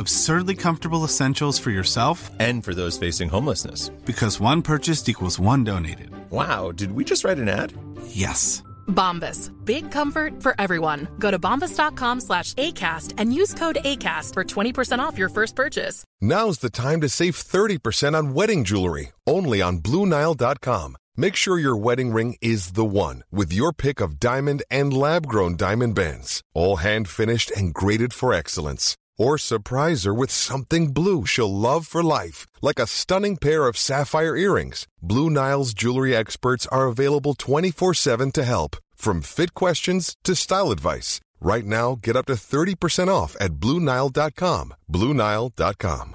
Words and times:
Absurdly 0.00 0.54
comfortable 0.54 1.04
essentials 1.04 1.58
for 1.58 1.70
yourself 1.70 2.30
And 2.40 2.64
for 2.64 2.72
those 2.74 2.96
facing 2.98 3.28
homelessness. 3.28 3.90
because 4.06 4.40
one 4.40 4.62
purchased 4.62 5.08
equals 5.10 5.38
one 5.38 5.62
donated. 5.62 6.10
Wow, 6.30 6.72
did 6.72 6.92
we 6.92 7.04
just 7.04 7.22
write 7.22 7.38
an 7.38 7.48
ad? 7.50 7.74
Yes. 8.06 8.62
Bombas. 8.88 9.50
Big 9.66 9.90
comfort 9.90 10.42
for 10.42 10.54
everyone. 10.58 11.06
Go 11.18 11.30
to 11.30 11.38
bombas.com 11.38 12.20
slash 12.20 12.54
ACAST 12.54 13.14
and 13.18 13.34
use 13.34 13.52
code 13.54 13.78
ACAST 13.84 14.32
for 14.34 14.42
20% 14.42 14.98
off 15.00 15.18
your 15.18 15.28
first 15.28 15.54
purchase. 15.54 16.02
Now's 16.22 16.58
the 16.60 16.70
time 16.70 17.00
to 17.02 17.08
save 17.10 17.36
30% 17.36 18.16
on 18.18 18.32
wedding 18.34 18.64
jewelry, 18.64 19.12
only 19.26 19.60
on 19.62 19.78
BlueNile.com. 19.80 20.96
Make 21.16 21.36
sure 21.36 21.58
your 21.58 21.76
wedding 21.76 22.10
ring 22.12 22.36
is 22.40 22.72
the 22.72 22.84
one 22.86 23.22
with 23.30 23.52
your 23.52 23.72
pick 23.74 24.00
of 24.00 24.18
diamond 24.18 24.62
and 24.70 24.92
lab 24.94 25.26
grown 25.26 25.56
diamond 25.56 25.94
bands, 25.94 26.42
all 26.54 26.76
hand 26.76 27.06
finished 27.08 27.50
and 27.50 27.74
graded 27.74 28.14
for 28.14 28.32
excellence. 28.32 28.96
Or 29.20 29.36
surprise 29.36 30.04
her 30.04 30.14
with 30.14 30.30
something 30.30 30.94
blue 30.94 31.26
she'll 31.26 31.54
love 31.68 31.86
for 31.86 32.02
life, 32.02 32.46
like 32.62 32.78
a 32.78 32.86
stunning 32.86 33.36
pair 33.36 33.66
of 33.66 33.76
sapphire 33.76 34.34
earrings. 34.34 34.86
Blue 35.02 35.28
Nile's 35.28 35.74
jewelry 35.74 36.16
experts 36.16 36.66
are 36.68 36.86
available 36.86 37.34
24 37.34 37.92
7 37.92 38.32
to 38.32 38.44
help, 38.44 38.76
from 38.94 39.20
fit 39.20 39.52
questions 39.52 40.16
to 40.24 40.34
style 40.34 40.70
advice. 40.70 41.20
Right 41.42 41.66
now, 41.66 41.98
get 42.02 42.16
up 42.16 42.26
to 42.26 42.34
30% 42.34 43.08
off 43.08 43.36
at 43.40 43.60
BlueNile.com. 43.60 44.74
BlueNile.com. 44.90 46.14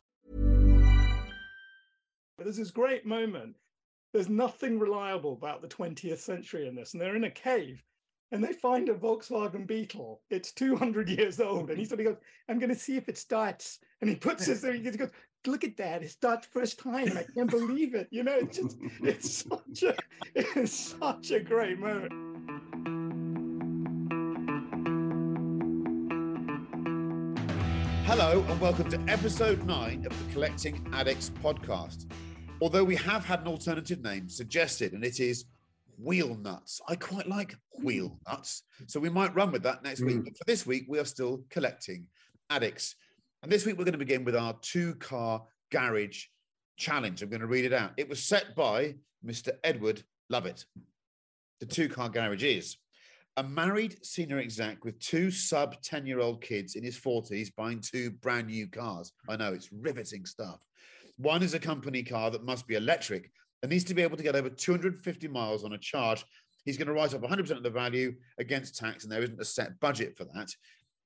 There's 2.40 2.58
this 2.58 2.72
great 2.72 3.06
moment. 3.06 3.56
There's 4.14 4.30
nothing 4.30 4.80
reliable 4.80 5.34
about 5.34 5.62
the 5.62 5.68
20th 5.68 6.20
century 6.20 6.68
in 6.68 6.76
this, 6.76 6.94
and 6.94 7.02
they're 7.02 7.16
in 7.16 7.24
a 7.24 7.30
cave, 7.30 7.84
and 8.32 8.44
they 8.44 8.54
find 8.54 8.90
a 8.90 8.94
Volkswagen 8.94 9.68
Beetle. 9.68 10.22
It's 10.30 10.52
200 10.52 11.10
years 11.10 11.40
old, 11.40 11.70
and 11.70 11.78
he 11.78 11.86
sort 11.86 12.00
of 12.00 12.08
goes, 12.08 12.18
"I'm 12.50 12.60
going 12.60 12.74
to 12.74 12.80
see 12.80 12.98
if 12.98 13.08
it 13.08 13.18
starts." 13.18 13.80
And 14.02 14.10
he 14.10 14.16
puts 14.16 14.46
his 14.46 14.62
there. 14.62 14.74
He 14.74 14.82
goes, 14.82 15.12
"Look 15.46 15.64
at 15.64 15.78
that! 15.78 16.04
It 16.04 16.12
starts 16.12 16.48
first 16.48 16.80
time. 16.80 17.16
I 17.16 17.26
can't 17.36 17.50
believe 17.50 17.94
it." 17.94 18.08
You 18.12 18.24
know, 18.24 18.36
it's 18.36 18.58
just, 18.58 18.78
it's 19.04 19.46
such 19.50 19.84
a, 19.84 19.96
it's 20.34 20.96
such 21.00 21.32
a 21.32 21.40
great 21.40 21.78
moment. 21.78 22.12
Hello 28.06 28.44
and 28.48 28.62
welcome 28.62 28.90
to 28.90 29.00
episode 29.12 29.64
nine 29.66 30.06
of 30.06 30.28
the 30.28 30.34
Collecting 30.34 30.88
Addicts 30.94 31.30
podcast. 31.30 32.10
Although 32.62 32.84
we 32.84 32.96
have 32.96 33.26
had 33.26 33.42
an 33.42 33.48
alternative 33.48 34.02
name 34.02 34.30
suggested, 34.30 34.94
and 34.94 35.04
it 35.04 35.20
is 35.20 35.46
Wheel 35.98 36.36
Nuts. 36.36 36.82
I 36.88 36.96
quite 36.96 37.28
like 37.28 37.56
Wheel 37.82 38.10
mm. 38.10 38.32
Nuts, 38.32 38.64
so 38.88 39.00
we 39.00 39.10
might 39.10 39.36
run 39.36 39.52
with 39.52 39.64
that 39.64 39.84
next 39.84 40.02
week. 40.02 40.18
Mm. 40.18 40.24
But 40.26 40.38
for 40.38 40.44
this 40.46 40.66
week, 40.66 40.86
we 40.88 41.00
are 41.00 41.06
still 41.06 41.44
collecting 41.50 42.08
addicts. 42.50 42.96
And 43.44 43.52
this 43.52 43.66
week, 43.66 43.78
we're 43.78 43.86
going 43.86 43.94
to 43.94 44.00
begin 44.00 44.24
with 44.24 44.36
our 44.36 44.56
two 44.62 44.96
car 44.96 45.44
garage 45.72 46.26
challenge. 46.78 47.22
I'm 47.22 47.30
going 47.30 47.42
to 47.42 47.48
read 47.48 47.66
it 47.66 47.74
out. 47.74 47.92
It 47.98 48.10
was 48.10 48.24
set 48.24 48.56
by 48.56 48.96
Mr. 49.26 49.52
Edward 49.64 50.04
Lovett. 50.30 50.66
The 51.60 51.66
two 51.66 51.90
car 51.90 52.10
garage 52.10 52.44
is 52.44 52.78
a 53.38 53.44
married 53.44 53.98
senior 54.06 54.40
exec 54.40 54.86
with 54.86 55.00
two 55.00 55.30
sub 55.30 55.82
10 55.82 56.06
year 56.06 56.20
old 56.20 56.42
kids 56.42 56.76
in 56.76 56.84
his 56.84 56.98
40s 56.98 57.54
buying 57.56 57.82
two 57.82 58.12
brand 58.12 58.48
new 58.48 58.68
cars. 58.68 59.12
I 59.28 59.36
know 59.36 59.54
it's 59.54 59.72
riveting 59.72 60.26
stuff. 60.26 60.60
One 61.18 61.44
is 61.44 61.54
a 61.54 61.60
company 61.60 62.04
car 62.04 62.32
that 62.32 62.44
must 62.44 62.68
be 62.68 62.76
electric 62.76 63.32
and 63.62 63.72
needs 63.72 63.84
to 63.86 63.94
be 63.94 64.02
able 64.02 64.18
to 64.18 64.24
get 64.24 64.36
over 64.36 64.50
250 64.50 65.28
miles 65.28 65.64
on 65.64 65.74
a 65.74 65.78
charge. 65.78 66.26
He's 66.66 66.78
going 66.78 66.88
to 66.88 66.94
write 66.94 67.14
off 67.14 67.22
100% 67.22 67.52
of 67.52 67.64
the 67.64 67.70
value 67.70 68.16
against 68.40 68.78
tax, 68.78 69.04
and 69.04 69.12
there 69.12 69.24
isn't 69.24 69.40
a 69.40 69.46
set 69.46 69.80
budget 69.80 70.18
for 70.18 70.26
that. 70.34 70.50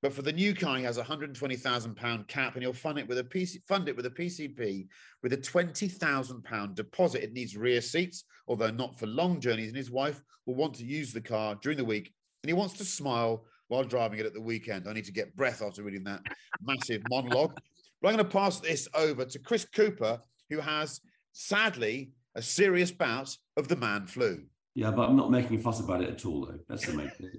But 0.02 0.14
for 0.14 0.22
the 0.22 0.32
new 0.32 0.56
car, 0.56 0.78
he 0.78 0.84
has 0.86 0.96
a 0.96 1.02
120,000 1.02 1.96
pound 1.96 2.28
cap, 2.28 2.54
and 2.54 2.64
he'll 2.64 2.72
fund 2.72 2.98
it 2.98 3.08
with 3.08 3.18
a 3.18 3.24
PC, 3.24 3.58
fund 3.68 3.90
it 3.90 3.96
with 3.98 4.06
a 4.06 4.10
PCP 4.10 4.88
with 5.22 5.34
a 5.34 5.38
20,000 5.38 6.44
pound 6.44 6.76
deposit. 6.76 7.24
It 7.24 7.34
needs 7.34 7.58
rear 7.58 7.82
seats, 7.82 8.24
although 8.48 8.72
not 8.72 8.98
for 8.98 9.08
long 9.08 9.42
journeys. 9.42 9.68
And 9.68 9.78
his 9.78 9.92
wife 9.92 10.22
will 10.46 10.56
want 10.56 10.76
to 10.76 10.86
use 10.86 11.12
the 11.12 11.20
car 11.20 11.56
during 11.62 11.78
the 11.78 11.84
week, 11.84 12.14
and 12.44 12.50
he 12.50 12.54
wants 12.54 12.76
to 12.76 12.86
smile 12.86 13.46
while 13.68 13.84
driving 13.84 14.20
it 14.20 14.26
at 14.26 14.34
the 14.34 14.42
weekend. 14.42 14.88
I 14.88 14.94
need 14.94 15.06
to 15.06 15.12
get 15.12 15.36
breath 15.36 15.62
after 15.62 15.84
reading 15.84 16.06
that 16.06 16.22
massive 16.62 17.04
monologue. 17.10 17.54
But 18.02 18.08
I'm 18.08 18.16
going 18.16 18.26
to 18.26 18.32
pass 18.32 18.60
this 18.60 18.88
over 18.94 19.26
to 19.26 19.40
Chris 19.40 19.66
Cooper, 19.66 20.20
who 20.50 20.60
has 20.60 21.02
sadly 21.34 22.12
a 22.36 22.42
serious 22.42 22.92
bout 22.92 23.36
of 23.58 23.68
the 23.68 23.76
man 23.76 24.06
flu. 24.06 24.44
Yeah, 24.76 24.92
but 24.92 25.10
I'm 25.10 25.18
not 25.18 25.32
making 25.32 25.60
a 25.60 25.62
fuss 25.62 25.80
about 25.80 26.02
it 26.02 26.10
at 26.10 26.26
all, 26.26 26.46
though. 26.46 26.60
That's 26.68 26.86
the 26.86 26.94
main 26.94 27.10
thing. 27.10 27.32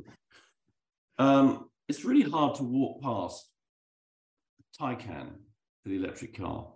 Um, 1.18 1.68
it's 1.88 2.04
really 2.04 2.28
hard 2.28 2.54
to 2.56 2.62
walk 2.62 3.02
past 3.02 3.48
Taycan 4.78 5.30
for 5.82 5.88
the 5.88 5.96
electric 5.96 6.36
car. 6.36 6.72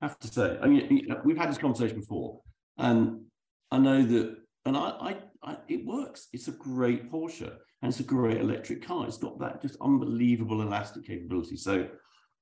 I 0.00 0.06
have 0.06 0.18
to 0.20 0.28
say, 0.28 0.58
I 0.62 0.66
mean, 0.66 1.08
we've 1.24 1.36
had 1.36 1.50
this 1.50 1.58
conversation 1.58 2.00
before, 2.00 2.40
and 2.76 3.22
I 3.70 3.78
know 3.78 4.02
that, 4.04 4.36
and 4.64 4.76
I, 4.76 4.80
I, 4.80 5.16
I, 5.42 5.56
it 5.68 5.84
works. 5.84 6.28
It's 6.32 6.48
a 6.48 6.52
great 6.52 7.10
Porsche, 7.10 7.50
and 7.82 7.90
it's 7.90 8.00
a 8.00 8.04
great 8.04 8.40
electric 8.40 8.86
car. 8.86 9.06
It's 9.06 9.18
got 9.18 9.38
that 9.40 9.60
just 9.60 9.76
unbelievable 9.80 10.62
elastic 10.62 11.06
capability. 11.06 11.56
So, 11.56 11.88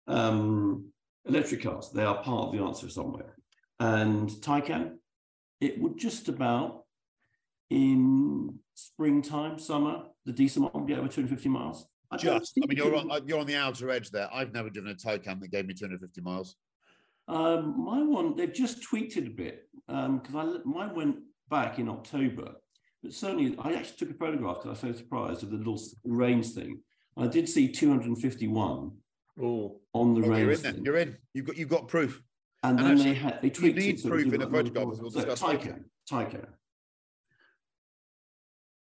um, 0.07 0.93
electric 1.25 1.63
cars, 1.63 1.91
they 1.91 2.05
are 2.05 2.23
part 2.23 2.49
of 2.49 2.53
the 2.53 2.63
answer 2.63 2.89
somewhere. 2.89 3.35
And 3.79 4.29
Taycan, 4.29 4.97
it 5.61 5.81
would 5.81 5.99
just 5.99 6.29
about 6.29 6.85
in 7.71 8.59
springtime, 8.75 9.59
summer, 9.59 10.05
the 10.25 10.33
decent 10.33 10.65
one 10.73 10.85
would 10.85 10.89
get 10.89 10.99
over 10.99 11.09
250 11.09 11.49
miles. 11.49 11.87
I 12.11 12.17
Just, 12.17 12.53
I 12.63 12.67
mean, 12.67 12.79
you're 12.79 12.95
on, 12.95 13.11
you're 13.27 13.41
on 13.41 13.47
the 13.47 13.57
outer 13.57 13.91
edge 13.91 14.11
there. 14.11 14.29
I've 14.33 14.53
never 14.53 14.71
driven 14.71 14.93
a 14.93 14.95
Taycan 14.95 15.41
that 15.41 15.51
gave 15.51 15.67
me 15.67 15.75
250 15.75 16.21
miles. 16.21 16.57
Um, 17.29 17.85
my 17.85 18.03
one, 18.03 18.37
they've 18.37 18.53
just 18.53 18.83
tweaked 18.83 19.17
it 19.17 19.27
a 19.27 19.31
bit 19.31 19.69
because 19.89 20.35
I 20.35 20.59
mine 20.65 20.95
went 20.95 21.17
back 21.49 21.81
in 21.81 21.89
October, 21.89 22.53
but 23.03 23.13
certainly 23.13 23.57
I 23.59 23.73
actually 23.75 23.97
took 23.97 24.11
a 24.11 24.19
photograph 24.19 24.63
because 24.63 24.67
I 24.67 24.71
was 24.71 24.79
so 24.81 24.93
surprised 24.93 25.43
of 25.43 25.51
the 25.51 25.57
little 25.57 25.81
range 26.05 26.53
thing. 26.53 26.81
I 27.17 27.27
did 27.27 27.49
see 27.49 27.69
251 27.69 28.93
Oh, 29.43 29.81
on 29.93 30.15
the 30.15 30.23
Oh, 30.23 30.37
you're 30.37 30.49
range 30.49 30.65
in. 30.65 30.85
You're 30.85 30.97
in. 30.97 31.17
You've 31.35 31.47
got 31.47 31.57
you've 31.57 31.69
got 31.69 31.89
proof. 31.89 32.23
And 32.71 32.79
and 32.81 32.89
then 32.89 32.97
actually, 32.99 33.11
they 33.13 33.15
had 33.19 33.43
they 33.43 33.49
you 33.49 33.55
tweaked 33.55 33.79
need 33.79 33.95
it. 33.95 34.01
so 34.01 34.09
it 34.09 34.11
proof 34.11 34.25
did 34.25 34.35
in 34.35 34.43
a 34.43 34.45
like 34.45 34.53
long 34.53 34.65
photograph, 34.65 34.93
as 34.93 35.01
we'll 35.01 35.11
So, 35.11 35.21
discuss 35.25 35.43
later. 35.43 35.85
Taycan, 36.11 36.31
Taycan. 36.33 36.47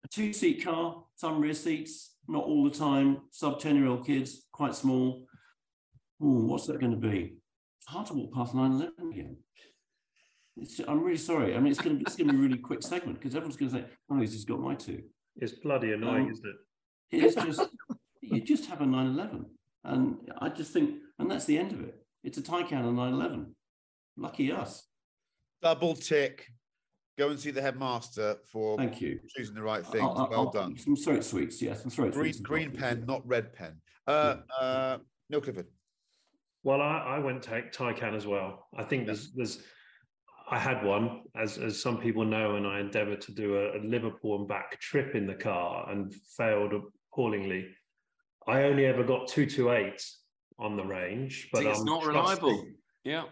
A 0.04 0.08
two-seat 0.08 0.64
car, 0.64 1.02
some 1.16 1.40
rear 1.40 1.54
seats, 1.54 2.14
not 2.28 2.44
all 2.44 2.64
the 2.64 2.70
time. 2.76 3.22
Sub 3.30 3.58
ten-year-old 3.60 4.06
kids, 4.06 4.46
quite 4.52 4.74
small. 4.74 5.26
Ooh, 6.22 6.46
what's 6.46 6.66
that 6.66 6.80
going 6.80 6.92
to 6.92 6.96
be? 6.98 7.36
Hard 7.88 8.06
to 8.06 8.14
walk 8.14 8.32
past 8.34 8.54
911 8.54 9.12
again. 9.12 9.36
It's, 10.56 10.80
I'm 10.88 11.02
really 11.04 11.18
sorry. 11.18 11.54
I 11.54 11.58
mean, 11.58 11.70
it's 11.70 11.80
going 11.80 11.96
to 11.98 12.02
it's 12.02 12.16
going 12.16 12.28
to 12.28 12.32
be 12.32 12.38
a 12.38 12.42
really 12.42 12.58
quick 12.58 12.82
segment 12.82 13.18
because 13.18 13.34
everyone's 13.34 13.56
going 13.56 13.70
to 13.72 13.78
say, 13.78 13.84
"Oh, 14.10 14.18
he's 14.20 14.32
just 14.32 14.48
got 14.48 14.60
my 14.60 14.74
two. 14.74 15.02
it's 15.36 15.52
bloody 15.52 15.92
annoying, 15.92 16.26
Um, 16.26 16.30
isn't 16.32 16.46
it? 16.46 16.56
It's 17.24 17.34
just 17.34 17.68
you 18.22 18.40
just 18.40 18.66
have 18.66 18.80
a 18.80 18.86
911, 18.86 19.44
and 19.84 20.16
I 20.40 20.48
just 20.48 20.72
think, 20.72 20.98
and 21.18 21.30
that's 21.30 21.44
the 21.44 21.58
end 21.58 21.72
of 21.72 21.80
it. 21.80 21.94
It's 22.24 22.38
a 22.38 22.42
Taycan 22.42 22.84
on 22.84 22.96
911. 22.96 23.54
Lucky 24.16 24.52
us. 24.52 24.86
Double 25.62 25.94
tick. 25.94 26.46
Go 27.18 27.30
and 27.30 27.40
see 27.40 27.50
the 27.50 27.62
headmaster 27.62 28.36
for 28.52 28.76
Thank 28.76 29.00
you. 29.00 29.18
choosing 29.36 29.54
the 29.54 29.62
right 29.62 29.84
things. 29.86 30.02
I'll- 30.02 30.18
I'll- 30.18 30.28
well 30.30 30.40
I'll- 30.40 30.50
done. 30.50 30.76
Some 30.76 30.96
throat 30.96 31.24
sweets, 31.24 31.62
yes, 31.62 31.80
some 31.82 31.90
throat 31.90 32.12
Green 32.12 32.32
sweets. 32.32 32.40
green 32.46 32.72
pen, 32.72 33.04
not 33.06 33.26
red 33.26 33.52
pen. 33.54 33.80
Uh, 34.06 34.36
uh, 34.58 34.98
Neil 35.30 35.40
Clifford. 35.40 35.66
Well, 36.62 36.80
I, 36.82 36.98
I 36.98 37.18
went 37.20 37.42
to 37.44 37.62
Taycan 37.70 38.14
as 38.14 38.26
well. 38.26 38.68
I 38.76 38.84
think 38.84 39.06
there's 39.06 39.32
there's 39.32 39.62
I 40.48 40.58
had 40.58 40.84
one, 40.84 41.22
as 41.34 41.58
as 41.58 41.80
some 41.80 41.98
people 41.98 42.24
know, 42.24 42.56
and 42.56 42.66
I 42.66 42.80
endeavoured 42.80 43.20
to 43.22 43.32
do 43.32 43.56
a, 43.56 43.78
a 43.78 43.80
Liverpool 43.80 44.38
and 44.40 44.46
back 44.48 44.78
trip 44.80 45.14
in 45.14 45.26
the 45.26 45.34
car 45.34 45.88
and 45.90 46.14
failed 46.36 46.72
appallingly. 47.12 47.66
I 48.46 48.64
only 48.64 48.84
ever 48.86 49.02
got 49.04 49.26
two 49.28 49.46
two 49.46 49.70
eight 49.72 50.02
on 50.58 50.76
the 50.76 50.84
range, 50.84 51.48
but 51.52 51.62
See, 51.62 51.68
it's 51.68 51.80
I'm 51.80 51.84
not 51.86 52.02
trusting- 52.02 52.44
reliable. 52.44 52.64
Yeah. 53.04 53.24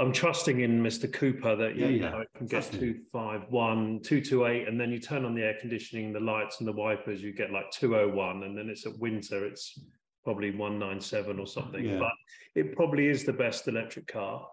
I'm 0.00 0.12
trusting 0.12 0.60
in 0.60 0.82
Mr. 0.82 1.12
Cooper 1.12 1.54
that 1.56 1.76
Yeah, 1.76 1.86
you 1.88 2.00
yeah. 2.00 2.10
know, 2.10 2.20
it 2.20 2.28
can 2.34 2.46
get 2.46 2.62
Trust 2.62 2.72
251, 2.72 4.00
228, 4.02 4.66
and 4.66 4.80
then 4.80 4.90
you 4.90 4.98
turn 4.98 5.26
on 5.26 5.34
the 5.34 5.42
air 5.42 5.56
conditioning, 5.60 6.12
the 6.12 6.20
lights, 6.20 6.60
and 6.60 6.66
the 6.66 6.72
wipers, 6.72 7.22
you 7.22 7.32
get 7.32 7.50
like 7.52 7.70
201, 7.70 8.42
and 8.44 8.56
then 8.56 8.70
it's 8.70 8.86
at 8.86 8.98
winter, 8.98 9.44
it's 9.44 9.78
probably 10.24 10.50
197 10.50 11.38
or 11.38 11.46
something. 11.46 11.84
Yeah. 11.84 11.98
But 11.98 12.12
it 12.54 12.74
probably 12.74 13.08
is 13.08 13.24
the 13.24 13.32
best 13.32 13.68
electric 13.68 14.06
car. 14.06 14.46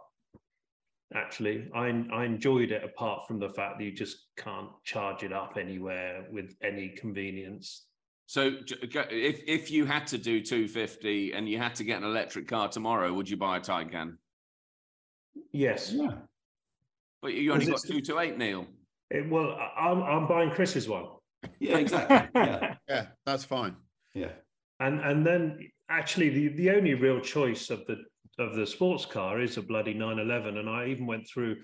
Actually, 1.13 1.69
I 1.73 1.87
I 2.11 2.25
enjoyed 2.25 2.71
it 2.71 2.83
apart 2.83 3.25
from 3.25 3.39
the 3.39 3.49
fact 3.49 3.79
that 3.79 3.85
you 3.85 3.93
just 3.93 4.25
can't 4.35 4.69
charge 4.83 5.23
it 5.23 5.31
up 5.31 5.55
anywhere 5.57 6.25
with 6.29 6.55
any 6.61 6.89
convenience. 6.89 7.85
So 8.25 8.57
if 8.69 9.41
if 9.47 9.71
you 9.71 9.85
had 9.85 10.05
to 10.07 10.17
do 10.17 10.41
250 10.41 11.31
and 11.31 11.47
you 11.47 11.57
had 11.57 11.75
to 11.75 11.85
get 11.85 11.99
an 11.99 12.03
electric 12.03 12.49
car 12.49 12.67
tomorrow, 12.67 13.13
would 13.13 13.29
you 13.29 13.37
buy 13.37 13.55
a 13.55 13.61
Taycan? 13.61 14.17
Yes. 15.51 15.91
Yeah. 15.93 16.11
But 17.21 17.33
you 17.33 17.51
only 17.53 17.65
got 17.65 17.81
two 17.81 18.01
to 18.01 18.19
eight, 18.19 18.37
Neil. 18.37 18.67
It, 19.09 19.29
well, 19.29 19.51
I- 19.51 19.89
I'm 19.89 20.03
I'm 20.03 20.27
buying 20.27 20.51
Chris's 20.51 20.87
one. 20.87 21.05
Yeah, 21.59 21.77
exactly. 21.77 22.29
Yeah. 22.35 22.75
Yeah, 22.89 23.05
that's 23.25 23.43
fine. 23.43 23.75
Yeah. 24.13 24.31
And 24.79 24.99
and 25.01 25.25
then 25.25 25.59
actually 25.89 26.29
the, 26.29 26.47
the 26.49 26.69
only 26.71 26.93
real 26.93 27.19
choice 27.19 27.69
of 27.69 27.85
the 27.87 27.97
of 28.39 28.55
the 28.55 28.65
sports 28.67 29.05
car 29.05 29.41
is 29.41 29.57
a 29.57 29.61
bloody 29.61 29.93
911. 29.93 30.57
And 30.57 30.69
I 30.69 30.87
even 30.87 31.05
went 31.07 31.27
through 31.27 31.57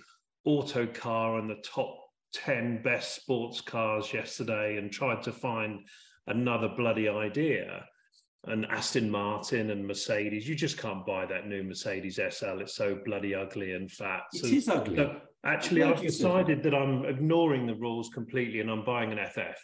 Autocar 0.46 1.38
and 1.40 1.50
the 1.50 1.62
top 1.64 1.96
10 2.34 2.82
best 2.82 3.16
sports 3.16 3.62
cars 3.62 4.12
yesterday 4.12 4.78
and 4.78 4.92
tried 4.92 5.22
to 5.24 5.32
find 5.32 5.80
another 6.28 6.70
bloody 6.76 7.08
idea. 7.08 7.86
And 8.46 8.66
Aston 8.66 9.10
Martin 9.10 9.70
and 9.70 9.88
Mercedes, 9.88 10.48
you 10.50 10.56
just 10.56 10.78
can't 10.78 11.06
buy 11.06 11.26
that 11.28 11.48
new 11.48 11.64
Mercedes 11.64 12.18
SL. 12.18 12.60
It's 12.60 12.76
so 12.76 13.00
bloody 13.06 13.34
ugly 13.34 13.72
and 13.74 13.90
fat. 13.90 14.24
It 14.34 14.40
So- 14.40 14.48
is 14.48 14.68
ugly. 14.68 14.98
so 14.98 15.22
actually, 15.46 15.84
I've 15.84 16.02
decided 16.02 16.62
that 16.64 16.74
I'm 16.76 17.06
ignoring 17.06 17.66
the 17.66 17.76
rules 17.76 18.10
completely 18.10 18.60
and 18.60 18.70
I'm 18.70 18.84
buying 18.84 19.14
an 19.14 19.20
FF. 19.20 19.58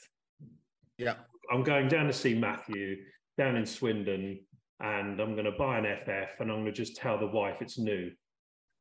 Yeah. 0.97 1.15
I'm 1.51 1.63
going 1.63 1.89
down 1.89 2.05
to 2.07 2.13
see 2.13 2.33
Matthew 2.33 3.03
down 3.37 3.55
in 3.57 3.65
Swindon, 3.65 4.39
and 4.81 5.19
I'm 5.19 5.33
going 5.33 5.45
to 5.45 5.51
buy 5.57 5.77
an 5.79 5.85
FF, 5.85 6.39
and 6.39 6.49
I'm 6.51 6.57
going 6.61 6.65
to 6.65 6.71
just 6.71 6.95
tell 6.95 7.17
the 7.17 7.27
wife 7.27 7.61
it's 7.61 7.77
new 7.79 8.11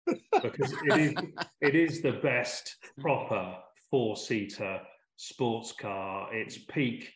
because 0.06 0.72
it 0.84 0.98
is 1.00 1.14
it 1.60 1.74
is 1.74 2.02
the 2.02 2.12
best 2.12 2.76
proper 3.00 3.56
four 3.90 4.16
seater 4.16 4.80
sports 5.16 5.72
car. 5.72 6.32
It's 6.34 6.58
peak 6.58 7.10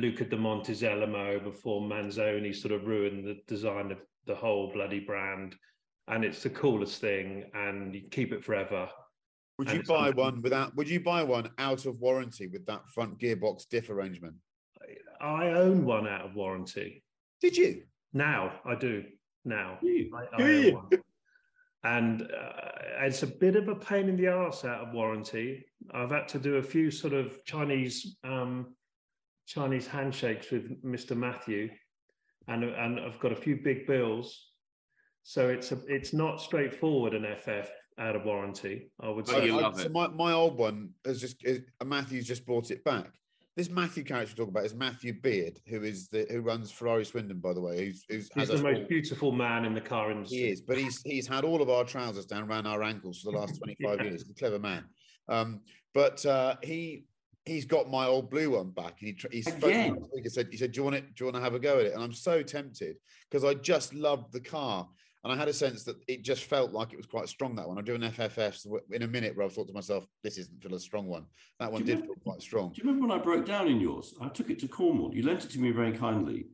Luca 0.00 0.24
di 0.24 0.36
Montezemolo 0.36 1.42
before 1.42 1.82
Manzoni 1.82 2.54
sort 2.54 2.72
of 2.72 2.86
ruined 2.86 3.24
the 3.24 3.36
design 3.46 3.90
of 3.92 3.98
the 4.26 4.34
whole 4.34 4.72
bloody 4.72 5.00
brand, 5.00 5.56
and 6.08 6.24
it's 6.24 6.42
the 6.42 6.50
coolest 6.50 7.00
thing, 7.00 7.44
and 7.54 7.94
you 7.94 8.02
keep 8.10 8.32
it 8.32 8.44
forever. 8.44 8.88
Would 9.58 9.72
you 9.72 9.82
buy 9.82 10.10
one 10.10 10.40
without? 10.40 10.76
Would 10.76 10.88
you 10.88 11.00
buy 11.00 11.24
one 11.24 11.50
out 11.58 11.86
of 11.86 11.98
warranty 11.98 12.46
with 12.46 12.64
that 12.66 12.88
front 12.94 13.18
gearbox 13.18 13.68
diff 13.68 13.90
arrangement? 13.90 14.36
I 15.20 15.48
own 15.48 15.84
one 15.84 16.06
out 16.06 16.26
of 16.26 16.36
warranty. 16.36 17.02
Did 17.40 17.56
you? 17.56 17.82
Now 18.12 18.52
I 18.64 18.74
do. 18.76 19.04
Now 19.44 19.78
You. 19.82 20.10
I, 20.14 20.34
I 20.34 20.36
Do 20.36 20.60
you? 20.60 20.82
And 21.84 22.22
uh, 22.22 22.70
it's 23.00 23.22
a 23.22 23.26
bit 23.26 23.56
of 23.56 23.68
a 23.68 23.74
pain 23.74 24.08
in 24.08 24.16
the 24.16 24.28
arse 24.28 24.64
out 24.64 24.88
of 24.88 24.94
warranty. 24.94 25.64
I've 25.92 26.10
had 26.10 26.28
to 26.28 26.38
do 26.38 26.56
a 26.56 26.62
few 26.62 26.90
sort 26.90 27.12
of 27.12 27.42
Chinese 27.44 28.16
um, 28.24 28.74
Chinese 29.48 29.86
handshakes 29.86 30.50
with 30.50 30.82
Mr. 30.84 31.16
Matthew, 31.16 31.70
and 32.48 32.62
and 32.64 33.00
I've 33.00 33.18
got 33.18 33.32
a 33.32 33.36
few 33.36 33.56
big 33.56 33.86
bills. 33.86 34.46
So 35.22 35.48
it's 35.48 35.72
a 35.72 35.78
it's 35.88 36.12
not 36.12 36.40
straightforward 36.40 37.14
an 37.14 37.24
FF 37.36 37.68
out 37.98 38.14
of 38.14 38.24
warranty. 38.24 38.90
I 39.00 39.08
would 39.08 39.28
Oh, 39.28 39.32
say. 39.32 39.46
you 39.46 39.58
I- 39.58 39.62
love 39.62 39.80
so 39.80 39.86
it. 39.86 39.92
my, 39.92 40.06
my 40.08 40.32
old 40.32 40.56
one 40.58 40.90
has 41.04 41.20
just 41.20 41.42
is, 41.44 41.62
uh, 41.80 41.84
Matthew's 41.84 42.26
just 42.26 42.46
brought 42.46 42.70
it 42.70 42.84
back. 42.84 43.10
This 43.56 43.68
Matthew 43.70 44.04
character 44.04 44.34
we 44.34 44.44
talk 44.44 44.50
about 44.50 44.66
is 44.66 44.74
Matthew 44.74 45.20
Beard, 45.20 45.58
who 45.66 45.82
is 45.82 46.08
the 46.08 46.26
who 46.30 46.42
runs 46.42 46.70
Ferrari 46.70 47.04
Swindon, 47.04 47.40
by 47.40 47.52
the 47.54 47.60
way. 47.60 47.86
Who's, 47.86 48.04
who's 48.08 48.28
He's 48.34 48.48
has 48.50 48.60
the 48.60 48.62
most 48.62 48.82
all- 48.82 48.86
beautiful 48.88 49.32
man 49.32 49.64
in 49.64 49.74
the 49.74 49.80
car 49.80 50.12
industry. 50.12 50.38
He 50.38 50.48
is, 50.50 50.60
but 50.60 50.76
he's 50.78 51.02
he's 51.02 51.26
had 51.26 51.44
all 51.44 51.60
of 51.62 51.68
our 51.70 51.84
trousers 51.84 52.26
down 52.26 52.44
around 52.48 52.66
our 52.66 52.82
ankles 52.82 53.20
for 53.22 53.32
the 53.32 53.38
last 53.38 53.56
25 53.64 53.96
Yeah. 53.98 54.04
years. 54.04 54.22
He's 54.22 54.30
a 54.30 54.34
clever 54.34 54.58
man. 54.58 54.84
Um, 55.28 55.60
but 55.94 56.24
uh, 56.24 56.56
he 56.62 57.06
he's 57.48 57.64
got 57.64 57.90
my 57.90 58.06
old 58.06 58.30
blue 58.30 58.50
one 58.50 58.70
back. 58.70 58.96
And 59.00 59.08
he 59.08 59.12
tr- 59.14 59.26
he's 59.32 59.48
phoned 59.48 59.62
me 59.62 59.70
Again? 59.70 59.94
week 60.14 60.24
and 60.24 60.32
said, 60.32 60.48
he 60.50 60.56
said, 60.56 60.72
Do 60.72 60.78
you 60.80 60.84
want 60.84 60.96
it? 60.96 61.14
Do 61.14 61.24
you 61.24 61.26
want 61.26 61.36
to 61.36 61.42
have 61.42 61.54
a 61.54 61.58
go 61.58 61.78
at 61.78 61.86
it? 61.86 61.94
And 61.94 62.02
I'm 62.02 62.12
so 62.12 62.42
tempted 62.42 62.96
because 63.30 63.44
I 63.44 63.54
just 63.54 63.94
loved 63.94 64.32
the 64.32 64.40
car. 64.40 64.86
And 65.24 65.32
I 65.32 65.36
had 65.36 65.48
a 65.48 65.52
sense 65.52 65.82
that 65.84 65.96
it 66.06 66.22
just 66.22 66.44
felt 66.44 66.70
like 66.72 66.92
it 66.92 66.96
was 66.96 67.06
quite 67.06 67.28
strong, 67.28 67.56
that 67.56 67.66
one. 67.66 67.76
I'm 67.76 67.84
doing 67.84 68.00
FFFs 68.02 68.66
in 68.92 69.02
a 69.02 69.06
minute 69.08 69.36
where 69.36 69.44
I 69.44 69.48
thought 69.48 69.66
to 69.66 69.74
myself, 69.74 70.06
this 70.22 70.38
isn't 70.38 70.62
feel 70.62 70.74
a 70.74 70.78
strong 70.80 71.06
one. 71.08 71.24
That 71.58 71.72
one 71.72 71.82
did 71.82 71.94
remember- 71.96 72.14
feel 72.14 72.22
quite 72.22 72.40
strong. 72.40 72.72
Do 72.72 72.80
you 72.80 72.88
remember 72.88 73.08
when 73.08 73.18
I 73.18 73.22
broke 73.22 73.44
down 73.44 73.66
in 73.66 73.80
yours? 73.80 74.14
I 74.20 74.28
took 74.28 74.48
it 74.48 74.60
to 74.60 74.68
Cornwall. 74.68 75.12
You 75.12 75.24
lent 75.24 75.44
it 75.44 75.50
to 75.50 75.58
me 75.58 75.72
very 75.72 75.92
kindly. 75.92 76.46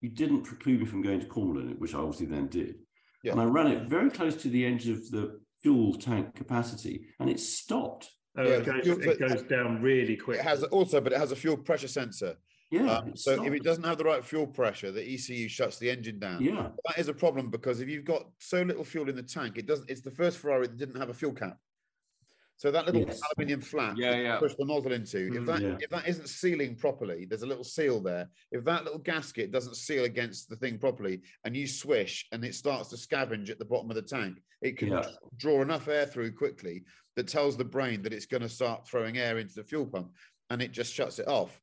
You 0.00 0.08
didn't 0.08 0.42
preclude 0.42 0.80
me 0.80 0.86
from 0.86 1.00
going 1.02 1.20
to 1.20 1.26
Cornwall 1.26 1.60
in 1.62 1.70
it, 1.70 1.78
which 1.80 1.94
I 1.94 1.98
obviously 1.98 2.26
then 2.26 2.48
did. 2.48 2.74
Yeah. 3.22 3.32
And 3.32 3.40
I 3.40 3.44
ran 3.44 3.68
it 3.68 3.88
very 3.88 4.10
close 4.10 4.34
to 4.42 4.48
the 4.48 4.66
edge 4.66 4.88
of 4.88 5.10
the 5.10 5.40
fuel 5.62 5.94
tank 5.94 6.34
capacity, 6.34 7.06
and 7.20 7.30
it 7.30 7.38
stopped. 7.40 8.10
Oh, 8.38 8.42
Yeah, 8.44 8.48
it, 8.58 8.64
goes, 8.64 8.86
you're- 8.86 9.06
it 9.12 9.18
goes 9.18 9.42
down 9.42 9.82
really 9.82 10.16
quick. 10.16 10.38
It 10.38 10.44
has 10.44 10.62
also, 10.64 11.00
but 11.00 11.12
it 11.12 11.18
has 11.18 11.32
a 11.32 11.36
fuel 11.36 11.56
pressure 11.56 11.88
sensor. 11.88 12.36
Yeah. 12.70 12.98
Um, 12.98 13.08
it 13.08 13.18
so 13.18 13.44
if 13.44 13.52
it 13.52 13.64
doesn't 13.64 13.82
have 13.84 13.98
the 13.98 14.04
right 14.04 14.24
fuel 14.24 14.46
pressure, 14.46 14.92
the 14.92 15.02
ECU 15.02 15.48
shuts 15.48 15.78
the 15.78 15.90
engine 15.90 16.18
down. 16.18 16.42
yeah. 16.42 16.68
That 16.86 16.98
is 16.98 17.08
a 17.08 17.14
problem 17.14 17.50
because 17.50 17.80
if 17.80 17.88
you've 17.88 18.04
got 18.04 18.28
so 18.38 18.62
little 18.62 18.84
fuel 18.84 19.08
in 19.08 19.16
the 19.16 19.22
tank, 19.22 19.56
it 19.58 19.66
doesn't. 19.66 19.90
It's 19.90 20.02
the 20.02 20.10
first 20.10 20.38
Ferrari 20.38 20.66
that 20.68 20.76
didn't 20.76 21.00
have 21.00 21.08
a 21.10 21.14
fuel 21.14 21.32
cap. 21.32 21.58
So 22.56 22.72
that 22.72 22.86
little 22.86 23.02
Yes. 23.02 23.20
aluminium 23.36 23.60
flap 23.60 23.94
Yeah, 23.96 24.16
yeah. 24.16 24.36
push 24.38 24.52
the 24.58 24.64
nozzle 24.66 24.90
into, 24.92 25.28
if 25.28 25.32
Mm, 25.42 25.46
that 25.46 25.60
yeah. 25.62 25.78
if 25.80 25.90
that 25.90 26.08
isn't 26.08 26.28
sealing 26.28 26.74
properly, 26.74 27.24
there's 27.24 27.42
a 27.42 27.46
little 27.46 27.62
seal 27.64 28.00
there. 28.00 28.28
If 28.50 28.64
that 28.64 28.82
little 28.84 28.98
gasket 28.98 29.52
doesn't 29.52 29.76
seal 29.76 30.04
against 30.04 30.48
the 30.50 30.56
thing 30.56 30.76
properly, 30.78 31.22
and 31.44 31.56
you 31.56 31.66
swish 31.68 32.26
and 32.32 32.44
it 32.44 32.54
starts 32.56 32.90
to 32.90 32.96
scavenge 32.96 33.48
at 33.48 33.58
the 33.60 33.64
bottom 33.64 33.88
of 33.90 33.94
the 33.96 34.02
tank, 34.02 34.42
it 34.60 34.76
can 34.76 34.88
Yeah. 34.88 35.08
draw 35.36 35.62
enough 35.62 35.86
air 35.88 36.04
through 36.04 36.32
quickly 36.32 36.84
that 37.18 37.26
tells 37.26 37.56
the 37.56 37.64
brain 37.64 38.00
that 38.02 38.12
it's 38.12 38.26
going 38.26 38.42
to 38.42 38.48
start 38.48 38.86
throwing 38.86 39.18
air 39.18 39.38
into 39.38 39.52
the 39.56 39.64
fuel 39.64 39.84
pump, 39.84 40.12
and 40.50 40.62
it 40.62 40.70
just 40.70 40.94
shuts 40.94 41.18
it 41.18 41.26
off. 41.26 41.60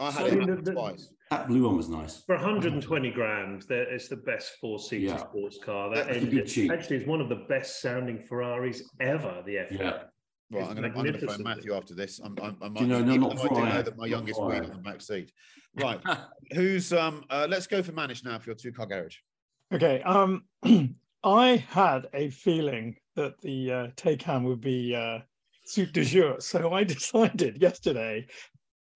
I 0.00 0.06
had 0.10 0.14
So 0.14 0.26
it 0.26 0.30
the- 0.30 0.40
happen 0.40 0.64
the- 0.64 0.72
twice. 0.72 1.08
That 1.30 1.46
blue 1.46 1.64
one 1.64 1.76
was 1.76 1.88
nice. 1.88 2.22
For 2.24 2.34
120 2.34 3.10
grand, 3.12 3.64
it's 3.70 4.08
the 4.08 4.16
best 4.16 4.56
four-seater 4.60 5.06
Yeah. 5.06 5.16
sports 5.16 5.58
car. 5.62 5.94
That 5.94 6.06
That's 6.08 6.18
a 6.18 6.20
engine- 6.22 6.46
cheap. 6.46 6.72
actually 6.72 6.96
is 6.96 7.06
one 7.06 7.20
of 7.20 7.28
the 7.28 7.36
best-sounding 7.48 8.18
Ferraris 8.18 8.82
ever. 9.00 9.42
The 9.46 9.58
F. 9.58 9.70
Yeah. 9.70 9.78
Right, 10.50 10.60
It's 10.60 10.68
I'm 10.70 10.76
going 10.76 10.82
to 10.92 10.98
I'm 10.98 11.04
going 11.06 11.12
to 11.20 11.26
phone. 11.26 11.42
Matthew 11.44 11.74
after 11.74 11.94
this. 11.94 12.18
I'm, 12.18 12.36
I'm, 12.42 12.56
I'm 12.60 12.76
you 12.76 12.86
know, 12.86 13.00
no, 13.02 13.14
not 13.16 13.32
I 13.32 13.36
do 13.36 13.42
before 13.48 13.64
know 13.66 13.82
that 13.82 13.96
my 13.96 14.06
youngest 14.06 14.38
before 14.38 14.50
wheel 14.50 14.64
on 14.64 14.70
the 14.70 14.78
back 14.78 15.00
seat. 15.00 15.32
Right, 15.76 16.00
who's 16.52 16.92
um? 16.92 17.24
Uh, 17.30 17.46
let's 17.48 17.66
go 17.68 17.80
for 17.82 17.92
Manish 17.92 18.24
now 18.24 18.38
for 18.40 18.50
your 18.50 18.56
two 18.56 18.72
car 18.72 18.86
garage. 18.86 19.16
Okay. 19.72 20.02
Um, 20.02 20.44
I 21.24 21.56
had 21.68 22.08
a 22.12 22.28
feeling 22.30 22.96
that 23.16 23.40
the 23.40 23.72
uh, 23.72 23.86
Taycan 23.96 24.44
would 24.44 24.60
be 24.60 24.94
uh, 24.94 25.18
soup 25.64 25.92
du 25.92 26.04
jour, 26.04 26.40
so 26.40 26.72
I 26.72 26.84
decided 26.94 27.60
yesterday. 27.60 28.26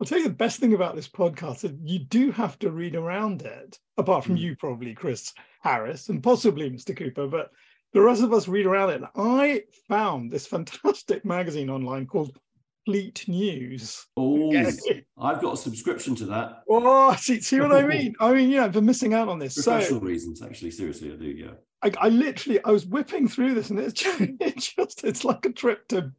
I'll 0.01 0.07
tell 0.07 0.19
you 0.19 0.25
the 0.29 0.35
best 0.35 0.61
thing 0.61 0.75
about 0.75 0.95
this 0.95 1.09
podcast 1.09 1.65
is 1.65 1.73
you 1.83 1.99
do 1.99 2.31
have 2.31 2.57
to 2.61 2.71
read 2.71 2.95
around 2.95 3.43
it, 3.43 3.79
apart 3.97 4.25
from 4.25 4.37
Mm. 4.37 4.41
you 4.41 4.57
probably, 4.57 4.95
Chris 4.95 5.33
Harris, 5.63 6.09
and 6.09 6.23
possibly 6.23 6.71
Mr. 6.71 6.97
Cooper, 6.97 7.27
but 7.27 7.51
the 7.93 8.01
rest 8.01 8.23
of 8.23 8.33
us 8.33 8.47
read 8.47 8.67
around 8.67 8.91
it. 8.91 8.97
And 8.97 9.07
I 9.17 9.63
found 9.89 10.31
this 10.31 10.47
fantastic 10.47 11.25
magazine 11.25 11.69
online 11.69 12.07
called 12.07 12.39
Fleet 12.87 13.27
News. 13.29 14.07
Oh, 14.17 14.53
I've 15.19 15.43
got 15.43 15.55
a 15.55 15.57
subscription 15.57 16.15
to 16.17 16.27
that. 16.27 16.63
Oh, 16.71 17.15
see, 17.17 17.41
see 17.41 17.61
what 17.61 17.73
I 17.73 17.83
mean? 17.85 18.15
I 18.21 18.33
mean, 18.33 18.51
you 18.51 18.59
know, 18.59 18.71
for 18.71 18.81
missing 18.81 19.15
out 19.15 19.29
on 19.29 19.39
this. 19.41 19.57
So 19.57 19.73
Professional 19.73 20.01
reasons, 20.01 20.43
actually. 20.43 20.71
Seriously, 20.71 21.13
I 21.13 21.17
do. 21.17 21.25
Yeah. 21.27 21.51
I, 21.83 21.93
I 22.01 22.09
literally 22.09 22.63
I 22.65 22.71
was 22.71 22.87
whipping 22.87 23.29
through 23.29 23.55
this 23.55 23.71
and 23.71 23.79
it's 23.79 24.03
just, 24.03 24.21
it's 24.41 24.73
just 24.77 25.05
it's 25.05 25.25
like 25.25 25.47
a 25.47 25.53
trip 25.53 25.87
to 25.89 26.13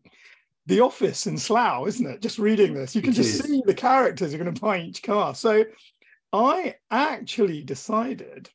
the 0.68 0.80
office 0.82 1.26
in 1.28 1.38
Slough, 1.38 1.88
isn't 1.88 2.06
it? 2.06 2.22
Just 2.22 2.38
reading 2.40 2.74
this, 2.74 2.96
you 2.96 3.02
can 3.02 3.12
It 3.12 3.16
just 3.16 3.36
is. 3.36 3.44
see 3.44 3.62
the 3.66 3.74
characters 3.74 4.32
you're 4.32 4.44
going 4.44 4.54
to 4.54 4.62
buy 4.62 4.80
each 4.80 5.02
car. 5.04 5.34
So 5.34 5.64
I 6.32 6.76
actually 6.92 7.64
decided 7.64 8.50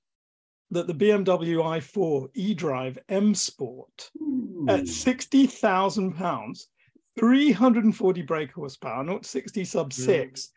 that 0.70 0.87
the 0.87 0.94
BMW 0.94 1.56
i4 1.56 2.28
eDrive 2.37 2.99
M 3.08 3.34
Sport 3.34 4.11
at 4.68 4.82
Ooh. 4.82 4.87
sixty 4.87 5.46
thousand 5.46 6.12
pounds, 6.14 6.68
three 7.18 7.52
hundred 7.52 7.84
and 7.84 7.94
forty 7.96 8.23
brake 8.23 8.52
horsepower, 8.52 9.04
not 9.04 9.26
sixty 9.26 9.64
sub 9.64 9.92
six. 9.92 10.50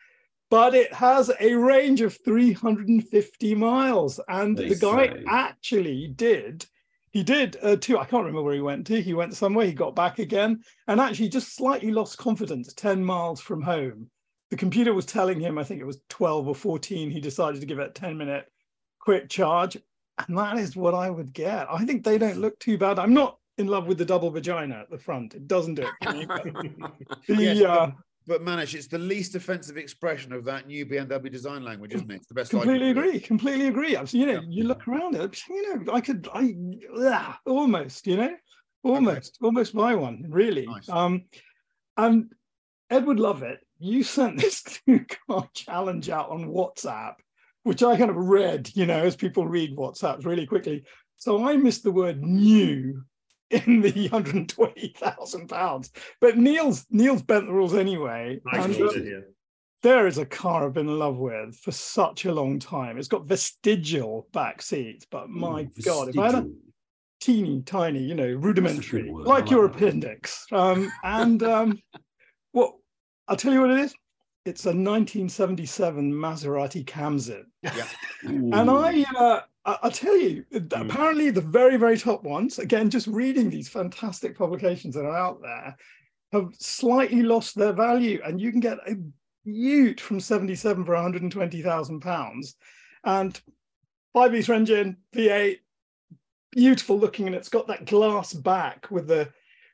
But 0.50 0.74
it 0.76 0.94
has 0.94 1.30
a 1.40 1.54
range 1.56 2.02
of 2.02 2.18
350 2.24 3.56
miles, 3.56 4.20
and 4.30 4.58
They 4.58 4.70
the 4.70 4.76
guy 4.76 5.08
say. 5.08 5.24
actually 5.28 6.08
did. 6.16 6.66
He 7.12 7.24
did 7.24 7.58
uh, 7.62 7.76
too. 7.78 7.98
I 7.98 8.06
can't 8.06 8.24
remember 8.26 8.44
where 8.44 8.54
he 8.56 8.62
went 8.62 8.88
to. 8.88 9.02
He 9.02 9.14
went 9.14 9.34
somewhere. 9.36 9.66
He 9.66 9.74
got 9.74 9.96
back 9.96 10.20
again, 10.20 10.62
and 10.88 11.02
actually 11.02 11.30
just 11.30 11.56
slightly 11.56 11.92
lost 11.92 12.18
confidence. 12.18 12.74
Ten 12.74 13.04
miles 13.04 13.42
from 13.42 13.62
home, 13.62 14.10
the 14.50 14.56
computer 14.58 14.94
was 14.94 15.06
telling 15.06 15.40
him. 15.40 15.58
I 15.58 15.64
think 15.64 15.82
it 15.82 15.86
was 15.88 16.00
12 16.10 16.48
or 16.48 16.56
14. 16.56 17.10
He 17.10 17.20
decided 17.20 17.60
to 17.60 17.68
give 17.68 17.80
it 17.80 17.90
a 17.90 17.92
10 17.92 18.18
minute 18.18 18.46
quick 19.00 19.30
charge. 19.30 19.78
and 20.28 20.38
that 20.38 20.58
is 20.58 20.76
what 20.76 20.94
I 20.94 21.10
would 21.10 21.34
get. 21.34 21.68
I 21.72 21.86
think 21.86 22.04
they 22.04 22.18
don't 22.18 22.38
look 22.40 22.58
too 22.60 22.78
bad. 22.78 23.00
I'm 23.00 23.14
not 23.14 23.38
in 23.58 23.68
love 23.68 23.88
with 23.88 23.98
the 23.98 24.06
double 24.06 24.30
vagina 24.30 24.76
at 24.76 24.90
the 24.90 24.98
front. 24.98 25.34
It 25.34 25.48
doesn't 25.48 25.76
do 25.76 25.84
it. 25.84 25.94
for 26.04 26.14
me, 26.14 26.26
the, 27.28 27.36
Yes, 27.44 27.62
uh, 27.64 27.92
But 28.28 28.44
Manish, 28.44 28.74
it's 28.74 28.88
the 28.88 28.98
least 28.98 29.36
offensive 29.36 29.78
expression 29.78 30.34
of 30.34 30.44
that 30.46 30.68
new 30.68 30.86
BMW 30.86 31.32
design 31.32 31.64
language, 31.64 31.94
isn't 31.94 32.12
it? 32.12 32.16
It's 32.16 32.28
the 32.28 32.34
best. 32.34 32.52
Completely 32.52 32.94
do 32.94 33.00
agree. 33.00 33.20
Completely 33.22 33.68
agree. 33.68 33.98
You 34.12 34.26
know, 34.26 34.42
you 34.50 34.66
look 34.66 34.86
around 34.88 35.16
it. 35.16 35.42
You 35.50 35.86
know, 35.86 35.94
I 35.94 36.02
could, 36.02 36.28
I 36.34 36.54
yeah, 36.98 37.36
almost. 37.46 38.06
You 38.06 38.18
know, 38.18 38.36
almost, 38.84 39.38
almost 39.42 39.74
buy 39.74 39.96
one. 39.96 40.26
Really. 40.28 40.68
Um, 40.90 41.24
and 41.96 42.32
Edward 42.90 43.20
Lovett, 43.20 43.60
you 43.80 44.04
sent 44.04 44.38
this 44.42 44.62
two 44.62 45.06
car 45.28 45.48
challenge 45.54 46.10
out 46.10 46.30
on 46.30 46.50
WhatsApp, 46.50 47.14
which 47.64 47.82
I 47.82 47.98
kind 47.98 48.10
of 48.10 48.18
read. 48.18 48.70
You 48.76 48.88
know, 48.88 49.04
as 49.04 49.16
people 49.16 49.48
read 49.48 49.78
WhatsApps 49.78 50.26
really 50.26 50.46
quickly. 50.46 50.84
So 51.16 51.48
I 51.48 51.56
missed 51.56 51.84
the 51.84 51.92
word 51.92 52.22
new 52.22 53.04
in 53.50 53.82
the 53.82 54.10
120,000 54.10 55.48
pounds. 55.48 55.92
But 56.20 56.38
Neil's 56.38 56.86
Neil's 56.90 57.22
bent 57.22 57.48
the 57.48 57.54
rules 57.54 57.74
anyway. 57.74 58.40
I 58.52 58.64
and, 58.64 58.82
uh, 58.82 58.92
there 59.84 60.08
is 60.08 60.18
a 60.18 60.26
car 60.26 60.66
I've 60.66 60.74
been 60.74 60.90
in 60.90 61.00
love 61.00 61.18
with 61.18 61.56
for 61.56 61.72
such 61.72 62.26
a 62.26 62.34
long 62.34 62.60
time. 62.60 62.98
It's 62.98 63.08
got 63.08 63.26
vestigial 63.26 64.28
back 64.34 64.62
seats, 64.62 65.06
but 65.10 65.30
my 65.30 65.68
God, 65.84 66.10
if 66.10 66.18
I 66.18 66.26
had 66.26 66.36
a 66.36 66.50
teeny 67.20 67.62
tiny, 67.62 68.00
you 68.00 68.16
know, 68.16 68.34
rudimentary, 68.34 69.10
word. 69.10 69.28
like 69.28 69.50
your 69.50 69.68
that. 69.68 69.76
appendix. 69.76 70.46
Um, 70.52 70.92
and 71.04 71.44
um, 71.44 71.80
well, 72.54 72.80
I'll 73.28 73.38
tell 73.38 73.54
you 73.54 73.62
what 73.62 73.72
it 73.72 73.80
is. 73.80 73.94
It's 74.46 74.66
a 74.66 74.70
1977 74.70 76.12
Maserati 76.12 76.86
Khamsin. 76.86 77.44
And 78.24 78.70
I, 78.70 79.06
uh, 79.16 79.42
I- 79.42 79.42
I'll 79.68 79.92
tell 79.92 80.16
you, 80.16 80.46
apparently 80.54 81.30
the 81.30 81.42
very, 81.42 81.76
very 81.76 81.98
top 81.98 82.24
ones, 82.24 82.58
again, 82.58 82.90
just 82.90 83.06
reading 83.06 83.50
these 83.50 83.68
fantastic 83.68 84.38
publications 84.38 84.96
that 84.96 85.06
are 85.06 85.18
out 85.18 85.42
there, 85.42 85.76
have 86.32 86.54
slightly 86.58 87.22
lost 87.22 87.56
their 87.56 87.74
value. 87.74 88.22
And 88.24 88.40
you 88.40 88.52
can 88.52 88.62
get 88.62 88.78
a 88.88 88.96
Ute 89.44 90.00
from 90.00 90.20
77 90.20 90.86
for 90.86 90.94
120,000 90.94 92.00
pounds. 92.00 92.56
And 93.04 93.40
five 94.14 94.34
litre 94.34 94.54
engine, 94.54 94.98
V8, 95.14 95.58
beautiful 96.52 96.98
looking, 96.98 97.28
and 97.28 97.36
it's 97.36 97.50
got 97.50 97.68
that 97.68 97.86
glass 97.86 98.34
back 98.34 98.90
with 98.90 99.08
the 99.08 99.30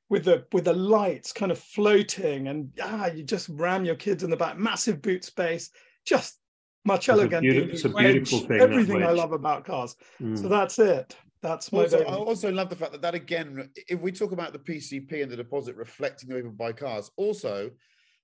with 0.09 0.25
the 0.25 0.45
with 0.51 0.65
the 0.65 0.73
lights 0.73 1.31
kind 1.31 1.51
of 1.51 1.57
floating, 1.57 2.47
and 2.47 2.71
ah, 2.81 3.07
you 3.07 3.23
just 3.23 3.49
ram 3.49 3.85
your 3.85 3.95
kids 3.95 4.23
in 4.23 4.29
the 4.29 4.37
back, 4.37 4.57
massive 4.57 5.01
boot 5.01 5.23
space, 5.23 5.69
just 6.05 6.39
Marcello 6.85 7.23
It's 7.23 7.33
a 7.33 7.39
beautiful- 7.39 7.63
Gandini, 7.69 7.73
it's 7.73 7.85
a 7.85 7.89
wedge, 7.89 8.13
beautiful 8.13 8.39
thing, 8.39 8.59
everything 8.61 9.03
I 9.03 9.11
love 9.11 9.31
about 9.31 9.65
cars. 9.65 9.95
Mm. 10.21 10.37
So 10.37 10.47
that's 10.47 10.79
it. 10.79 11.15
That's 11.41 11.71
my 11.71 11.81
Also, 11.81 11.97
baby. 11.99 12.09
I 12.09 12.13
also 12.15 12.51
love 12.51 12.69
the 12.69 12.75
fact 12.75 12.91
that 12.93 13.01
that 13.01 13.15
again, 13.15 13.69
if 13.87 13.99
we 13.99 14.11
talk 14.11 14.31
about 14.31 14.53
the 14.53 14.59
PCP 14.59 15.21
and 15.23 15.31
the 15.31 15.35
deposit 15.35 15.75
reflecting 15.75 16.29
the 16.29 16.35
way 16.35 16.41
people 16.41 16.55
buy 16.55 16.71
cars, 16.73 17.11
also 17.17 17.71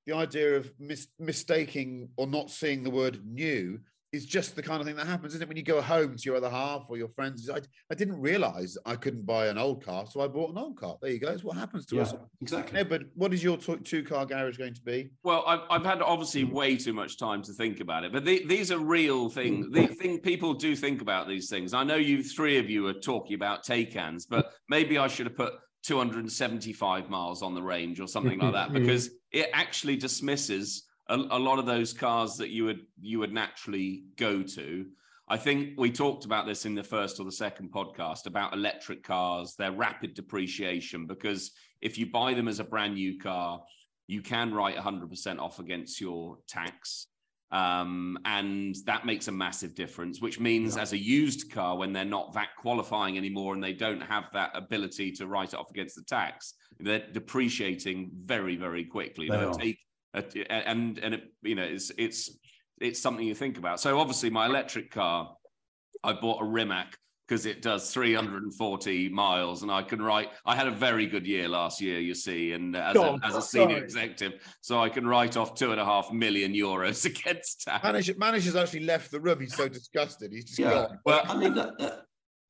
the 0.05 0.13
idea 0.15 0.55
of 0.55 0.71
mis- 0.79 1.07
mistaking 1.19 2.09
or 2.17 2.27
not 2.27 2.49
seeing 2.49 2.83
the 2.83 2.89
word 2.89 3.19
new 3.25 3.79
is 4.11 4.25
just 4.25 4.55
the 4.55 4.63
kind 4.63 4.81
of 4.81 4.87
thing 4.87 4.95
that 4.95 5.05
happens, 5.05 5.33
isn't 5.35 5.43
it? 5.43 5.47
When 5.47 5.57
you 5.57 5.63
go 5.63 5.81
home 5.81 6.15
to 6.15 6.23
your 6.25 6.35
other 6.37 6.49
half 6.49 6.85
or 6.89 6.97
your 6.97 7.09
friends, 7.09 7.49
I, 7.49 7.59
I 7.91 7.95
didn't 7.95 8.19
realize 8.19 8.77
I 8.85 8.95
couldn't 8.95 9.25
buy 9.25 9.47
an 9.47 9.57
old 9.57 9.83
car, 9.83 10.05
so 10.07 10.21
I 10.21 10.27
bought 10.27 10.51
an 10.51 10.57
old 10.57 10.77
car. 10.77 10.97
There 11.01 11.11
you 11.11 11.19
go. 11.19 11.29
It's 11.29 11.43
what 11.43 11.57
happens 11.57 11.85
to 11.87 12.01
us. 12.01 12.13
Yeah, 12.13 12.19
exactly. 12.41 12.83
but 12.83 13.03
what 13.13 13.33
is 13.33 13.43
your 13.43 13.57
two 13.57 14.03
car 14.03 14.25
garage 14.25 14.57
going 14.57 14.73
to 14.73 14.81
be? 14.81 15.11
Well, 15.23 15.43
I've, 15.45 15.61
I've 15.69 15.85
had 15.85 16.01
obviously 16.01 16.43
mm. 16.43 16.51
way 16.51 16.75
too 16.75 16.93
much 16.93 17.17
time 17.17 17.43
to 17.43 17.53
think 17.53 17.81
about 17.81 18.03
it, 18.03 18.11
but 18.11 18.25
the, 18.25 18.45
these 18.45 18.71
are 18.71 18.79
real 18.79 19.29
things. 19.29 19.67
Mm. 19.67 19.73
The 19.73 19.87
thing 19.95 20.19
people 20.19 20.53
do 20.53 20.75
think 20.75 21.01
about 21.01 21.27
these 21.27 21.49
things. 21.49 21.73
I 21.73 21.83
know 21.83 21.95
you 21.95 22.23
three 22.23 22.57
of 22.57 22.69
you 22.69 22.87
are 22.87 22.93
talking 22.93 23.35
about 23.35 23.63
Taycans, 23.63 24.23
but 24.27 24.53
maybe 24.69 24.97
I 24.97 25.07
should 25.07 25.27
have 25.27 25.35
put 25.35 25.53
275 25.83 27.09
miles 27.09 27.41
on 27.41 27.53
the 27.53 27.61
range 27.61 27.99
or 27.99 28.07
something 28.07 28.39
like 28.39 28.53
that 28.53 28.73
because 28.73 29.11
it 29.31 29.49
actually 29.53 29.95
dismisses 29.95 30.88
a, 31.09 31.15
a 31.15 31.39
lot 31.39 31.59
of 31.59 31.65
those 31.65 31.91
cars 31.93 32.37
that 32.37 32.49
you 32.49 32.63
would 32.65 32.81
you 33.01 33.19
would 33.19 33.33
naturally 33.33 34.03
go 34.15 34.41
to. 34.43 34.85
I 35.27 35.37
think 35.37 35.77
we 35.77 35.91
talked 35.91 36.25
about 36.25 36.47
this 36.47 36.65
in 36.65 36.73
the 36.73 36.83
first 36.83 37.19
or 37.19 37.23
the 37.23 37.31
second 37.31 37.71
podcast 37.71 38.25
about 38.25 38.53
electric 38.53 39.03
cars, 39.03 39.55
their 39.55 39.71
rapid 39.71 40.15
depreciation, 40.15 41.05
because 41.05 41.51
if 41.81 41.97
you 41.99 42.07
buy 42.07 42.33
them 42.33 42.47
as 42.47 42.59
a 42.59 42.63
brand 42.63 42.95
new 42.95 43.19
car, 43.19 43.61
you 44.07 44.23
can 44.23 44.51
write 44.51 44.75
100% 44.75 45.39
off 45.39 45.59
against 45.59 46.01
your 46.01 46.39
tax. 46.47 47.07
Um, 47.51 48.17
and 48.25 48.75
that 48.85 49.05
makes 49.05 49.27
a 49.27 49.31
massive 49.31 49.75
difference, 49.75 50.19
which 50.19 50.39
means 50.39 50.77
as 50.77 50.93
a 50.93 50.97
used 50.97 51.51
car, 51.51 51.77
when 51.77 51.93
they're 51.93 52.05
not 52.05 52.33
VAT 52.33 52.49
qualifying 52.59 53.15
anymore 53.17 53.53
and 53.53 53.63
they 53.63 53.73
don't 53.73 54.01
have 54.01 54.25
that 54.33 54.49
ability 54.55 55.11
to 55.13 55.27
write 55.27 55.53
it 55.53 55.59
off 55.59 55.69
against 55.69 55.95
the 55.95 56.03
tax, 56.03 56.55
they're 56.79 57.05
depreciating 57.11 58.09
very, 58.25 58.55
very 58.55 58.83
quickly. 58.83 59.29
They 59.29 59.37
They'll 59.37 59.49
are. 59.49 59.53
take 59.53 59.75
a- 59.75 59.88
and 60.13 60.97
and 60.99 61.13
it, 61.13 61.33
you 61.41 61.55
know 61.55 61.63
it's 61.63 61.91
it's 61.97 62.37
it's 62.81 63.01
something 63.01 63.25
you 63.25 63.35
think 63.35 63.57
about. 63.57 63.79
So 63.79 63.99
obviously, 63.99 64.29
my 64.29 64.45
electric 64.45 64.91
car, 64.91 65.35
I 66.03 66.13
bought 66.13 66.41
a 66.41 66.45
Rimac 66.45 66.95
because 67.27 67.45
it 67.45 67.61
does 67.61 67.93
340 67.93 69.09
miles, 69.09 69.61
and 69.61 69.71
I 69.71 69.83
can 69.83 70.01
write. 70.01 70.29
I 70.45 70.55
had 70.55 70.67
a 70.67 70.71
very 70.71 71.05
good 71.05 71.27
year 71.27 71.47
last 71.47 71.79
year, 71.79 71.99
you 71.99 72.15
see, 72.15 72.53
and 72.53 72.75
as 72.75 72.95
a, 72.95 72.99
oh, 72.99 73.19
as 73.23 73.35
a 73.35 73.41
senior 73.41 73.75
sorry. 73.75 73.83
executive, 73.83 74.57
so 74.61 74.81
I 74.81 74.89
can 74.89 75.05
write 75.05 75.37
off 75.37 75.53
two 75.53 75.71
and 75.71 75.79
a 75.79 75.85
half 75.85 76.11
million 76.11 76.53
euros 76.53 77.05
against 77.05 77.61
tax. 77.65 77.85
Manish, 77.85 78.15
Manish 78.17 78.45
has 78.45 78.55
actually 78.55 78.85
left 78.85 79.11
the 79.11 79.19
room. 79.19 79.41
He's 79.41 79.55
so 79.55 79.67
disgusted. 79.67 80.31
He's 80.31 80.45
just 80.45 80.57
Yeah. 80.59 80.71
gone. 80.71 80.99
Well, 81.05 81.21
I 81.25 81.37
mean, 81.37 81.53
that, 81.53 81.77
that, 81.77 82.01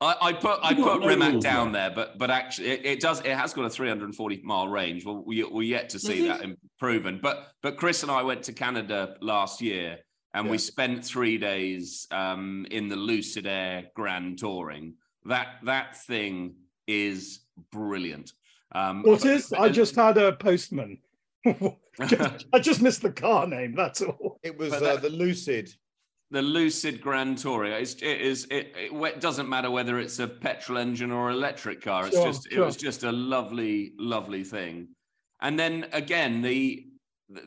I, 0.01 0.15
I 0.21 0.33
put 0.33 0.59
I 0.63 0.73
put 0.73 1.03
Rimac 1.03 1.41
down 1.41 1.71
though. 1.71 1.79
there, 1.79 1.91
but 1.91 2.17
but 2.17 2.31
actually 2.31 2.69
it, 2.69 2.85
it 2.85 2.99
does 3.01 3.19
it 3.19 3.35
has 3.35 3.53
got 3.53 3.65
a 3.65 3.69
340 3.69 4.41
mile 4.43 4.67
range. 4.69 5.05
Well, 5.05 5.23
we 5.25 5.43
we're 5.43 5.63
yet 5.63 5.89
to 5.89 5.99
see 5.99 6.27
that 6.27 6.41
it? 6.41 6.57
proven. 6.79 7.19
But 7.21 7.49
but 7.61 7.75
Chris 7.77 8.03
and 8.03 8.11
I 8.11 8.23
went 8.23 8.43
to 8.43 8.53
Canada 8.53 9.15
last 9.21 9.61
year, 9.61 9.97
and 10.33 10.49
we 10.49 10.57
spent 10.57 11.03
three 11.03 11.37
days 11.37 12.07
um, 12.11 12.65
in 12.71 12.87
the 12.87 12.95
Lucid 12.95 13.45
Air 13.45 13.87
Grand 13.93 14.39
Touring. 14.39 14.93
That 15.25 15.57
that 15.65 15.97
thing 15.97 16.55
is 16.87 17.41
brilliant. 17.71 18.31
Um, 18.73 19.03
What 19.03 19.25
is? 19.25 19.51
I 19.51 19.67
just 19.67 19.95
had 19.95 20.17
a 20.17 20.33
postman. 20.33 20.99
I 21.45 22.59
just 22.61 22.81
missed 22.81 23.01
the 23.01 23.11
car 23.11 23.47
name. 23.47 23.75
That's 23.75 24.01
all. 24.01 24.39
It 24.43 24.57
was 24.57 24.71
uh, 24.73 24.79
that- 24.79 25.01
the 25.01 25.09
Lucid. 25.09 25.69
The 26.31 26.41
Lucid 26.41 27.01
Grand 27.01 27.37
Touring. 27.37 27.73
It's, 27.73 27.95
it 27.95 28.21
is. 28.21 28.45
It, 28.51 28.73
it, 28.75 29.21
doesn't 29.21 29.49
matter 29.49 29.71
whether 29.71 29.99
it's 29.99 30.19
a 30.19 30.27
petrol 30.27 30.77
engine 30.77 31.11
or 31.11 31.31
electric 31.31 31.81
car. 31.81 32.05
It's 32.07 32.15
Sure, 32.15 32.25
just. 32.25 32.51
It 32.51 32.59
was 32.59 32.75
just 32.75 33.03
a 33.03 33.11
lovely, 33.11 33.93
lovely 33.97 34.43
thing. 34.43 34.89
And 35.41 35.57
then 35.57 35.87
again, 35.91 36.41
the 36.41 36.85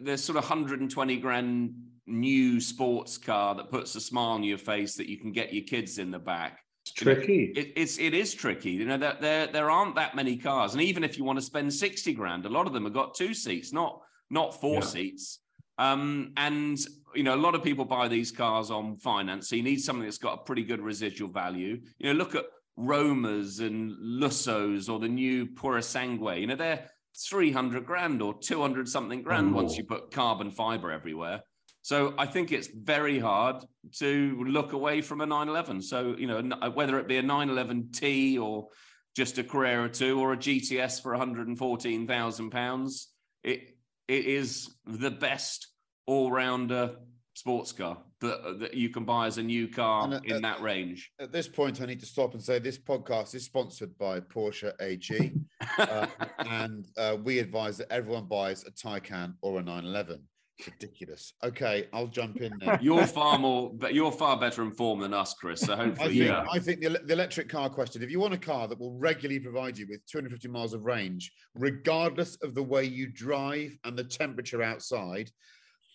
the 0.00 0.16
sort 0.16 0.36
of 0.38 0.44
120 0.44 1.16
grand 1.18 1.74
new 2.06 2.60
sports 2.60 3.18
car 3.18 3.54
that 3.54 3.70
puts 3.70 3.94
a 3.94 4.00
smile 4.00 4.30
on 4.30 4.44
your 4.44 4.58
face 4.58 4.94
that 4.96 5.08
you 5.08 5.18
can 5.18 5.32
get 5.32 5.52
your 5.52 5.64
kids 5.64 5.98
in 5.98 6.10
the 6.10 6.18
back. 6.18 6.60
It's 6.84 6.92
tricky. 6.92 7.52
It, 7.56 7.72
it's 7.76 7.98
it 7.98 8.14
is 8.14 8.34
tricky. 8.34 8.70
You 8.70 8.86
know 8.86 8.96
that 8.96 9.20
there 9.20 9.46
there 9.46 9.70
aren't 9.70 9.94
that 9.94 10.16
many 10.16 10.36
cars, 10.36 10.72
and 10.72 10.82
even 10.82 11.04
if 11.04 11.16
you 11.16 11.24
want 11.24 11.38
to 11.38 11.44
spend 11.44 11.72
sixty 11.72 12.12
grand, 12.12 12.46
a 12.46 12.48
lot 12.48 12.66
of 12.66 12.72
them 12.72 12.84
have 12.84 12.92
got 12.92 13.14
two 13.14 13.34
seats, 13.34 13.72
not 13.72 14.00
not 14.30 14.60
four 14.60 14.74
Yeah. 14.74 14.80
seats. 14.80 15.38
Um, 15.79 16.33
and 16.37 16.79
you 17.14 17.23
know, 17.23 17.35
a 17.35 17.37
lot 17.37 17.55
of 17.55 17.62
people 17.62 17.85
buy 17.85 18.09
these 18.09 18.31
cars 18.31 18.71
on 18.71 18.97
finance. 18.97 19.49
So 19.49 19.57
you 19.57 19.62
need 19.62 19.81
something 19.81 20.05
that's 20.05 20.19
got 20.19 20.35
a 20.35 20.45
pretty 20.45 20.64
good 20.64 20.81
residual 20.81 21.31
value. 21.31 21.81
You 21.99 22.12
know, 22.12 22.19
look 22.19 22.35
at 22.35 22.45
Romas 22.79 23.61
and 23.61 23.93
Lussos 24.00 24.88
or 24.88 24.99
the 24.99 25.09
new 25.09 25.47
Purosangue. 25.47 26.41
You 26.41 26.47
know, 26.47 26.57
they're 26.57 26.88
three 27.29 27.52
hundred 27.52 27.87
grand 27.87 28.23
or 28.23 28.35
two 28.38 28.61
hundred 28.61 28.88
something 28.88 29.23
grand 29.23 29.55
once 29.55 29.76
you 29.76 29.85
put 29.85 30.11
carbon 30.11 30.50
fiber 30.50 30.91
everywhere. 30.91 31.43
So 31.83 32.14
I 32.17 32.26
think 32.26 32.52
it's 32.52 32.69
very 32.69 33.19
hard 33.19 33.64
to 33.99 34.45
look 34.47 34.73
away 34.73 35.02
from 35.02 35.21
a 35.21 35.26
911. 35.26 35.83
So, 35.83 36.14
you 36.17 36.29
know, 36.29 36.57
uh, 36.62 36.71
whether 36.71 36.97
it 37.00 37.09
be 37.09 37.17
a 37.17 37.23
911T 37.23 38.41
or 38.41 38.69
just 39.17 39.38
a 39.38 39.45
Carrera 39.45 39.88
2 39.88 40.19
or 40.21 40.33
a 40.33 40.37
GTS 40.37 41.02
for 41.02 41.11
114,000 41.11 42.50
pounds, 42.50 43.09
it 43.43 43.72
it 44.09 44.25
is 44.26 44.75
the 44.87 45.11
best 45.11 45.68
all-rounder 46.06 46.97
sports 47.35 47.73
car 47.73 47.99
that, 48.21 48.59
that 48.61 48.75
you 48.75 48.88
can 48.88 49.04
buy 49.04 49.26
as 49.26 49.38
a 49.38 49.42
new 49.42 49.66
car 49.68 50.12
uh, 50.12 50.21
in 50.25 50.42
that 50.42 50.61
range. 50.61 51.11
At 51.18 51.32
this 51.32 51.49
point, 51.49 51.80
I 51.80 51.87
need 51.87 52.00
to 52.00 52.06
stop 52.06 52.35
and 52.35 52.42
say 52.42 52.59
this 52.59 52.78
podcast 52.78 53.35
is 53.35 53.44
sponsored 53.44 53.97
by 53.99 54.21
Porsche 54.21 54.73
AG, 54.80 55.32
uh, 55.78 56.06
and 56.38 56.87
uh, 56.97 57.16
we 57.23 57.38
advise 57.38 57.78
that 57.78 57.90
everyone 57.90 58.26
buys 58.26 58.64
a 58.64 58.71
Taycan 58.71 59.35
or 59.42 59.61
a 59.61 59.62
911. 59.62 60.23
Ridiculous. 60.66 61.32
Okay, 61.42 61.88
I'll 61.92 62.06
jump 62.06 62.40
in 62.40 62.52
now. 62.61 62.78
You're 62.82 63.06
far 63.06 63.38
more, 63.38 63.73
but 63.75 63.94
you're 63.94 64.12
far 64.12 64.38
better 64.38 64.62
informed 64.62 65.02
than 65.02 65.14
us, 65.14 65.35
Chris. 65.35 65.61
So 65.61 65.73
I 65.73 65.76
hopefully, 65.76 66.18
think, 66.18 66.30
yeah. 66.30 66.44
I 66.52 66.59
think 66.59 66.80
the, 66.80 67.00
the 67.04 67.12
electric 67.12 67.49
car 67.49 67.68
question, 67.68 68.02
if 68.02 68.11
you 68.11 68.21
want 68.21 68.35
a 68.35 68.38
car 68.38 68.68
that 68.68 68.78
will 68.78 68.97
regularly 68.99 69.40
provide 69.40 69.76
you 69.76 69.87
with 69.88 70.04
250 70.06 70.49
miles 70.49 70.73
of 70.75 70.85
range, 70.85 71.32
regardless 71.54 72.37
of 72.42 72.54
the 72.54 72.62
way 72.62 72.85
you 72.85 73.09
drive 73.09 73.76
and 73.85 73.99
the 73.99 74.04
temperature 74.04 74.62
outside, 74.62 75.30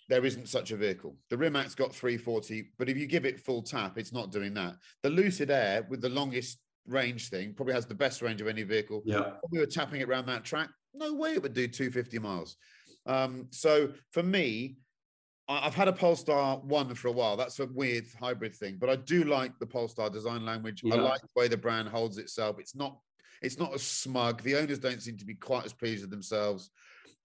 there 0.09 0.25
isn't 0.25 0.49
such 0.49 0.71
a 0.71 0.77
vehicle. 0.77 1.15
The 1.29 1.37
Rimac's 1.37 1.75
got 1.75 1.93
340, 1.93 2.71
but 2.77 2.89
if 2.89 2.97
you 2.97 3.07
give 3.07 3.25
it 3.25 3.39
full 3.39 3.61
tap, 3.61 3.97
it's 3.97 4.13
not 4.13 4.31
doing 4.31 4.53
that. 4.55 4.75
The 5.03 5.09
Lucid 5.09 5.51
Air 5.51 5.85
with 5.89 6.01
the 6.01 6.09
longest 6.09 6.59
range 6.87 7.29
thing 7.29 7.53
probably 7.53 7.73
has 7.73 7.85
the 7.85 7.95
best 7.95 8.21
range 8.21 8.41
of 8.41 8.47
any 8.47 8.63
vehicle. 8.63 9.01
Yeah. 9.05 9.33
If 9.43 9.51
we 9.51 9.59
were 9.59 9.65
tapping 9.65 10.01
it 10.01 10.07
around 10.07 10.25
that 10.27 10.45
track, 10.45 10.69
no 10.93 11.13
way 11.13 11.33
it 11.33 11.43
would 11.43 11.53
do 11.53 11.67
250 11.67 12.19
miles. 12.19 12.55
Um, 13.07 13.47
so 13.51 13.93
for 14.11 14.21
me, 14.21 14.77
I- 15.47 15.65
I've 15.65 15.75
had 15.75 15.87
a 15.87 15.93
Polestar 15.93 16.57
one 16.59 16.93
for 16.93 17.07
a 17.07 17.11
while. 17.11 17.37
That's 17.37 17.59
a 17.59 17.65
weird 17.65 18.05
hybrid 18.19 18.55
thing, 18.55 18.77
but 18.77 18.89
I 18.89 18.97
do 18.97 19.23
like 19.23 19.57
the 19.59 19.65
Polestar 19.65 20.09
design 20.09 20.45
language. 20.45 20.83
I 20.85 20.95
like 20.95 21.21
the 21.21 21.27
way 21.35 21.47
the 21.47 21.57
brand 21.57 21.87
holds 21.87 22.17
itself. 22.17 22.59
It's 22.59 22.75
not 22.75 22.99
it's 23.43 23.59
not 23.59 23.71
as 23.73 23.83
smug. 23.83 24.41
The 24.41 24.55
owners 24.55 24.79
don't 24.79 25.01
seem 25.01 25.15
to 25.17 25.25
be 25.25 25.35
quite 25.35 25.63
as 25.63 25.71
pleased 25.71 26.01
with 26.01 26.09
themselves. 26.09 26.71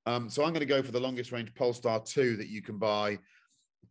Um, 0.05 0.29
so 0.29 0.43
I'm 0.45 0.51
going 0.51 0.61
to 0.61 0.67
go 0.67 0.83
for 0.83 0.93
the 0.93 1.01
longest 1.01 1.33
range 1.33 1.55
Polestar 1.55 2.01
2 2.05 2.37
that 2.37 2.49
you 2.49 2.61
can 2.61 2.77
buy 2.77 3.19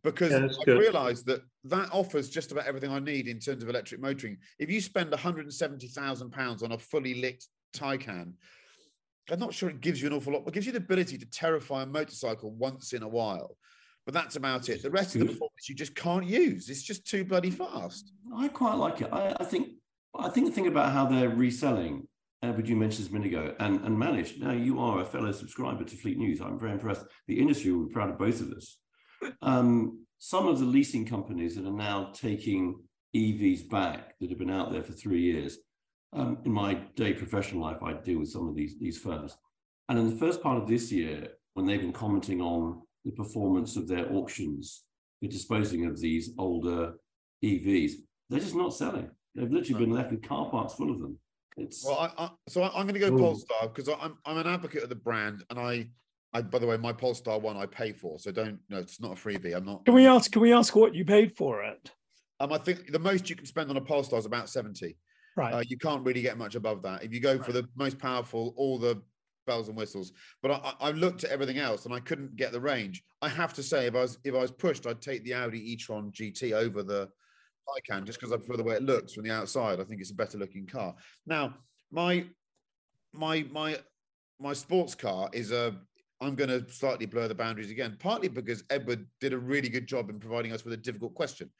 because 0.04 0.30
Yeah, 0.30 0.44
I've 0.44 0.64
good. 0.64 0.78
realized 0.78 1.26
that 1.26 1.42
that 1.64 1.88
offers 1.92 2.30
just 2.30 2.52
about 2.52 2.66
everything 2.66 2.92
I 2.92 3.00
need 3.00 3.26
in 3.26 3.40
terms 3.40 3.62
of 3.64 3.68
electric 3.68 4.00
motoring. 4.00 4.38
If 4.60 4.70
you 4.70 4.80
spend 4.80 5.10
170,000 5.10 6.30
pounds 6.30 6.62
on 6.62 6.70
a 6.72 6.78
fully 6.78 7.14
lit 7.14 7.44
Taycan, 7.74 8.34
I'm 9.30 9.38
not 9.38 9.54
sure 9.54 9.70
it 9.70 9.80
gives 9.80 10.00
you 10.00 10.08
an 10.08 10.14
awful 10.14 10.32
lot, 10.32 10.44
but 10.44 10.52
it 10.52 10.54
gives 10.54 10.66
you 10.66 10.72
the 10.72 10.78
ability 10.78 11.18
to 11.18 11.26
terrify 11.26 11.82
a 11.82 11.86
motorcycle 11.86 12.50
once 12.52 12.92
in 12.92 13.02
a 13.02 13.08
while. 13.08 13.56
But 14.04 14.14
that's 14.14 14.36
about 14.36 14.68
it. 14.68 14.82
The 14.82 14.90
rest 14.90 15.14
of 15.14 15.20
the 15.20 15.26
performance 15.26 15.68
you 15.68 15.76
just 15.76 15.94
can't 15.94 16.26
use. 16.26 16.68
It's 16.68 16.82
just 16.82 17.06
too 17.06 17.24
bloody 17.24 17.50
fast. 17.50 18.12
I 18.36 18.48
quite 18.48 18.74
like 18.74 19.00
it. 19.00 19.08
I, 19.12 19.34
I 19.38 19.44
think 19.44 19.68
I 20.18 20.28
think 20.28 20.46
the 20.46 20.52
thing 20.52 20.66
about 20.66 20.92
how 20.92 21.06
they're 21.06 21.28
reselling, 21.28 22.08
uh, 22.42 22.52
but 22.52 22.66
you 22.66 22.74
mentioned 22.74 23.04
this 23.04 23.10
a 23.10 23.14
minute 23.14 23.28
ago, 23.28 23.54
and, 23.60 23.80
and 23.84 23.96
Manish. 23.96 24.38
Now 24.40 24.50
you 24.50 24.80
are 24.80 25.00
a 25.00 25.04
fellow 25.04 25.30
subscriber 25.30 25.84
to 25.84 25.96
Fleet 25.96 26.18
News. 26.18 26.40
I'm 26.40 26.58
very 26.58 26.72
impressed. 26.72 27.04
The 27.28 27.38
industry 27.38 27.70
will 27.72 27.86
be 27.86 27.92
proud 27.92 28.10
of 28.10 28.18
both 28.18 28.40
of 28.40 28.50
us. 28.50 28.78
Um, 29.40 30.04
some 30.18 30.48
of 30.48 30.58
the 30.58 30.64
leasing 30.64 31.06
companies 31.06 31.54
that 31.56 31.66
are 31.66 31.72
now 31.72 32.12
taking 32.12 32.80
EVs 33.14 33.68
back 33.68 34.18
that 34.20 34.30
have 34.30 34.38
been 34.38 34.50
out 34.50 34.72
there 34.72 34.82
for 34.82 34.92
three 34.92 35.20
years. 35.20 35.58
Um, 36.14 36.38
in 36.44 36.52
my 36.52 36.74
day 36.94 37.14
professional 37.14 37.62
life, 37.62 37.82
I 37.82 37.94
deal 37.94 38.18
with 38.18 38.28
some 38.28 38.46
of 38.48 38.54
these 38.54 38.78
these 38.78 38.98
firms, 38.98 39.36
and 39.88 39.98
in 39.98 40.10
the 40.10 40.16
first 40.16 40.42
part 40.42 40.60
of 40.60 40.68
this 40.68 40.92
year, 40.92 41.28
when 41.54 41.66
they've 41.66 41.80
been 41.80 41.92
commenting 41.92 42.40
on 42.40 42.82
the 43.04 43.12
performance 43.12 43.76
of 43.76 43.88
their 43.88 44.10
auctions 44.12 44.84
for 45.20 45.28
disposing 45.28 45.86
of 45.86 46.00
these 46.00 46.30
older 46.38 46.94
EVs, 47.42 47.92
they're 48.28 48.40
just 48.40 48.54
not 48.54 48.74
selling. 48.74 49.10
They've 49.34 49.50
literally 49.50 49.86
been 49.86 49.94
left 49.94 50.10
with 50.10 50.22
car 50.22 50.50
parks 50.50 50.74
full 50.74 50.90
of 50.90 51.00
them. 51.00 51.18
It's 51.56 51.84
Well, 51.84 51.98
I, 51.98 52.24
I, 52.24 52.30
so 52.48 52.62
I, 52.62 52.68
I'm 52.68 52.86
going 52.86 52.94
to 52.94 53.00
go 53.00 53.14
Ooh. 53.14 53.18
Polestar 53.18 53.68
because 53.68 53.88
I'm 53.88 54.16
I'm 54.24 54.38
an 54.38 54.46
advocate 54.46 54.82
of 54.82 54.88
the 54.88 54.94
brand, 54.94 55.44
and 55.50 55.58
I, 55.58 55.88
I 56.32 56.42
by 56.42 56.58
the 56.58 56.66
way, 56.66 56.76
my 56.76 56.92
Polestar 56.92 57.38
one 57.38 57.56
I 57.56 57.66
pay 57.66 57.92
for, 57.92 58.18
so 58.18 58.30
don't 58.32 58.58
no, 58.68 58.78
it's 58.78 59.00
not 59.00 59.12
a 59.12 59.14
freebie. 59.14 59.54
I'm 59.54 59.64
not. 59.64 59.84
Can 59.84 59.94
we 59.94 60.06
ask? 60.06 60.30
Can 60.30 60.42
we 60.42 60.52
ask 60.52 60.74
what 60.76 60.94
you 60.94 61.04
paid 61.04 61.36
for 61.36 61.62
it? 61.62 61.90
Um, 62.40 62.52
I 62.52 62.58
think 62.58 62.90
the 62.92 62.98
most 62.98 63.30
you 63.30 63.36
can 63.36 63.46
spend 63.46 63.70
on 63.70 63.76
a 63.76 63.80
Polestar 63.80 64.18
is 64.18 64.26
about 64.26 64.48
seventy. 64.48 64.96
Right. 65.36 65.54
Uh, 65.54 65.62
you 65.66 65.78
can't 65.78 66.04
really 66.04 66.22
get 66.22 66.36
much 66.36 66.54
above 66.54 66.82
that. 66.82 67.02
If 67.02 67.12
you 67.12 67.20
go 67.20 67.42
for 67.42 67.52
the 67.52 67.68
most 67.74 67.98
powerful, 67.98 68.52
all 68.56 68.78
the 68.78 69.02
bells 69.46 69.68
and 69.68 69.76
whistles. 69.76 70.12
But 70.42 70.52
I, 70.52 70.54
I 70.54 70.88
I 70.88 70.90
looked 70.90 71.24
at 71.24 71.30
everything 71.30 71.58
else 71.58 71.84
and 71.84 71.94
I 71.94 72.00
couldn't 72.00 72.36
get 72.36 72.52
the 72.52 72.60
range. 72.60 73.02
I 73.20 73.28
have 73.28 73.54
to 73.54 73.62
say, 73.62 73.86
if 73.86 73.94
I 73.94 74.00
was 74.00 74.18
if 74.24 74.34
I 74.34 74.38
was 74.38 74.50
pushed, 74.50 74.86
I'd 74.86 75.00
take 75.00 75.24
the 75.24 75.34
Audi 75.34 75.72
e-tron 75.72 76.12
GT 76.12 76.52
over 76.52 76.82
the 76.82 77.08
Taycan 77.68 78.04
just 78.04 78.20
because 78.20 78.32
I 78.32 78.36
prefer 78.36 78.56
the 78.56 78.64
way 78.64 78.74
it 78.74 78.82
looks 78.82 79.14
from 79.14 79.24
the 79.24 79.32
outside. 79.32 79.80
I 79.80 79.84
think 79.84 80.00
it's 80.00 80.10
a 80.10 80.14
better 80.14 80.38
looking 80.38 80.66
car. 80.66 80.94
Now, 81.26 81.54
my 81.90 82.26
my 83.12 83.44
my 83.50 83.78
my 84.38 84.52
sports 84.52 84.94
car 84.94 85.28
is 85.32 85.52
a 85.52 85.76
I'm 86.20 86.36
going 86.36 86.50
to 86.50 86.70
slightly 86.72 87.06
blur 87.06 87.26
the 87.26 87.34
boundaries 87.34 87.70
again, 87.70 87.96
partly 87.98 88.28
because 88.28 88.62
Edward 88.70 89.06
did 89.20 89.32
a 89.32 89.38
really 89.38 89.68
good 89.68 89.88
job 89.88 90.08
in 90.08 90.20
providing 90.20 90.52
us 90.52 90.64
with 90.64 90.72
a 90.72 90.76
difficult 90.76 91.14
question. 91.14 91.50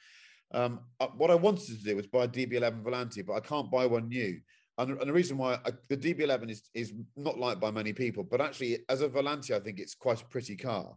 Um, 0.55 0.81
uh, 1.01 1.09
what 1.17 1.31
I 1.31 1.35
wanted 1.35 1.67
to 1.67 1.85
do 1.85 1.97
was 1.97 2.07
buy 2.07 2.25
a 2.25 2.29
DB11 2.29 2.83
Volante, 2.83 3.25
but 3.25 3.35
I 3.35 3.41
can't 3.41 3.71
buy 3.71 3.87
one 3.87 4.09
new. 4.09 4.39
And, 4.79 4.99
and 4.99 5.09
the 5.09 5.13
reason 5.13 5.39
why 5.39 5.59
I, 5.65 5.73
the 5.89 5.97
DB11 5.97 6.51
is 6.51 6.63
is 6.75 6.93
not 7.17 7.39
liked 7.39 7.61
by 7.61 7.71
many 7.71 7.93
people, 7.93 8.25
but 8.25 8.41
actually 8.41 8.79
as 8.89 9.03
a 9.03 9.09
Volante, 9.09 9.55
I 9.55 9.61
think 9.61 9.79
it's 9.79 9.95
quite 9.95 10.23
a 10.23 10.27
pretty 10.27 10.57
car. 10.57 10.95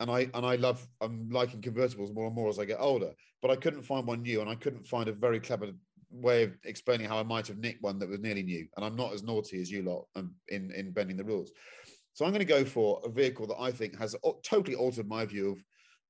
And 0.00 0.10
I 0.10 0.30
and 0.34 0.44
I 0.44 0.56
love 0.56 0.86
I'm 1.00 1.28
liking 1.30 1.62
convertibles 1.62 2.14
more 2.14 2.26
and 2.26 2.34
more 2.34 2.48
as 2.48 2.58
I 2.58 2.66
get 2.66 2.78
older. 2.80 3.12
But 3.40 3.50
I 3.50 3.56
couldn't 3.56 3.82
find 3.82 4.06
one 4.06 4.22
new, 4.22 4.40
and 4.40 4.50
I 4.50 4.54
couldn't 4.54 4.86
find 4.86 5.08
a 5.08 5.12
very 5.12 5.40
clever 5.40 5.70
way 6.10 6.42
of 6.44 6.56
explaining 6.64 7.08
how 7.08 7.18
I 7.18 7.22
might 7.22 7.46
have 7.46 7.58
nicked 7.58 7.82
one 7.82 7.98
that 7.98 8.08
was 8.08 8.20
nearly 8.20 8.42
new. 8.42 8.66
And 8.76 8.84
I'm 8.84 8.96
not 8.96 9.12
as 9.12 9.22
naughty 9.22 9.60
as 9.60 9.70
you 9.70 9.82
lot 9.82 10.06
um, 10.14 10.34
in 10.48 10.70
in 10.72 10.92
bending 10.92 11.16
the 11.16 11.24
rules. 11.24 11.52
So 12.12 12.24
I'm 12.24 12.32
going 12.32 12.40
to 12.40 12.46
go 12.46 12.64
for 12.64 13.00
a 13.04 13.10
vehicle 13.10 13.46
that 13.48 13.60
I 13.60 13.70
think 13.70 13.98
has 13.98 14.14
totally 14.42 14.74
altered 14.74 15.08
my 15.08 15.24
view 15.26 15.52
of 15.52 15.58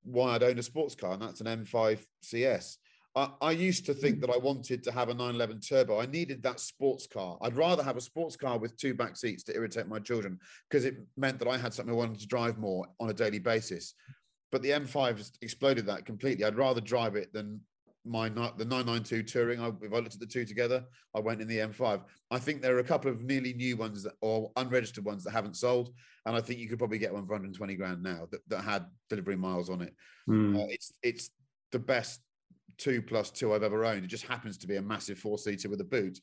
why 0.06 0.34
I'd 0.34 0.42
own 0.42 0.58
a 0.58 0.62
sports 0.62 0.94
car, 0.94 1.12
and 1.12 1.22
that's 1.22 1.40
an 1.40 1.46
M5 1.46 2.04
CS. 2.22 2.78
I, 3.14 3.30
I 3.40 3.50
used 3.52 3.86
to 3.86 3.94
think 3.94 4.20
that 4.20 4.30
I 4.30 4.36
wanted 4.36 4.82
to 4.84 4.92
have 4.92 5.08
a 5.08 5.14
911 5.14 5.60
turbo. 5.60 6.00
I 6.00 6.06
needed 6.06 6.42
that 6.42 6.60
sports 6.60 7.06
car. 7.06 7.38
I'd 7.40 7.56
rather 7.56 7.82
have 7.82 7.96
a 7.96 8.00
sports 8.00 8.36
car 8.36 8.58
with 8.58 8.76
two 8.76 8.94
back 8.94 9.16
seats 9.16 9.42
to 9.44 9.54
irritate 9.54 9.88
my 9.88 9.98
children 9.98 10.38
because 10.68 10.84
it 10.84 10.98
meant 11.16 11.38
that 11.38 11.48
I 11.48 11.56
had 11.56 11.72
something 11.72 11.94
I 11.94 11.96
wanted 11.96 12.20
to 12.20 12.26
drive 12.26 12.58
more 12.58 12.86
on 13.00 13.10
a 13.10 13.14
daily 13.14 13.38
basis. 13.38 13.94
But 14.52 14.62
the 14.62 14.70
M5 14.70 15.16
has 15.16 15.32
exploded 15.40 15.86
that 15.86 16.04
completely. 16.04 16.44
I'd 16.44 16.56
rather 16.56 16.80
drive 16.80 17.16
it 17.16 17.32
than 17.32 17.60
my 18.06 18.28
ni- 18.28 18.52
the 18.56 18.64
992 18.64 19.22
Touring. 19.24 19.60
I, 19.60 19.68
if 19.82 19.92
I 19.92 19.96
looked 19.96 20.14
at 20.14 20.20
the 20.20 20.26
two 20.26 20.44
together, 20.44 20.84
I 21.14 21.20
went 21.20 21.40
in 21.40 21.48
the 21.48 21.58
M5. 21.58 22.02
I 22.30 22.38
think 22.38 22.62
there 22.62 22.76
are 22.76 22.80
a 22.80 22.84
couple 22.84 23.10
of 23.10 23.22
nearly 23.22 23.52
new 23.52 23.76
ones 23.76 24.02
that, 24.04 24.14
or 24.20 24.52
unregistered 24.56 25.04
ones 25.04 25.24
that 25.24 25.32
haven't 25.32 25.56
sold, 25.56 25.92
and 26.24 26.36
I 26.36 26.40
think 26.40 26.60
you 26.60 26.68
could 26.68 26.78
probably 26.78 26.98
get 26.98 27.12
one 27.12 27.26
for 27.26 27.32
120 27.32 27.74
grand 27.74 28.02
now 28.02 28.28
that, 28.30 28.40
that 28.48 28.62
had 28.62 28.86
delivery 29.10 29.36
miles 29.36 29.68
on 29.68 29.82
it. 29.82 29.94
Hmm. 30.26 30.56
Uh, 30.56 30.66
it's 30.68 30.92
it's 31.02 31.30
the 31.72 31.78
best 31.78 32.20
two 32.78 33.02
plus 33.02 33.30
two 33.30 33.54
I've 33.54 33.62
ever 33.62 33.84
owned. 33.84 34.04
It 34.04 34.08
just 34.08 34.26
happens 34.26 34.58
to 34.58 34.66
be 34.66 34.76
a 34.76 34.82
massive 34.82 35.18
four 35.18 35.38
seater 35.38 35.68
with 35.68 35.80
a 35.80 35.84
boot, 35.84 36.18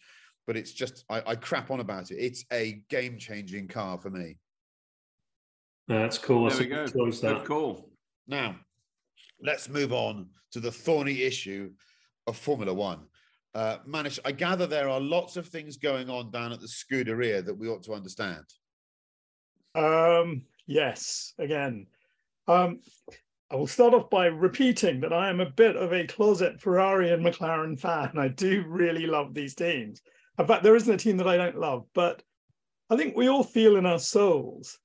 but 0.48 0.58
it's 0.58 0.72
just 0.72 1.04
I, 1.10 1.22
I 1.28 1.36
crap 1.36 1.72
on 1.72 1.80
about 1.80 2.12
it. 2.12 2.15
It's 2.15 2.46
a 2.52 2.84
game 2.89 3.17
changing 3.17 3.67
car 3.67 3.98
for 3.98 4.10
me. 4.10 4.38
That's 5.88 6.17
cool. 6.17 6.41
There 6.41 6.50
That's 6.50 6.60
we 6.60 6.65
a 6.65 6.69
go. 6.69 6.86
good 6.86 6.93
choice, 6.93 7.19
that. 7.19 7.46
call. 7.46 7.89
Now, 8.28 8.56
let's 9.43 9.69
move 9.69 9.93
on 9.93 10.27
to 10.51 10.60
the 10.60 10.71
thorny 10.71 11.21
issue 11.21 11.71
of 12.25 12.38
Formula 12.38 12.73
One. 12.73 13.01
Uh, 13.53 13.77
Manish, 13.88 14.17
I 14.25 14.32
gather 14.32 14.65
there 14.65 14.89
are 14.89 14.99
lots 14.99 15.38
of 15.38 15.47
things 15.47 15.77
going 15.77 16.10
on 16.10 16.32
down 16.32 16.51
at 16.51 16.60
the 16.60 16.67
Scuderia 16.67 17.45
that 17.45 17.58
we 17.58 17.67
ought 17.67 17.84
to 17.84 17.93
understand. 17.93 18.45
Um, 19.75 20.45
yes, 20.65 21.34
again. 21.38 21.88
Um, 22.47 22.79
I 23.51 23.56
will 23.56 23.67
start 23.67 23.93
off 23.93 24.10
by 24.10 24.25
repeating 24.25 25.01
that 25.01 25.13
I 25.13 25.29
am 25.29 25.39
a 25.39 25.49
bit 25.49 25.75
of 25.75 25.93
a 25.93 26.08
closet 26.08 26.60
Ferrari 26.60 27.12
and 27.12 27.23
McLaren 27.23 27.79
fan. 27.79 28.13
I 28.17 28.29
do 28.29 28.63
really 28.67 29.06
love 29.06 29.34
these 29.34 29.53
teams. 29.53 30.01
In 30.39 30.47
fact, 30.47 30.63
there 30.63 30.75
isn't 30.75 30.93
a 30.93 30.97
team 30.97 31.17
that 31.17 31.27
I 31.27 31.38
don't 31.38 31.60
love, 31.60 31.86
but 31.93 32.23
I 32.89 32.95
think 32.95 33.15
we 33.15 33.27
all 33.27 33.43
feel 33.43 33.75
in 33.75 33.86
our 33.86 33.99
souls 33.99 34.79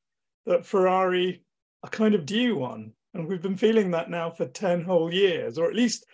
that 0.45 0.67
Ferrari 0.67 1.43
are 1.83 1.91
kind 1.91 2.15
of 2.15 2.27
due 2.27 2.57
one. 2.57 2.93
And 3.15 3.27
we've 3.27 3.43
been 3.43 3.57
feeling 3.57 3.91
that 3.93 4.11
now 4.11 4.31
for 4.31 4.47
10 4.47 4.83
whole 4.83 5.13
years, 5.13 5.59
or 5.59 5.69
at 5.69 5.75
least 5.77 6.07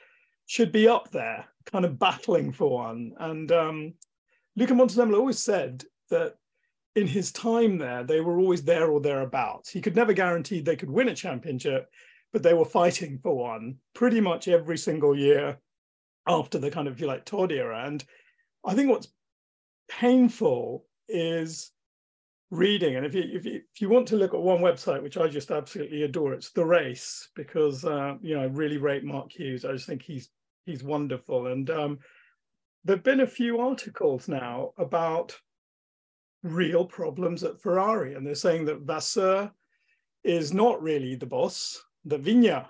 should 0.46 0.72
be 0.72 0.88
up 0.88 1.10
there, 1.10 1.46
kind 1.66 1.84
of 1.84 1.98
battling 1.98 2.52
for 2.52 2.70
one. 2.70 3.12
And 3.18 3.50
um, 3.52 3.94
Luca 4.56 4.74
Montemagno 4.74 5.18
always 5.18 5.38
said 5.38 5.84
that 6.10 6.36
in 6.94 7.06
his 7.06 7.32
time 7.32 7.78
there, 7.78 8.04
they 8.04 8.20
were 8.20 8.38
always 8.38 8.62
there 8.62 8.90
or 8.90 9.00
thereabouts. 9.00 9.70
He 9.70 9.80
could 9.80 9.96
never 9.96 10.12
guarantee 10.12 10.60
they 10.60 10.76
could 10.76 10.90
win 10.90 11.08
a 11.08 11.14
championship, 11.14 11.88
but 12.32 12.42
they 12.42 12.54
were 12.54 12.64
fighting 12.64 13.18
for 13.18 13.36
one 13.36 13.76
pretty 13.94 14.20
much 14.20 14.46
every 14.46 14.78
single 14.78 15.16
year 15.16 15.58
after 16.26 16.58
the 16.58 16.70
kind 16.70 16.86
of, 16.86 16.94
if 16.94 17.00
you 17.00 17.06
like, 17.06 17.24
Todt 17.24 17.52
era. 17.52 17.84
And 17.84 18.04
I 18.64 18.74
think 18.74 18.88
what's 18.88 19.08
painful 19.88 20.86
is 21.08 21.70
reading. 22.50 22.96
And 22.96 23.06
if 23.06 23.14
you, 23.14 23.24
if 23.32 23.44
you 23.44 23.60
if 23.72 23.80
you 23.80 23.88
want 23.88 24.06
to 24.08 24.16
look 24.16 24.34
at 24.34 24.40
one 24.40 24.60
website, 24.60 25.02
which 25.02 25.16
I 25.16 25.28
just 25.28 25.50
absolutely 25.50 26.02
adore, 26.02 26.32
it's 26.32 26.50
The 26.50 26.64
Race 26.64 27.28
because 27.34 27.84
uh, 27.84 28.14
you 28.20 28.34
know 28.34 28.42
I 28.42 28.46
really 28.46 28.78
rate 28.78 29.04
Mark 29.04 29.32
Hughes. 29.32 29.64
I 29.64 29.72
just 29.72 29.86
think 29.86 30.02
he's 30.02 30.30
he's 30.66 30.82
wonderful. 30.82 31.48
And 31.48 31.68
um, 31.70 31.98
there've 32.84 33.02
been 33.02 33.20
a 33.20 33.26
few 33.26 33.60
articles 33.60 34.28
now 34.28 34.72
about 34.78 35.36
real 36.42 36.84
problems 36.84 37.42
at 37.42 37.60
Ferrari, 37.60 38.14
and 38.14 38.26
they're 38.26 38.34
saying 38.34 38.66
that 38.66 38.80
Vasseur 38.80 39.50
is 40.22 40.52
not 40.52 40.82
really 40.82 41.14
the 41.14 41.26
boss. 41.26 41.82
That 42.06 42.22
Vigna 42.22 42.66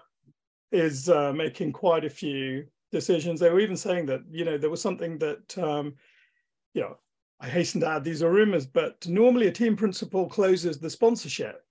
is 0.72 1.08
uh, 1.08 1.32
making 1.32 1.72
quite 1.72 2.04
a 2.04 2.10
few 2.10 2.64
decisions. 2.92 3.40
They 3.40 3.50
were 3.50 3.60
even 3.60 3.76
saying 3.76 4.06
that 4.06 4.20
you 4.30 4.44
know 4.44 4.56
there 4.56 4.70
was 4.70 4.82
something 4.82 5.18
that 5.18 5.58
um, 5.58 5.94
you 6.72 6.82
know 6.82 6.96
I 7.40 7.48
hasten 7.48 7.80
to 7.80 7.88
add 7.88 8.04
these 8.04 8.22
are 8.22 8.30
rumors, 8.30 8.66
but 8.66 9.06
normally 9.06 9.48
a 9.48 9.52
team 9.52 9.76
principal 9.76 10.28
closes 10.28 10.78
the 10.78 10.90
sponsorship. 10.90 11.62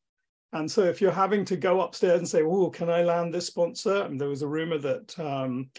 And 0.52 0.70
so 0.70 0.84
if 0.84 1.02
you're 1.02 1.12
having 1.12 1.46
to 1.46 1.56
go 1.56 1.82
upstairs 1.82 2.20
and 2.20 2.28
say, 2.28 2.44
"Oh, 2.44 2.70
can 2.70 2.90
I 2.90 3.02
land 3.04 3.34
this 3.34 3.48
sponsor?" 3.48 4.04
And 4.04 4.22
there 4.22 4.30
was 4.30 4.44
a 4.44 4.48
rumor 4.48 4.78
that 4.78 5.20
um, 5.20 5.70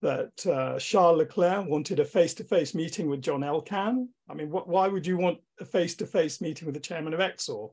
that 0.00 0.46
uh, 0.46 0.78
Charles 0.78 1.18
Leclerc 1.18 1.66
wanted 1.66 1.98
a 1.98 2.04
face-to-face 2.04 2.74
meeting 2.74 3.08
with 3.08 3.22
John 3.22 3.42
Elkann. 3.42 4.08
I 4.28 4.34
mean, 4.34 4.50
what, 4.50 4.68
why 4.68 4.86
would 4.86 5.06
you 5.06 5.16
want 5.16 5.38
a 5.58 5.64
face-to-face 5.64 6.40
meeting 6.40 6.66
with 6.66 6.74
the 6.74 6.80
chairman 6.80 7.14
of 7.14 7.20
Exor? 7.20 7.70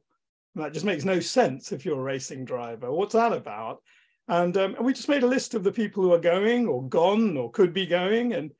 And 0.55 0.63
that 0.63 0.73
just 0.73 0.85
makes 0.85 1.05
no 1.05 1.19
sense 1.19 1.71
if 1.71 1.85
you're 1.85 1.99
a 1.99 2.03
racing 2.03 2.45
driver. 2.45 2.91
What's 2.91 3.13
that 3.13 3.33
about? 3.33 3.83
And, 4.27 4.57
um, 4.57 4.73
and 4.75 4.85
we 4.85 4.93
just 4.93 5.09
made 5.09 5.21
a 5.21 5.27
list 5.27 5.53
of 5.53 5.63
the 5.63 5.71
people 5.71 6.01
who 6.01 6.13
are 6.13 6.19
going 6.19 6.65
or 6.65 6.87
gone 6.87 7.37
or 7.37 7.51
could 7.51 7.73
be 7.73 7.85
going. 7.85 8.33
And 8.33 8.51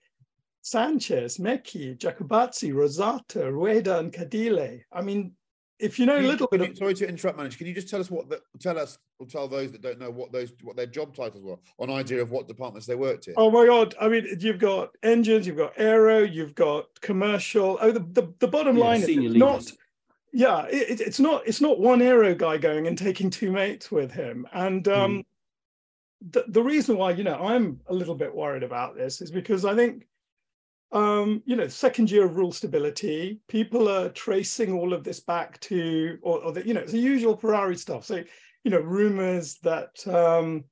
Sanchez, 0.70 1.38
Mekies, 1.38 1.96
Jacobazzi, 2.00 2.74
Rosata, 2.74 3.52
Rueda, 3.54 4.00
and 4.00 4.12
Cardile. 4.12 4.80
I 4.92 5.02
mean, 5.04 5.34
if 5.78 6.00
you 6.00 6.08
know 6.08 6.18
a 6.18 6.22
little 6.22 6.48
bit 6.48 6.58
can 6.58 6.62
of 6.62 6.70
you- 6.70 6.76
sorry 6.76 6.94
to 6.96 7.08
interrupt, 7.08 7.38
Manish. 7.38 7.56
Can 7.56 7.68
you 7.68 7.74
just 7.76 7.88
tell 7.88 8.00
us 8.00 8.10
what 8.10 8.30
the, 8.30 8.42
tell 8.60 8.80
us 8.80 8.98
or 9.20 9.28
tell 9.28 9.48
those 9.48 9.72
that 9.74 9.82
don't 9.84 10.00
know 10.00 10.10
what 10.10 10.32
those 10.32 10.54
what 10.64 10.76
their 10.76 10.88
job 10.88 11.16
titles 11.16 11.44
were, 11.44 11.58
an 11.80 11.92
idea 11.92 12.20
of 12.20 12.32
what 12.32 12.48
departments 12.48 12.88
they 12.88 12.96
worked 12.96 13.28
in? 13.28 13.36
Oh 13.38 13.52
my 13.52 13.68
god! 13.68 13.94
I 14.02 14.08
mean, 14.08 14.26
you've 14.40 14.58
got 14.58 14.90
engines, 15.04 15.46
you've 15.46 15.58
got 15.58 15.74
aero, 15.78 16.24
you've 16.24 16.56
got 16.56 16.86
commercial. 17.02 17.78
Oh, 17.80 17.92
the 17.92 18.00
the, 18.00 18.34
the 18.40 18.48
bottom 18.48 18.76
Yeah, 18.76 18.84
line 18.86 19.02
is 19.04 19.10
it's 19.10 19.36
not. 19.36 19.72
Yeah, 20.34 20.66
it, 20.66 21.00
it- 21.00 21.02
it's 21.02 21.20
not. 21.20 21.46
It's 21.46 21.62
not 21.62 21.80
one 21.80 22.02
aero 22.02 22.34
guy 22.34 22.58
going 22.58 22.88
and 22.88 22.98
taking 22.98 23.30
two 23.30 23.52
mates 23.52 23.92
with 23.92 24.12
him. 24.12 24.48
And 24.52 24.88
um, 24.88 25.24
the 26.32 26.46
the 26.48 26.64
reason 26.64 26.98
why 26.98 27.12
you 27.12 27.24
know 27.24 27.36
I'm 27.36 27.80
a 27.86 27.94
little 27.94 28.16
bit 28.16 28.34
worried 28.34 28.64
about 28.64 28.96
this 28.98 29.22
is 29.22 29.30
because 29.30 29.64
I 29.64 29.76
think. 29.76 30.08
Um, 30.92 31.42
you 31.46 31.56
know, 31.56 31.68
second 31.68 32.10
year 32.10 32.26
of 32.26 32.36
rule 32.38 32.52
stability, 32.52 33.40
people 33.48 33.90
are 33.90 34.10
tracing 34.10 34.72
all 34.72 34.94
of 34.94 35.04
this 35.04 35.20
back 35.20 35.60
to, 35.62 36.18
or, 36.22 36.40
or 36.44 36.52
the, 36.54 36.66
you 36.66 36.74
know, 36.74 36.82
it's 36.82 36.92
the 36.92 37.00
usual 37.00 37.36
Ferrari 37.36 37.76
stuff. 37.76 38.06
So, 38.06 38.24
you 38.64 38.72
know, 38.72 38.80
rumors 38.80 39.56
that 39.64 40.08
um, 40.08 40.64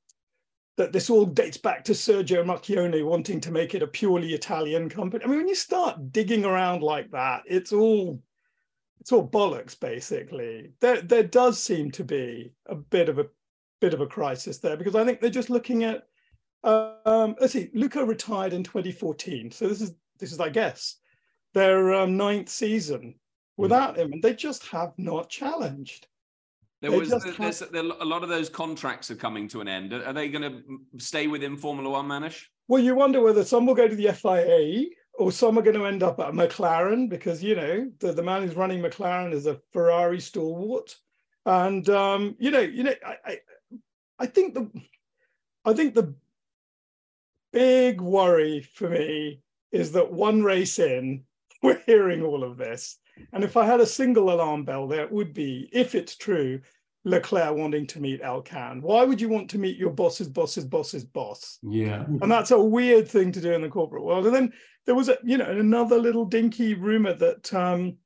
that 0.78 0.91
this 0.91 1.10
all 1.10 1.26
dates 1.26 1.58
back 1.58 1.84
to 1.86 1.91
Sergio 1.91 2.43
Marchionne 2.43 3.06
wanting 3.06 3.39
to 3.41 3.52
make 3.52 3.76
it 3.76 3.84
a 3.84 3.88
purely 3.88 4.34
Italian 4.34 4.89
company. 4.89 5.23
I 5.23 5.28
mean, 5.28 5.38
when 5.38 5.47
you 5.47 5.56
start 5.56 6.12
digging 6.12 6.45
around 6.45 6.82
like 6.82 7.12
that, 7.12 7.43
it's 7.45 7.71
all 7.71 8.21
it's 8.99 9.12
all 9.12 9.28
bollocks, 9.28 9.80
basically. 9.80 10.71
There 10.80 11.02
there 11.02 11.23
does 11.23 11.62
seem 11.62 11.91
to 11.91 12.04
be 12.04 12.54
a 12.65 12.76
bit 12.76 13.10
of 13.10 13.19
a 13.19 13.28
bit 13.82 13.93
of 13.93 14.02
a 14.02 14.08
crisis 14.08 14.60
there 14.60 14.78
because 14.78 14.95
I 14.95 15.06
think 15.06 15.19
they're 15.19 15.30
just 15.30 15.49
looking 15.49 15.84
at 15.84 16.08
um, 16.63 17.36
let's 17.41 17.54
see, 17.54 17.69
Luca 17.73 18.06
retired 18.06 18.54
in 18.54 18.63
2014. 18.63 19.52
So 19.52 19.67
this 19.67 19.82
is 19.82 19.95
this 20.24 20.32
is, 20.32 20.40
I 20.40 20.48
guess, 20.48 20.96
their 21.54 21.94
um, 21.94 22.16
ninth 22.16 22.48
season 22.48 23.16
without 23.58 23.98
him, 23.98 24.14
and 24.14 24.24
they 24.24 24.34
just 24.34 24.66
have 24.68 24.94
not 24.98 25.30
challenged. 25.30 26.08
There 26.82 26.92
They 26.92 26.98
was 26.98 27.10
there's, 27.10 27.60
there, 27.60 27.84
a 27.84 28.06
lot 28.06 28.24
of 28.24 28.30
those 28.30 28.48
contracts 28.48 29.12
are 29.12 29.16
coming 29.16 29.50
to 29.50 29.60
an 29.60 29.68
end. 29.68 29.92
Are 29.92 30.06
are 30.06 30.14
they 30.14 30.30
going 30.30 30.50
to 30.50 30.64
stay 30.98 31.28
within 31.28 31.58
Formula 31.58 31.90
One, 31.90 32.08
Manish? 32.08 32.46
Well, 32.70 32.82
you 32.82 32.96
wonder 32.96 33.22
whether 33.22 33.44
some 33.44 33.66
will 33.66 33.76
go 33.76 33.88
to 33.90 33.96
the 33.96 34.14
FIA 34.14 34.86
or 35.20 35.34
some 35.34 35.60
are 35.60 35.62
going 35.62 35.78
to 35.78 35.86
end 35.86 36.04
up 36.04 36.22
at 36.22 36.34
McLaren 36.34 37.10
because 37.10 37.44
you 37.44 37.56
know 37.56 37.92
the, 38.00 38.14
the 38.14 38.24
man 38.24 38.44
who's 38.44 38.56
running 38.56 38.82
McLaren 38.82 39.34
is 39.34 39.46
a 39.46 39.60
Ferrari 39.74 40.22
stalwart, 40.22 40.96
and 41.46 41.88
um, 41.90 42.38
you 42.40 42.50
know, 42.50 42.62
you 42.62 42.84
know, 42.84 42.96
I, 43.06 43.18
I, 43.26 43.40
I 44.20 44.26
think 44.26 44.54
the, 44.54 44.72
I 45.66 45.74
think 45.74 45.94
the 45.96 46.16
big 47.52 48.00
worry 48.00 48.62
for 48.62 48.90
me 48.90 49.42
is 49.74 49.92
that 49.92 50.14
one 50.14 50.42
race 50.44 50.80
in, 50.80 51.24
we're 51.64 51.82
hearing 51.86 52.24
all 52.24 52.46
of 52.46 52.56
this, 52.58 52.98
and 53.32 53.44
if 53.44 53.58
I 53.58 53.66
had 53.66 53.80
a 53.80 53.86
single 53.86 54.32
alarm 54.32 54.64
bell, 54.64 54.88
there 54.88 55.08
would 55.08 55.34
be, 55.34 55.70
if 55.72 55.96
it's 55.96 56.16
true, 56.16 56.62
Leclerc 57.06 57.56
wanting 57.56 57.86
to 57.88 58.00
meet 58.00 58.22
Elkann. 58.22 58.82
Why 58.82 59.04
would 59.04 59.20
you 59.20 59.28
want 59.28 59.50
to 59.50 59.58
meet 59.58 59.78
your 59.78 59.90
boss's 59.90 60.30
boss's 60.30 60.66
boss's 60.66 61.04
boss? 61.04 61.60
Yeah. 61.62 62.06
and 62.06 62.32
that's 62.32 62.52
a 62.52 62.60
weird 62.60 63.08
thing 63.08 63.32
to 63.34 63.42
do 63.42 63.52
in 63.52 63.62
the 63.62 63.70
corporate 63.70 64.04
world. 64.04 64.26
And 64.26 64.34
then 64.34 64.54
there 64.86 64.96
was 64.96 65.10
a, 65.10 65.18
you 65.24 65.38
know, 65.38 65.50
another 65.50 66.00
little 66.00 66.26
dinky 66.26 66.76
rumor 66.76 67.14
that 67.14 67.54
um, 67.54 67.98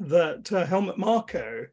that 0.00 0.52
uh, 0.52 0.66
Helmut 0.66 0.98
Marko, 0.98 1.66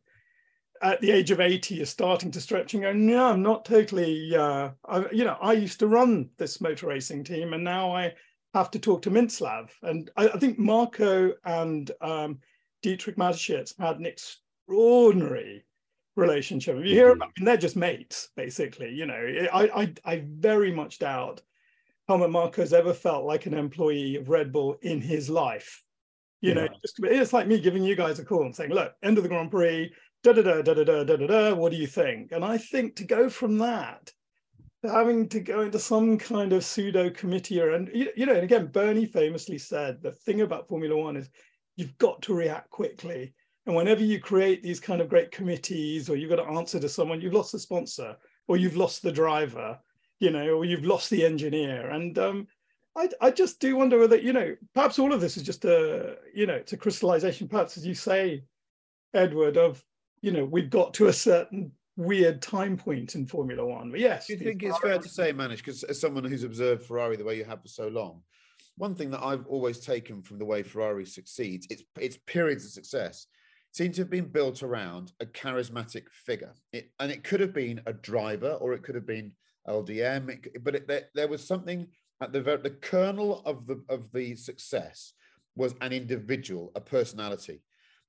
at 0.82 1.02
the 1.02 1.12
age 1.12 1.32
of 1.32 1.42
eighty, 1.42 1.82
is 1.82 1.90
starting 1.90 2.32
to 2.32 2.42
stretch 2.42 2.74
and 2.74 2.84
go, 2.84 2.94
no, 2.94 3.26
I'm 3.26 3.44
not 3.44 3.66
totally. 3.66 4.34
Uh, 4.36 4.70
I, 4.88 5.06
you 5.12 5.26
know, 5.26 5.38
I 5.42 5.54
used 5.54 5.80
to 5.80 5.88
run 5.88 6.30
this 6.38 6.62
motor 6.62 6.88
racing 6.88 7.26
team, 7.26 7.54
and 7.54 7.64
now 7.66 7.94
I 7.94 8.14
have 8.56 8.72
to 8.72 8.80
talk 8.80 9.02
to 9.02 9.12
Mintzlaff. 9.12 9.70
And 9.84 10.10
I, 10.16 10.30
I 10.30 10.38
think 10.40 10.58
Marko 10.58 11.34
and 11.44 11.92
um, 12.00 12.40
Dietrich 12.82 13.18
Mateschitz 13.18 13.78
had 13.78 14.00
an 14.00 14.06
extraordinary 14.06 15.66
relationship. 16.16 16.78
If 16.78 16.86
you 16.86 16.96
hear 16.96 17.10
about, 17.10 17.32
I 17.36 17.40
mean, 17.40 17.46
they're 17.46 17.58
just 17.58 17.76
mates, 17.76 18.30
basically. 18.38 18.92
You 18.92 19.08
know, 19.08 19.48
I, 19.54 19.82
I, 19.82 19.94
I 20.06 20.24
very 20.26 20.72
much 20.72 21.00
doubt 21.00 21.42
Helmut 22.08 22.30
Marko's 22.30 22.72
ever 22.72 22.94
felt 22.94 23.26
like 23.26 23.46
an 23.46 23.54
employee 23.54 24.16
of 24.16 24.30
Red 24.30 24.54
Bull 24.54 24.78
in 24.82 25.02
his 25.02 25.30
life. 25.30 25.84
You 26.40 26.54
know, 26.54 26.68
just, 26.82 27.00
it's 27.02 27.34
like 27.34 27.48
me 27.48 27.60
giving 27.60 27.84
you 27.84 27.96
guys 27.96 28.20
a 28.20 28.26
call 28.26 28.44
and 28.44 28.56
saying, 28.56 28.70
look, 28.70 28.94
end 29.04 29.18
of 29.18 29.24
the 29.24 29.30
Grand 29.30 29.50
Prix, 29.50 29.92
da 30.24 30.32
da 30.32 30.44
da 30.44 30.62
da 30.62 30.74
da 30.76 31.04
da 31.04 31.04
da 31.04 31.28
da 31.28 31.54
what 31.56 31.72
do 31.72 31.78
you 31.78 31.88
think? 31.88 32.32
And 32.32 32.46
I 32.46 32.58
think 32.58 32.96
to 32.98 33.04
go 33.04 33.30
from 33.30 33.58
that 33.58 34.12
having 34.88 35.28
to 35.30 35.40
go 35.40 35.62
into 35.62 35.80
some 35.80 36.18
kind 36.18 36.54
of 36.54 36.64
pseudo 36.64 37.10
committee 37.10 37.62
or, 37.62 37.72
and 37.72 37.90
you, 37.94 38.26
know, 38.26 38.34
and 38.34 38.44
again, 38.44 38.68
Bernie 38.68 39.06
famously 39.06 39.58
said 39.58 40.02
the 40.02 40.12
thing 40.12 40.42
about 40.42 40.68
Formula 40.68 40.96
One 40.96 41.18
is 41.18 41.30
you've 41.76 41.98
got 41.98 42.22
to 42.24 42.34
react 42.34 42.70
quickly. 42.70 43.34
And 43.66 43.76
whenever 43.76 44.04
you 44.04 44.20
create 44.20 44.62
these 44.62 44.80
kind 44.80 45.02
of 45.02 45.10
great 45.10 45.32
committees 45.32 46.10
or 46.10 46.16
you've 46.16 46.30
got 46.30 46.38
to 46.38 46.52
answer 46.52 46.80
to 46.80 46.90
someone, 46.90 47.22
you've 47.22 47.34
lost 47.34 47.52
the 47.52 47.60
sponsor 47.60 48.16
or 48.48 48.58
you've 48.58 48.78
lost 48.78 49.02
the 49.02 49.12
driver, 49.12 49.80
you 50.20 50.30
know, 50.30 50.50
or 50.50 50.66
you've 50.66 50.86
lost 50.86 51.10
the 51.10 51.26
engineer. 51.26 51.90
And 51.90 52.18
um, 52.20 52.48
I, 52.96 53.10
I 53.20 53.32
just 53.32 53.60
do 53.60 53.76
wonder 53.76 54.00
whether, 54.00 54.18
you 54.18 54.34
know, 54.34 54.56
perhaps 54.74 55.00
all 55.00 55.14
of 55.14 55.22
this 55.22 55.36
is 55.36 55.44
just 55.44 55.66
a, 55.66 56.18
you 56.34 56.46
know, 56.46 56.54
it's 56.54 56.74
a 56.74 56.78
crystallization, 56.78 57.48
perhaps 57.48 57.78
as 57.78 57.86
you 57.86 57.96
say, 57.96 58.44
Edward, 59.14 59.58
of, 59.58 59.84
you 60.22 60.32
know, 60.32 60.46
we've 60.46 60.70
got 60.70 60.94
to 60.96 61.08
a 61.08 61.14
certain 61.14 61.72
weird 61.98 62.42
time 62.42 62.78
point 62.78 63.16
in 63.16 63.26
Formula 63.26 63.66
One. 63.66 63.92
But 63.92 64.00
yes. 64.00 64.28
Do 64.28 64.34
you 64.34 64.40
think 64.40 64.64
it's 64.64 64.80
fair 64.80 65.00
to 65.00 65.10
say, 65.10 65.34
Manish, 65.34 65.58
because 65.58 65.84
as 65.84 66.00
someone 66.00 66.24
who's 66.24 66.44
observed 66.44 66.84
Ferrari 66.84 67.16
the 67.16 67.24
way 67.24 67.38
you 67.38 67.46
have 67.46 67.62
for 67.62 67.68
so 67.68 67.88
long, 67.88 68.22
one 68.78 68.96
thing 68.96 69.10
that 69.12 69.24
I've 69.24 69.48
always 69.48 69.80
taken 69.80 70.22
from 70.22 70.38
the 70.38 70.46
way 70.46 70.64
Ferrari 70.64 71.06
succeeds, 71.06 71.68
its 71.70 71.84
its 72.00 72.18
periods 72.26 72.66
of 72.66 72.72
success, 72.72 73.28
seem 73.72 73.92
to 73.94 74.02
have 74.02 74.10
been 74.10 74.28
built 74.28 74.64
around 74.64 75.14
a 75.20 75.26
charismatic 75.26 76.04
figure. 76.12 76.54
It, 76.74 76.92
and 77.00 77.12
it 77.12 77.24
could 77.24 77.40
have 77.40 77.54
been 77.54 77.82
a 77.86 77.94
driver 77.94 78.54
or 78.54 78.74
it 78.74 78.84
could 78.84 78.96
have 78.96 79.08
been 79.08 79.32
LDM, 79.68 80.30
it 80.30 80.64
but 80.64 80.76
it, 80.76 80.88
there, 80.88 81.04
there 81.16 81.28
was 81.28 81.46
something 81.46 81.88
at 82.22 82.32
the 82.32 82.42
the 82.42 82.78
kernel 82.82 83.42
of 83.46 83.66
the 83.68 83.84
of 83.90 84.12
the 84.12 84.36
success 84.36 85.14
was 85.56 85.74
an 85.82 85.94
individual, 85.94 86.72
a 86.76 86.82
personality. 86.82 87.62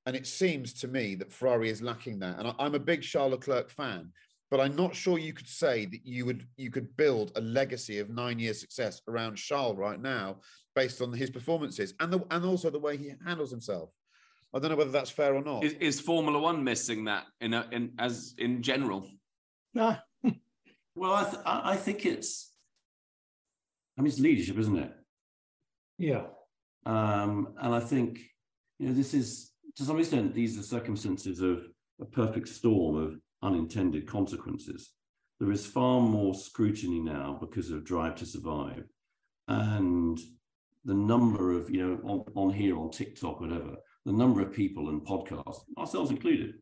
And 0.07 0.15
it 0.15 0.27
seems 0.27 0.73
to 0.75 0.89
me 0.89 1.17
that 1.17 1.33
Ferrari 1.33 1.69
is 1.69 1.83
lacking 1.83 2.21
that. 2.21 2.39
And 2.39 2.49
I, 2.49 2.55
I'm 2.59 2.75
a 2.77 2.81
big 2.81 3.03
Charles 3.03 3.33
Leclerc 3.33 3.69
fan, 3.69 4.13
but 4.51 4.61
I'm 4.61 4.77
not 4.77 4.95
sure 4.95 5.19
you 5.19 5.33
could 5.33 5.49
say 5.49 5.85
that 5.87 6.07
you 6.07 6.25
would 6.25 6.47
you 6.57 6.71
could 6.71 6.97
build 6.97 7.33
a 7.35 7.41
legacy 7.41 7.99
of 7.99 8.09
nine 8.09 8.39
years 8.39 8.61
success 8.61 9.03
around 9.09 9.37
Charles 9.37 9.77
right 9.77 10.01
now 10.01 10.37
based 10.77 11.03
on 11.03 11.13
his 11.13 11.31
performances 11.31 11.95
and 12.01 12.13
the 12.13 12.25
and 12.31 12.45
also 12.45 12.71
the 12.71 12.79
way 12.79 12.97
he 12.97 13.13
handles 13.25 13.51
himself. 13.51 13.91
I 14.55 14.61
don't 14.61 14.71
know 14.71 14.77
whether 14.77 14.91
that's 14.91 15.11
fair 15.11 15.35
or 15.35 15.43
not. 15.43 15.65
Is, 15.65 15.73
is 15.75 16.01
Formula 16.01 16.39
One 16.39 16.63
missing 16.63 17.05
that 17.07 17.27
in 17.41 17.53
a, 17.53 17.67
in 17.73 17.93
as 17.99 18.35
in 18.39 18.63
general? 18.63 19.09
Nah. 19.75 19.97
Well, 20.99 21.13
I, 21.13 21.25
th- 21.25 21.43
I 21.45 21.73
I 21.73 21.77
think 21.77 22.07
it's, 22.07 22.55
I 23.99 24.01
mean, 24.01 24.07
it's 24.07 24.19
leadership, 24.19 24.57
isn't 24.57 24.79
it? 24.79 24.93
Yeah. 25.99 26.23
Um, 26.87 27.49
and 27.61 27.75
I 27.75 27.81
think, 27.81 28.21
you 28.79 28.89
know, 28.89 28.95
this 28.95 29.13
is, 29.13 29.53
to 29.77 29.85
some 29.85 29.99
extent, 29.99 30.35
these 30.35 30.59
are 30.59 30.63
circumstances 30.63 31.41
of 31.41 31.67
a 32.01 32.05
perfect 32.05 32.49
storm 32.49 32.97
of 32.97 33.19
unintended 33.43 34.07
consequences. 34.07 34.91
There 35.39 35.53
is 35.53 35.67
far 35.67 36.01
more 36.01 36.35
scrutiny 36.35 37.01
now 37.01 37.39
because 37.41 37.71
of 37.71 37.85
Drive 37.85 38.15
to 38.17 38.27
Survive. 38.27 38.85
And 39.49 40.19
the 40.85 40.95
number 40.95 41.53
of, 41.53 41.71
you 41.71 41.87
know, 41.87 42.01
on, 42.05 42.25
on 42.35 42.51
here, 42.51 42.79
on 42.79 42.91
TikTok, 42.91 43.41
whatever, 43.41 43.77
the 44.05 44.13
number 44.13 44.41
of 44.41 44.53
people 44.53 44.89
and 44.89 45.05
podcasts, 45.05 45.61
ourselves 45.79 46.11
included, 46.11 46.55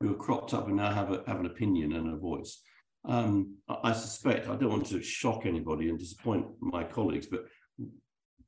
who 0.00 0.08
have 0.08 0.18
cropped 0.18 0.52
up 0.52 0.66
and 0.66 0.76
now 0.76 0.92
have, 0.92 1.10
a, 1.10 1.22
have 1.26 1.40
an 1.40 1.46
opinion 1.46 1.92
and 1.92 2.12
a 2.12 2.16
voice. 2.16 2.60
Um, 3.04 3.54
I, 3.68 3.76
I 3.84 3.92
suspect, 3.92 4.48
I 4.48 4.56
don't 4.56 4.70
want 4.70 4.86
to 4.86 5.02
shock 5.02 5.46
anybody 5.46 5.88
and 5.88 5.98
disappoint 5.98 6.46
my 6.60 6.84
colleagues, 6.84 7.26
but 7.26 7.46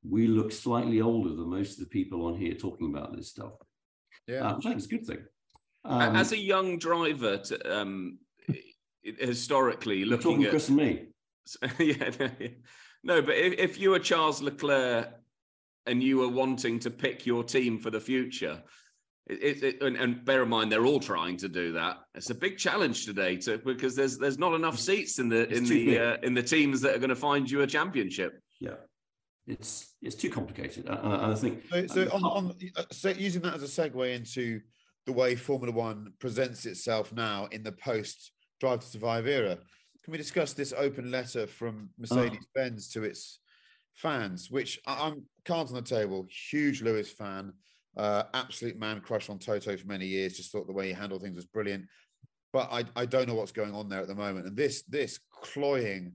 we 0.03 0.27
look 0.27 0.53
slightly 0.53 1.01
older 1.01 1.31
than 1.31 1.49
most 1.49 1.79
of 1.79 1.85
the 1.85 1.91
people 1.91 2.27
on 2.27 2.35
here 2.35 2.55
talking 2.55 2.91
about 2.91 3.15
this 3.17 3.31
stuff, 3.31 3.53
Yeah. 4.31 4.49
uh, 4.49 4.57
which 4.57 4.67
I 4.67 4.69
think 4.71 4.81
is 4.81 4.87
a 4.87 4.89
good 4.89 5.07
thing. 5.07 5.19
Um, 5.85 6.17
as 6.17 6.33
a 6.33 6.39
young 6.39 6.79
driver, 6.79 7.39
to, 7.39 7.79
um, 7.79 8.19
historically 9.03 9.99
you're 9.99 10.09
looking 10.09 10.33
talking 10.33 10.45
at 10.45 10.51
Chris 10.51 10.69
and 10.69 10.77
me. 10.77 11.07
yeah, 11.79 12.11
no, 12.21 12.31
yeah. 12.39 12.49
no, 13.03 13.23
but 13.23 13.35
if, 13.37 13.55
if 13.59 13.79
you 13.81 13.91
were 13.91 13.99
Charles 13.99 14.43
Leclerc 14.43 15.09
and 15.87 16.03
you 16.03 16.19
were 16.19 16.29
wanting 16.29 16.79
to 16.81 16.91
pick 16.91 17.27
your 17.27 17.43
team 17.43 17.79
for 17.79 17.91
the 17.91 18.01
future, 18.01 18.63
it, 19.27 19.63
it- 19.63 19.83
and, 19.83 19.97
and 19.97 20.25
bear 20.25 20.43
in 20.43 20.49
mind 20.49 20.71
they're 20.71 20.85
all 20.87 21.01
trying 21.01 21.37
to 21.39 21.49
do 21.49 21.73
that. 21.73 21.99
It's 22.15 22.31
a 22.31 22.35
big 22.35 22.59
challenge 22.59 23.07
today 23.07 23.37
to 23.39 23.59
because 23.59 23.97
there's 23.97 24.19
there's 24.19 24.39
not 24.39 24.55
enough 24.55 24.79
seats 24.79 25.19
in 25.19 25.29
the 25.29 25.49
It's 25.49 25.59
in 25.59 25.65
the 25.65 25.99
uh, 25.99 26.17
in 26.23 26.35
the 26.35 26.43
teams 26.43 26.81
that 26.83 26.95
are 26.95 26.99
going 26.99 27.09
to 27.11 27.17
find 27.17 27.51
you 27.51 27.63
a 27.63 27.67
championship. 27.67 28.41
Yeah, 28.61 28.75
it's 29.47 29.95
it's 30.03 30.15
too 30.15 30.31
complicated, 30.31 30.87
and 30.87 30.99
I, 30.99 31.33
I 31.33 31.35
think 31.35 31.63
So, 31.71 31.87
so 31.87 32.03
um, 32.13 32.25
on, 32.25 32.47
on 32.47 32.55
uh, 32.77 33.09
using 33.17 33.43
that 33.43 33.55
as 33.55 33.63
a 33.63 33.67
segue 33.67 34.15
into 34.15 34.61
the 35.07 35.13
way 35.13 35.35
Formula 35.35 35.73
One 35.73 36.13
presents 36.19 36.67
itself 36.67 37.13
now 37.13 37.47
in 37.51 37.63
the 37.63 37.73
post 37.73 38.33
Drive 38.61 38.81
to 38.81 38.87
Survive 38.87 39.27
era. 39.27 39.57
Can 40.05 40.13
we 40.13 40.19
discuss 40.19 40.53
this 40.53 40.73
open 40.77 41.11
letter 41.11 41.47
from 41.47 41.91
Mercedes 41.99 42.47
Benz 42.55 42.89
to 42.91 43.05
its 43.05 43.41
fans, 43.95 44.51
which 44.51 44.79
I- 44.87 45.09
I'm 45.09 45.25
cards 45.45 45.73
on 45.73 45.77
the 45.77 45.83
table, 45.83 46.27
huge 46.51 46.83
Lewis 46.83 47.11
fan, 47.11 47.53
uh, 47.97 48.25
absolute 48.35 48.79
man 48.79 49.01
crush 49.01 49.29
on 49.29 49.39
Toto 49.39 49.77
for 49.77 49.87
many 49.87 50.07
years, 50.07 50.37
just 50.37 50.53
thought 50.53 50.67
the 50.67 50.73
way 50.73 50.89
he 50.89 50.93
handled 50.93 51.23
things 51.23 51.37
was 51.37 51.47
brilliant. 51.47 51.87
But 52.53 52.69
I, 52.73 52.85
I 52.97 53.07
don't 53.07 53.29
know 53.29 53.35
what's 53.35 53.53
going 53.53 53.75
on 53.75 53.89
there 53.89 54.01
at 54.01 54.09
the 54.09 54.15
moment. 54.15 54.47
And 54.47 54.57
this 54.57 54.83
this 54.83 55.19
cloying 55.43 56.15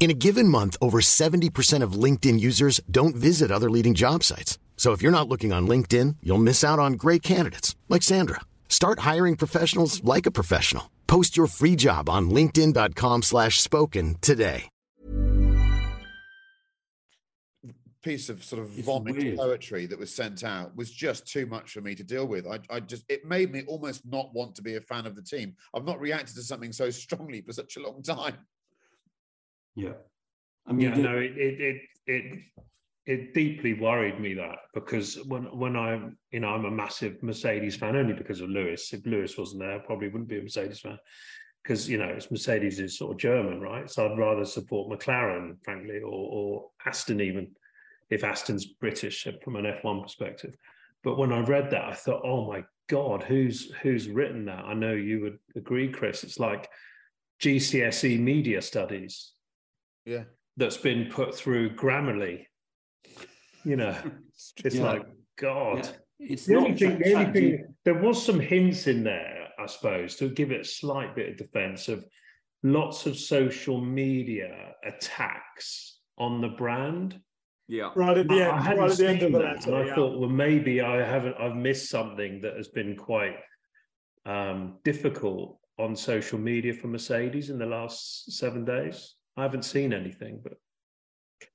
In 0.00 0.10
a 0.10 0.14
given 0.14 0.48
month, 0.48 0.76
over 0.80 1.00
70% 1.00 1.82
of 1.82 1.92
LinkedIn 2.04 2.38
users 2.38 2.80
don't 2.88 3.16
visit 3.16 3.50
other 3.50 3.68
leading 3.68 3.94
job 3.94 4.22
sites. 4.22 4.58
So 4.76 4.92
if 4.92 5.02
you're 5.02 5.18
not 5.18 5.28
looking 5.28 5.52
on 5.52 5.66
LinkedIn, 5.66 6.16
you'll 6.22 6.38
miss 6.38 6.64
out 6.64 6.78
on 6.78 6.92
great 6.92 7.22
candidates 7.22 7.74
like 7.88 8.04
Sandra. 8.04 8.40
Start 8.68 9.00
hiring 9.00 9.36
professionals 9.36 10.02
like 10.04 10.24
a 10.24 10.30
professional. 10.30 10.88
Post 11.08 11.36
your 11.36 11.48
free 11.48 11.74
job 11.74 12.08
on 12.08 12.30
linkedin.com 12.30 13.22
slash 13.22 13.60
spoken 13.60 14.16
today. 14.20 14.68
piece 18.00 18.28
of 18.28 18.42
sort 18.44 18.62
of 18.62 18.68
vomit 18.70 19.36
poetry 19.36 19.84
that 19.84 19.98
was 19.98 20.14
sent 20.14 20.44
out 20.44 20.74
was 20.76 20.90
just 20.90 21.26
too 21.26 21.46
much 21.46 21.72
for 21.72 21.80
me 21.80 21.94
to 21.94 22.04
deal 22.04 22.26
with. 22.26 22.46
I, 22.46 22.58
I 22.70 22.80
just 22.80 23.04
it 23.08 23.26
made 23.26 23.52
me 23.52 23.64
almost 23.66 24.02
not 24.06 24.32
want 24.32 24.54
to 24.54 24.62
be 24.62 24.76
a 24.76 24.80
fan 24.80 25.04
of 25.04 25.16
the 25.16 25.22
team. 25.22 25.54
I've 25.74 25.84
not 25.84 26.00
reacted 26.00 26.36
to 26.36 26.42
something 26.42 26.72
so 26.72 26.90
strongly 26.90 27.42
for 27.42 27.52
such 27.52 27.76
a 27.76 27.80
long 27.80 28.02
time. 28.02 28.38
Yeah. 29.78 29.92
I 30.66 30.72
mean, 30.72 30.88
yeah, 30.88 30.94
the- 30.96 31.02
no, 31.02 31.18
it 31.18 31.38
it 31.38 31.60
it 31.60 31.80
it 32.06 32.38
it 33.06 33.34
deeply 33.34 33.74
worried 33.74 34.20
me 34.20 34.34
that 34.34 34.58
because 34.74 35.16
when 35.26 35.44
when 35.56 35.76
I 35.76 36.00
you 36.32 36.40
know 36.40 36.48
I'm 36.48 36.64
a 36.64 36.70
massive 36.70 37.22
Mercedes 37.22 37.76
fan 37.76 37.96
only 37.96 38.12
because 38.12 38.40
of 38.40 38.50
Lewis. 38.50 38.92
If 38.92 39.06
Lewis 39.06 39.38
wasn't 39.38 39.62
there, 39.62 39.76
I 39.76 39.78
probably 39.78 40.08
wouldn't 40.08 40.28
be 40.28 40.38
a 40.38 40.42
Mercedes 40.42 40.80
fan 40.80 40.98
because 41.62 41.88
you 41.88 41.96
know 41.96 42.08
it's 42.08 42.30
Mercedes 42.30 42.80
is 42.80 42.98
sort 42.98 43.12
of 43.12 43.18
German, 43.18 43.60
right? 43.60 43.88
So 43.88 44.04
I'd 44.04 44.18
rather 44.18 44.44
support 44.44 44.90
McLaren, 44.90 45.56
frankly, 45.64 46.00
or 46.00 46.28
or 46.38 46.70
Aston 46.84 47.20
even 47.20 47.52
if 48.10 48.24
Aston's 48.24 48.66
British 48.66 49.28
from 49.44 49.56
an 49.56 49.64
F1 49.64 50.02
perspective. 50.02 50.54
But 51.04 51.18
when 51.18 51.32
I 51.32 51.40
read 51.40 51.70
that, 51.70 51.84
I 51.84 51.94
thought, 51.94 52.22
oh 52.24 52.48
my 52.48 52.64
god, 52.88 53.22
who's 53.22 53.72
who's 53.82 54.08
written 54.08 54.46
that? 54.46 54.64
I 54.64 54.74
know 54.74 54.92
you 54.92 55.20
would 55.20 55.38
agree, 55.54 55.88
Chris. 55.88 56.24
It's 56.24 56.40
like 56.40 56.68
GCSE 57.40 58.18
media 58.18 58.60
studies 58.60 59.32
Yeah. 60.08 60.24
that's 60.56 60.76
been 60.78 61.10
put 61.10 61.34
through 61.34 61.76
Grammarly. 61.76 62.46
You 63.64 63.76
know, 63.76 63.96
it's 64.64 64.74
Yeah. 64.76 64.82
like 64.84 65.02
God. 65.38 65.84
Yeah. 65.84 65.92
It's 66.32 66.46
The 66.46 66.54
not 66.54 66.64
only 66.64 66.76
thing, 66.78 66.98
the 66.98 67.14
only 67.14 67.32
thing, 67.32 67.74
there 67.84 67.94
was 68.02 68.20
some 68.24 68.40
hints 68.40 68.86
in 68.88 69.04
there, 69.04 69.48
I 69.58 69.66
suppose, 69.66 70.16
to 70.16 70.28
give 70.30 70.50
it 70.50 70.62
a 70.62 70.64
slight 70.64 71.14
bit 71.14 71.28
of 71.30 71.36
defense 71.36 71.88
of 71.88 72.04
lots 72.64 73.06
of 73.06 73.16
social 73.16 73.80
media 73.80 74.74
attacks 74.84 76.00
on 76.16 76.40
the 76.40 76.48
brand. 76.48 77.20
Yeah. 77.68 77.90
Right 77.94 78.18
at 78.18 78.26
the 78.28 78.42
I- 78.42 78.48
I 78.48 78.54
end, 78.56 78.64
hadn't 78.64 78.78
right 78.80 78.90
at 78.90 78.96
the 78.96 79.08
end 79.08 79.16
of 79.18 79.22
seen 79.22 79.32
the 79.32 79.38
that, 79.38 79.54
letter. 79.58 79.70
and 79.70 79.76
I 79.76 79.86
yeah. 79.86 79.94
thought, 79.94 80.18
well, 80.18 80.28
maybe 80.30 80.80
I 80.80 80.96
haven't. 81.04 81.36
I've 81.38 81.54
missed 81.54 81.90
something 81.90 82.40
that 82.40 82.56
has 82.56 82.68
been 82.68 82.96
quite 82.96 83.36
um, 84.26 84.78
difficult 84.84 85.58
on 85.78 85.94
social 85.94 86.38
media 86.38 86.72
for 86.74 86.88
Mercedes 86.88 87.50
in 87.50 87.58
the 87.58 87.66
last 87.66 88.32
seven 88.32 88.64
days. 88.64 89.14
I 89.38 89.42
haven't 89.42 89.64
seen 89.64 89.92
anything, 89.92 90.40
but 90.42 90.54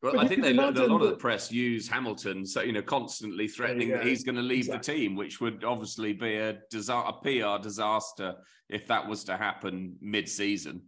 Well, 0.01 0.13
But 0.13 0.25
I 0.25 0.27
think 0.27 0.41
they, 0.41 0.49
a 0.49 0.51
imagine 0.51 0.89
lot 0.89 1.01
of 1.01 1.09
the 1.09 1.15
press 1.17 1.51
use 1.51 1.87
Hamilton, 1.87 2.45
so 2.45 2.61
you 2.61 2.71
know, 2.71 2.81
constantly 2.81 3.47
threatening 3.47 3.89
you 3.89 3.97
that 3.97 4.05
he's 4.05 4.23
going 4.23 4.35
to 4.35 4.41
leave 4.41 4.67
Exactly. 4.67 4.93
the 4.95 4.99
team, 5.01 5.15
which 5.15 5.41
would 5.41 5.63
obviously 5.63 6.13
be 6.13 6.35
a, 6.35 6.59
disa- 6.69 6.93
a 6.93 7.13
PR 7.21 7.61
disaster 7.61 8.35
if 8.69 8.87
that 8.87 9.07
was 9.07 9.23
to 9.25 9.35
happen 9.37 9.95
mid-season. 10.01 10.81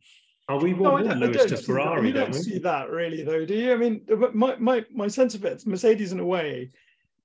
are 0.48 0.58
we 0.60 0.74
No, 0.74 0.96
I 0.98 1.02
want 1.04 1.20
Lewis 1.20 1.46
to 1.46 1.50
see 1.50 1.56
that. 1.56 1.66
Ferrari? 1.66 2.08
You 2.08 2.14
don't 2.14 2.32
don't 2.32 2.42
see 2.44 2.60
that 2.60 2.90
really, 2.90 3.24
though, 3.24 3.46
do 3.46 3.54
you? 3.56 3.74
I 3.74 3.78
mean, 3.78 4.06
my, 4.34 4.56
my, 4.58 4.86
my 4.94 5.08
sense 5.08 5.36
of 5.36 5.44
it, 5.44 5.66
Mercedes, 5.68 6.12
in 6.14 6.20
a 6.20 6.26
way, 6.26 6.70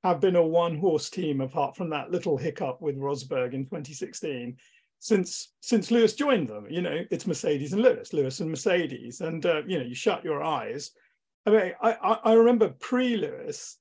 have 0.03 0.21
been 0.21 0.37
a 0.37 0.43
one 0.47 0.77
horse 0.79 1.11
team 1.11 1.41
apart 1.41 1.77
from 1.77 1.91
that 1.91 2.11
little 2.11 2.37
hiccup 2.37 2.81
with 2.81 2.97
Rosberg 2.97 3.53
in 3.53 3.65
2016. 3.67 4.57
Since 5.03 5.55
since 5.61 5.91
Lewis 5.91 6.15
joined 6.15 6.49
them, 6.49 6.67
you 6.69 6.83
know, 6.83 7.05
it's 7.11 7.27
Mercedes 7.27 7.73
and 7.73 7.81
Lewis, 7.81 8.13
Lewis 8.13 8.41
and 8.41 8.51
Mercedes, 8.51 9.23
and 9.23 9.45
uh, 9.47 9.63
you 9.67 9.79
know, 9.79 9.85
you 9.85 9.95
shut 9.95 10.23
your 10.23 10.43
eyes. 10.43 10.91
I 11.47 11.51
mean, 11.51 11.73
I 11.81 11.93
I, 11.93 12.13
I 12.25 12.33
remember 12.35 12.69
pre 12.79 13.17
Lewis, 13.17 13.79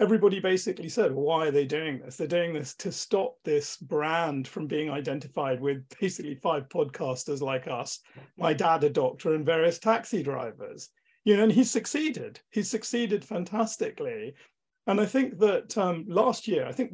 everybody 0.00 0.40
basically 0.40 0.88
said, 0.88 1.12
"Why 1.12 1.48
are 1.48 1.50
they 1.50 1.66
doing 1.66 1.98
this? 1.98 2.16
They're 2.16 2.26
doing 2.26 2.54
this 2.54 2.74
to 2.76 2.90
stop 2.90 3.36
this 3.44 3.76
brand 3.76 4.48
from 4.48 4.66
being 4.66 4.88
identified 4.88 5.60
with 5.60 5.86
basically 6.00 6.36
five 6.36 6.70
podcasters 6.70 7.42
like 7.42 7.68
us, 7.68 8.00
my 8.38 8.54
dad, 8.54 8.82
a 8.82 8.88
doctor, 8.88 9.34
and 9.34 9.44
various 9.44 9.78
taxi 9.78 10.22
drivers." 10.22 10.88
You 11.24 11.36
know, 11.36 11.42
and 11.44 11.52
he 11.52 11.64
succeeded. 11.64 12.40
He 12.50 12.62
succeeded 12.62 13.26
fantastically, 13.26 14.34
and 14.86 14.98
I 14.98 15.04
think 15.04 15.38
that 15.40 15.76
um, 15.76 16.06
last 16.08 16.48
year, 16.48 16.66
I 16.66 16.72
think 16.72 16.92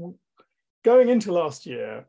going 0.85 1.09
into 1.11 1.31
last 1.31 1.65
year, 1.65 2.07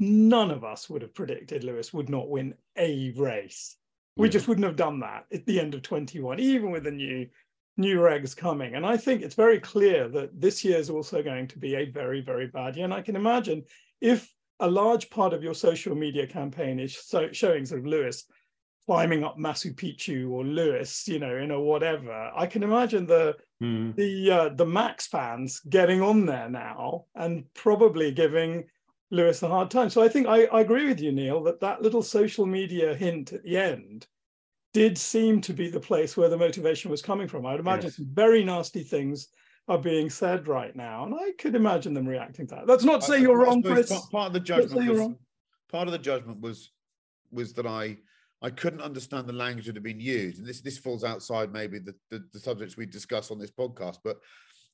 none 0.00 0.50
of 0.50 0.64
us 0.64 0.88
would 0.90 1.02
have 1.02 1.14
predicted 1.14 1.62
Lewis 1.62 1.92
would 1.92 2.08
not 2.08 2.28
win 2.28 2.54
a 2.76 3.12
race. 3.12 3.76
We 4.16 4.26
Yeah. 4.26 4.32
just 4.32 4.48
wouldn't 4.48 4.66
have 4.66 4.76
done 4.76 5.00
that 5.00 5.26
at 5.32 5.46
the 5.46 5.60
end 5.60 5.74
of 5.74 5.82
21, 5.82 6.40
even 6.40 6.70
with 6.70 6.84
the 6.84 6.90
new 6.90 7.28
new 7.76 7.98
regs 8.00 8.36
coming. 8.36 8.74
And 8.74 8.84
I 8.84 8.96
think 8.98 9.22
it's 9.22 9.36
very 9.36 9.58
clear 9.58 10.06
that 10.08 10.38
this 10.38 10.62
year 10.64 10.76
is 10.76 10.90
also 10.90 11.22
going 11.22 11.46
to 11.48 11.58
be 11.58 11.76
a 11.76 11.86
very, 11.86 12.20
very 12.20 12.46
bad 12.48 12.76
year. 12.76 12.84
And 12.84 12.92
I 12.92 13.00
can 13.00 13.16
imagine 13.16 13.64
if 14.02 14.30
a 14.58 14.68
large 14.68 15.08
part 15.08 15.32
of 15.32 15.42
your 15.42 15.54
social 15.54 15.94
media 15.94 16.26
campaign 16.26 16.78
is 16.78 16.98
so, 16.98 17.32
showing 17.32 17.64
sort 17.64 17.80
of 17.80 17.86
Lewis 17.86 18.26
climbing 18.84 19.24
up 19.24 19.38
Machu 19.38 19.74
Picchu 19.74 20.30
or 20.30 20.44
Lewis, 20.44 21.06
you 21.08 21.18
know, 21.20 21.34
in 21.36 21.52
a 21.52 21.60
whatever, 21.60 22.30
I 22.34 22.46
can 22.46 22.62
imagine 22.62 23.06
the 23.06 23.36
Hmm. 23.60 23.92
the 23.92 24.30
uh, 24.30 24.48
the 24.50 24.66
Max 24.66 25.06
fans 25.06 25.60
getting 25.60 26.02
on 26.02 26.26
there 26.26 26.48
now 26.50 27.06
and 27.14 27.44
probably 27.54 28.10
giving 28.10 28.64
Lewis 29.10 29.42
a 29.42 29.48
hard 29.48 29.70
time. 29.70 29.90
So 29.90 30.02
I 30.02 30.08
think 30.08 30.26
I, 30.26 30.44
I 30.46 30.60
agree 30.60 30.86
with 30.86 31.00
you, 31.00 31.12
Neil, 31.12 31.42
that 31.44 31.60
that 31.60 31.82
little 31.82 32.02
social 32.02 32.46
media 32.46 32.94
hint 32.94 33.32
at 33.32 33.42
the 33.42 33.56
end 33.56 34.06
did 34.72 34.96
seem 34.96 35.40
to 35.40 35.52
be 35.52 35.68
the 35.68 35.80
place 35.80 36.16
where 36.16 36.28
the 36.28 36.36
motivation 36.36 36.90
was 36.90 37.02
coming 37.02 37.26
from. 37.26 37.44
I'd 37.44 37.58
imagine 37.60 37.86
Yes. 37.86 37.96
some 37.96 38.08
very 38.12 38.44
nasty 38.44 38.84
things 38.84 39.28
are 39.66 39.78
being 39.78 40.08
said 40.10 40.46
right 40.46 40.74
now, 40.76 41.04
and 41.04 41.14
I 41.14 41.32
could 41.38 41.54
imagine 41.56 41.92
them 41.92 42.06
reacting 42.06 42.46
to 42.48 42.54
that. 42.56 42.66
That's 42.66 42.84
not 42.84 43.00
to 43.00 43.06
say 43.06 43.14
I- 43.14 43.18
you're 43.18 43.40
I 43.42 43.46
wrong, 43.46 43.62
Chris. 43.62 43.88
Part, 44.10 44.28
of 44.28 44.32
the 44.32 44.40
judgment 44.40 44.88
was, 44.88 45.08
part 45.70 45.88
of 45.88 45.92
the 45.92 45.98
judgment 45.98 46.40
was 46.40 46.70
was 47.32 47.52
that 47.54 47.66
I 47.66 47.96
I 48.42 48.50
couldn't 48.50 48.80
understand 48.80 49.26
the 49.26 49.32
language 49.34 49.66
that 49.66 49.74
had 49.76 49.82
been 49.82 50.00
used, 50.00 50.38
and 50.38 50.46
this 50.46 50.60
this 50.60 50.78
falls 50.78 51.04
outside 51.04 51.52
maybe 51.52 51.78
the, 51.80 51.94
the 52.10 52.24
the 52.32 52.38
subjects 52.40 52.76
we 52.76 52.86
discuss 52.86 53.30
on 53.32 53.38
this 53.38 53.50
podcast, 53.50 53.98
but 54.04 54.18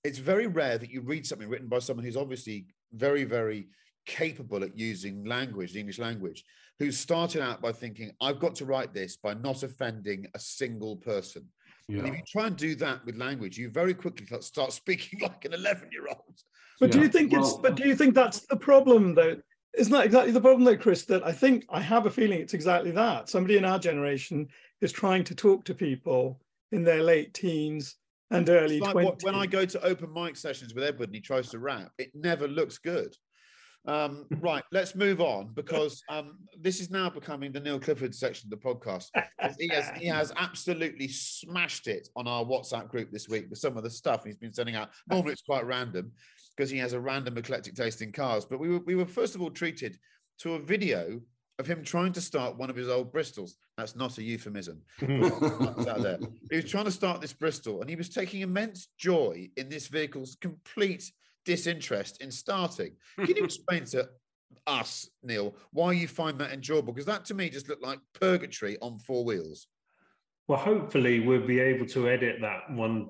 it's 0.04 0.18
very 0.18 0.46
rare 0.46 0.78
that 0.78 0.90
you 0.90 1.00
read 1.00 1.26
something 1.26 1.48
written 1.48 1.68
by 1.68 1.78
someone 1.78 2.04
who's 2.04 2.16
obviously 2.16 2.66
very 2.92 3.24
very 3.24 3.68
capable 4.06 4.62
at 4.64 4.76
using 4.78 5.24
language, 5.24 5.72
the 5.72 5.80
English 5.80 5.98
language, 5.98 6.44
who 6.78 6.90
started 6.90 7.42
out 7.42 7.60
by 7.60 7.72
thinking, 7.72 8.12
I've 8.20 8.38
got 8.38 8.54
to 8.56 8.64
write 8.64 8.94
this 8.94 9.16
by 9.16 9.34
not 9.34 9.62
offending 9.62 10.26
a 10.34 10.38
single 10.38 10.96
person. 10.96 11.44
And 11.88 12.08
if 12.08 12.14
you 12.16 12.22
try 12.28 12.46
and 12.48 12.56
do 12.56 12.74
that 12.76 13.04
with 13.06 13.16
language, 13.16 13.56
you 13.58 13.70
very 13.70 13.94
quickly 13.94 14.26
start 14.40 14.72
speaking 14.72 15.20
like 15.22 15.44
an 15.44 15.54
11 15.54 15.90
year 15.92 16.08
old. 16.08 16.34
But 16.80 16.90
do 16.90 17.00
you 17.00 17.08
think 17.08 17.32
it's? 17.32 17.52
well- 17.52 17.60
But 17.62 17.76
do 17.76 17.86
you 17.88 17.94
think 17.94 18.14
that's 18.14 18.40
the 18.40 18.56
problem, 18.56 19.14
though? 19.14 19.36
Isn't 19.76 19.92
that 19.92 20.06
exactly 20.06 20.32
the 20.32 20.40
problem, 20.40 20.64
though, 20.64 20.76
Chris? 20.76 21.04
That 21.04 21.24
I 21.24 21.32
think 21.32 21.64
I 21.68 21.80
have 21.80 22.06
a 22.06 22.10
feeling 22.10 22.40
it's 22.40 22.54
exactly 22.54 22.90
that. 22.92 23.28
Somebody 23.28 23.56
in 23.56 23.64
our 23.64 23.78
generation 23.78 24.48
is 24.80 24.90
trying 24.90 25.22
to 25.24 25.34
talk 25.34 25.64
to 25.66 25.74
people 25.74 26.40
in 26.72 26.82
their 26.82 27.02
late 27.02 27.32
teens 27.34 27.96
and 28.30 28.48
early 28.48 28.80
like 28.80 28.94
20s. 28.96 29.22
when 29.22 29.34
I 29.36 29.46
go 29.46 29.64
to 29.64 29.84
open 29.84 30.12
mic 30.12 30.36
sessions 30.36 30.74
with 30.74 30.82
Edward 30.82 31.10
and 31.10 31.14
he 31.14 31.20
tries 31.20 31.50
to 31.50 31.58
rap, 31.60 31.92
it 31.98 32.10
never 32.14 32.48
looks 32.48 32.78
good. 32.78 33.14
Um, 33.86 34.26
right, 34.40 34.64
let's 34.72 34.94
move 34.94 35.20
on 35.20 35.50
because 35.54 36.02
um, 36.08 36.38
this 36.60 36.80
is 36.80 36.90
now 36.90 37.08
becoming 37.08 37.52
the 37.52 37.60
Neil 37.60 37.78
Clifford 37.78 38.14
section 38.14 38.50
of 38.52 38.58
the 38.58 38.68
podcast. 38.68 39.10
He 39.58 39.68
has, 39.68 39.90
he 39.96 40.06
has 40.06 40.32
absolutely 40.36 41.08
smashed 41.08 41.86
it 41.86 42.08
on 42.16 42.26
our 42.26 42.44
WhatsApp 42.44 42.88
group 42.88 43.10
this 43.12 43.28
week 43.28 43.46
with 43.48 43.58
some 43.58 43.76
of 43.76 43.84
the 43.84 43.90
stuff 43.90 44.24
he's 44.24 44.36
been 44.36 44.52
sending 44.52 44.74
out. 44.74 44.90
Normally 45.08 45.32
it's 45.32 45.42
quite 45.42 45.64
random 45.66 46.10
because 46.56 46.70
he 46.70 46.78
has 46.78 46.94
a 46.94 47.00
random 47.00 47.38
eclectic 47.38 47.74
taste 47.74 48.02
in 48.02 48.12
cars. 48.12 48.44
But 48.44 48.58
we 48.58 48.70
were, 48.70 48.80
we 48.80 48.96
were 48.96 49.06
first 49.06 49.34
of 49.34 49.42
all 49.42 49.50
treated 49.50 49.98
to 50.38 50.54
a 50.54 50.58
video 50.58 51.20
of 51.58 51.66
him 51.66 51.82
trying 51.82 52.12
to 52.12 52.20
start 52.20 52.58
one 52.58 52.68
of 52.68 52.76
his 52.76 52.88
old 52.88 53.12
Bristols. 53.12 53.52
That's 53.78 53.96
not 53.96 54.18
a 54.18 54.22
euphemism. 54.22 54.82
Out 55.02 56.02
there. 56.02 56.18
He 56.50 56.56
was 56.56 56.70
trying 56.70 56.84
to 56.84 56.90
start 56.90 57.20
this 57.20 57.32
Bristol 57.32 57.80
and 57.80 57.88
he 57.88 57.96
was 57.96 58.08
taking 58.08 58.40
immense 58.40 58.88
joy 58.98 59.48
in 59.56 59.68
this 59.68 59.86
vehicle's 59.86 60.36
complete 60.40 61.10
disinterest 61.46 62.20
in 62.20 62.30
starting. 62.30 62.92
Can 63.16 63.36
you 63.36 63.44
explain 63.44 63.84
to 63.86 64.08
us, 64.66 65.08
Neil, 65.22 65.54
why 65.72 65.92
you 65.92 66.06
find 66.06 66.38
that 66.38 66.52
enjoyable? 66.52 66.92
Because 66.92 67.06
that 67.06 67.24
to 67.26 67.34
me 67.34 67.48
just 67.48 67.68
looked 67.68 67.82
like 67.82 68.00
purgatory 68.12 68.76
on 68.82 68.98
four 68.98 69.24
wheels. 69.24 69.68
Well, 70.48 70.58
hopefully 70.58 71.20
we'll 71.20 71.46
be 71.46 71.60
able 71.60 71.86
to 71.86 72.08
edit 72.08 72.36
that 72.42 72.70
one 72.70 73.08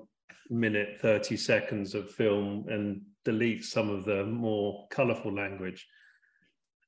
minute, 0.49 0.99
30 1.01 1.35
seconds 1.35 1.93
of 1.93 2.09
film 2.09 2.65
and 2.69 3.01
delete 3.25 3.65
some 3.65 3.89
of 3.89 4.05
the 4.05 4.23
more 4.25 4.87
colourful 4.89 5.33
language 5.33 5.85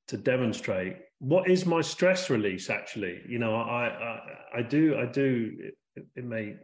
to 0.08 0.18
demonstrate 0.18 0.98
what 1.20 1.50
is 1.50 1.66
my 1.66 1.82
stress 1.82 2.30
release 2.30 2.70
actually 2.70 3.22
you 3.28 3.38
know 3.38 3.56
i 3.56 3.88
i, 3.88 4.60
I 4.60 4.62
do 4.64 4.98
i 4.98 5.06
do 5.06 5.52
it, 5.60 6.06
it 6.16 6.24
may 6.24 6.56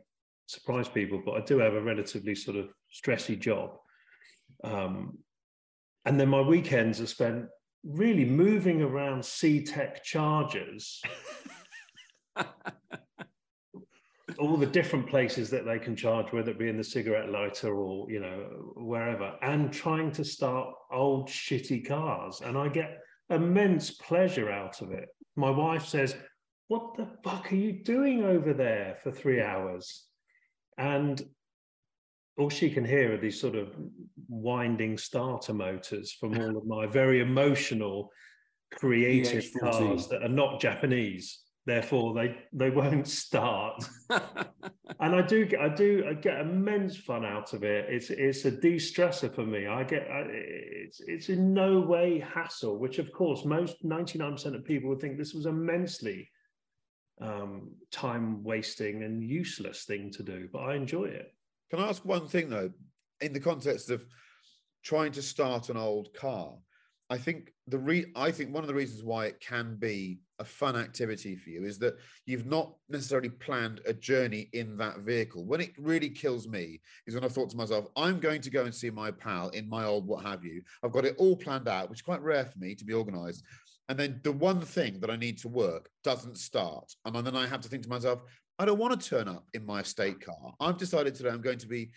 surprise 0.48 0.88
people 0.88 1.22
but 1.24 1.34
i 1.36 1.42
do 1.42 1.60
have 1.60 1.74
a 1.74 1.82
relatively 1.82 2.34
sort 2.34 2.58
of 2.58 2.70
stressy 2.92 3.40
job 3.40 3.78
um, 4.66 5.18
and 6.06 6.20
then 6.20 6.30
my 6.30 6.42
weekends 6.42 7.00
are 7.00 7.08
spent 7.08 7.46
really 7.84 8.26
moving 8.26 8.82
around 8.82 9.22
CTEK 9.22 10.02
chargers 10.04 11.02
all 14.40 14.58
the 14.58 14.66
different 14.66 15.08
places 15.08 15.50
that 15.50 15.66
they 15.66 15.80
can 15.80 15.96
charge, 15.96 16.32
whether 16.32 16.52
it 16.52 16.60
be 16.60 16.70
in 16.70 16.78
the 16.78 16.84
cigarette 16.84 17.30
lighter 17.30 17.74
or 17.74 18.10
you 18.10 18.20
know 18.20 18.74
wherever, 18.76 19.36
and 19.42 19.72
trying 19.72 20.12
to 20.12 20.24
start 20.24 20.74
old 20.92 21.30
shitty 21.30 21.88
cars, 21.88 22.42
and 22.44 22.58
I 22.58 22.68
get 22.70 23.00
immense 23.30 23.92
pleasure 23.92 24.52
out 24.52 24.82
of 24.82 24.92
it. 24.92 25.10
My 25.36 25.50
wife 25.50 25.86
says, 25.86 26.16
"What 26.68 26.96
the 26.98 27.08
fuck 27.24 27.52
are 27.52 27.56
you 27.56 27.72
doing 27.84 28.24
over 28.24 28.54
there 28.54 28.98
for 29.02 29.12
three 29.12 29.42
hours?" 29.42 30.06
And 30.78 31.22
all 32.38 32.50
she 32.50 32.70
can 32.70 32.84
hear 32.84 33.14
are 33.14 33.18
these 33.18 33.40
sort 33.40 33.56
of 33.56 33.74
winding 34.28 34.98
starter 34.98 35.54
motors 35.54 36.12
from 36.12 36.38
all 36.40 36.58
of 36.58 36.66
my 36.66 36.86
very 36.86 37.22
emotional, 37.22 38.12
creative 38.74 39.44
EX14. 39.44 39.60
cars 39.60 40.08
that 40.08 40.24
are 40.24 40.30
not 40.30 40.60
Japanese. 40.60 41.42
Therefore, 41.66 42.14
they 42.14 42.38
they 42.54 42.70
won't 42.70 43.08
start. 43.08 43.84
and 44.10 45.16
I 45.16 45.22
do 45.24 45.46
get 45.46 45.62
I 45.62 45.70
do 45.70 46.06
I 46.08 46.14
get 46.14 46.40
immense 46.42 46.96
fun 46.98 47.26
out 47.26 47.54
of 47.54 47.64
it. 47.64 47.86
It's 47.90 48.12
it's 48.12 48.46
a 48.46 48.52
de-stressor 48.52 49.34
for 49.34 49.46
me. 49.46 49.66
I 49.66 49.84
get 49.84 50.08
I, 50.12 50.26
it's 50.30 51.02
it's 51.08 51.30
in 51.30 51.54
no 51.54 51.80
way 51.80 52.20
hassle, 52.20 52.78
which 52.78 53.00
of 53.00 53.12
course 53.12 53.46
most 53.46 53.84
ninety 53.84 54.20
nine 54.20 54.34
percent 54.34 54.56
of 54.56 54.64
people 54.64 54.90
would 54.90 55.00
think 55.00 55.18
this 55.18 55.34
was 55.34 55.48
immensely 55.48 56.30
um, 57.20 57.72
time 57.92 58.44
wasting 58.44 59.04
and 59.04 59.24
useless 59.24 59.86
thing 59.86 60.12
to 60.12 60.24
do. 60.24 60.48
But 60.52 60.60
I 60.60 60.76
enjoy 60.76 61.06
it. 61.06 61.35
Can 61.76 61.84
I 61.84 61.90
ask 61.90 62.06
one 62.06 62.26
thing 62.26 62.50
though, 62.50 62.72
in 63.20 63.34
the 63.34 63.40
context 63.42 63.90
of 63.90 64.06
trying 64.86 65.12
to 65.12 65.22
start 65.22 65.68
an 65.68 65.76
old 65.76 66.14
car? 66.14 66.54
I 67.10 67.18
think 67.18 67.52
the 67.68 67.78
re- 67.78 68.14
I 68.16 68.32
think 68.32 68.54
one 68.54 68.64
of 68.64 68.70
the 68.70 68.74
reasons 68.74 69.04
why 69.04 69.26
it 69.26 69.42
can 69.42 69.76
be 69.76 70.20
a 70.40 70.46
fun 70.46 70.78
activity 70.78 71.36
for 71.36 71.50
you 71.50 71.66
is 71.66 71.78
that 71.80 71.98
you've 72.26 72.46
not 72.46 72.74
necessarily 72.88 73.28
planned 73.28 73.82
a 73.86 73.92
journey 73.92 74.48
in 74.54 74.78
that 74.78 75.00
vehicle. 75.00 75.44
When 75.44 75.60
it 75.60 75.74
really 75.78 76.10
kills 76.10 76.48
me 76.48 76.80
is 77.08 77.14
when 77.14 77.26
I 77.26 77.28
thought 77.28 77.50
to 77.50 77.58
myself, 77.58 77.88
I'm 77.98 78.22
going 78.22 78.40
to 78.44 78.50
go 78.50 78.64
and 78.64 78.74
see 78.74 78.90
my 78.90 79.12
pal 79.12 79.50
in 79.50 79.68
my 79.68 79.84
old 79.84 80.08
what 80.08 80.24
have 80.24 80.46
you. 80.46 80.62
I've 80.82 80.94
got 80.94 81.04
it 81.04 81.18
all 81.18 81.36
planned 81.36 81.68
out, 81.68 81.90
which 81.90 82.00
is 82.00 82.04
quite 82.04 82.22
rare 82.22 82.46
for 82.46 82.58
me 82.58 82.74
to 82.76 82.86
be 82.86 82.94
organized. 82.94 83.44
And 83.90 84.00
then 84.00 84.22
the 84.24 84.32
one 84.32 84.62
thing 84.62 85.02
that 85.02 85.12
I 85.12 85.18
need 85.18 85.40
to 85.40 85.50
work 85.50 85.90
doesn't 86.06 86.38
start. 86.38 86.96
And 87.04 87.14
then 87.28 87.36
I 87.36 87.46
have 87.48 87.62
to 87.62 87.70
think 87.70 87.84
to 87.84 87.90
myself, 87.90 88.22
I 88.58 88.66
don't 88.66 88.78
want 88.80 89.00
to 89.00 89.10
turn 89.10 89.28
up 89.28 89.46
in 89.54 89.66
my 89.66 89.82
estate 89.82 90.22
car. 90.22 90.54
I've 90.60 90.78
decided 90.78 91.16
today 91.16 91.30
I'm 91.30 91.42
going 91.42 91.58
to 91.60 91.68
be 91.68 91.92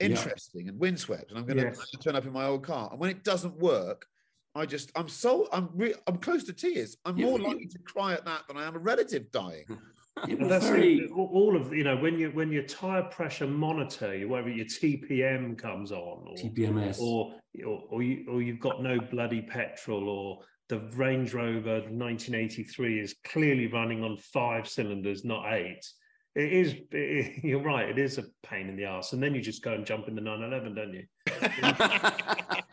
Yeah. 0.00 0.08
interesting 0.08 0.68
and 0.68 0.78
windswept, 0.78 1.30
and 1.30 1.38
I'm 1.38 1.46
going 1.46 1.58
Yes. 1.58 1.78
to 1.90 1.98
turn 1.98 2.16
up 2.16 2.26
in 2.26 2.32
my 2.32 2.44
old 2.46 2.64
car. 2.64 2.88
And 2.90 3.00
when 3.00 3.10
it 3.10 3.24
doesn't 3.24 3.56
work, 3.56 4.06
I 4.54 4.66
just 4.66 4.92
I'm 4.94 5.08
so 5.08 5.48
I'm 5.52 5.70
re- 5.74 5.94
I'm 6.06 6.18
close 6.18 6.44
to 6.44 6.52
tears. 6.52 6.96
I'm 7.06 7.16
Yeah, 7.16 7.26
more 7.26 7.38
likely 7.38 7.66
to 7.68 7.78
cry 7.78 8.12
at 8.12 8.24
that 8.26 8.46
than 8.48 8.58
I 8.58 8.66
am 8.66 8.74
a 8.76 8.78
relative 8.78 9.30
dying. 9.30 9.64
It 10.28 10.38
that's 10.46 10.66
very. 10.66 11.08
All- 11.08 11.30
all 11.32 11.56
of 11.56 11.72
you 11.72 11.84
know 11.84 11.96
when 11.96 12.18
you 12.18 12.30
when 12.32 12.52
your 12.52 12.64
tire 12.64 13.04
pressure 13.04 13.46
monitor, 13.46 14.14
you- 14.14 14.28
whether 14.28 14.50
your 14.50 14.66
TPM 14.66 15.56
comes 15.56 15.90
on, 15.90 16.26
or 16.28 16.34
TPMS. 16.36 17.00
or 17.00 17.34
or, 17.66 17.84
or, 17.88 18.02
you, 18.02 18.26
or 18.28 18.42
you've 18.42 18.60
got 18.60 18.82
no 18.82 19.00
bloody 19.00 19.40
petrol, 19.40 20.06
or 20.10 20.44
the 20.68 20.80
Range 20.96 21.32
Rover 21.32 21.80
1983 21.88 23.00
is 23.00 23.14
clearly 23.24 23.68
running 23.68 24.04
on 24.04 24.18
five 24.18 24.68
cylinders, 24.68 25.24
not 25.24 25.50
eight. 25.54 25.90
It 26.34 26.52
is. 26.52 26.74
it- 26.90 27.44
you're 27.44 27.62
right. 27.62 27.88
It 27.88 27.98
is 27.98 28.18
a 28.18 28.24
pain 28.42 28.68
in 28.68 28.76
the 28.76 28.84
ass, 28.84 29.12
and 29.12 29.22
then 29.22 29.34
you 29.34 29.40
just 29.40 29.62
go 29.62 29.72
and 29.74 29.84
jump 29.84 30.08
in 30.08 30.14
the 30.14 30.20
911, 30.20 30.74
don't 30.74 30.94
you? 30.94 31.04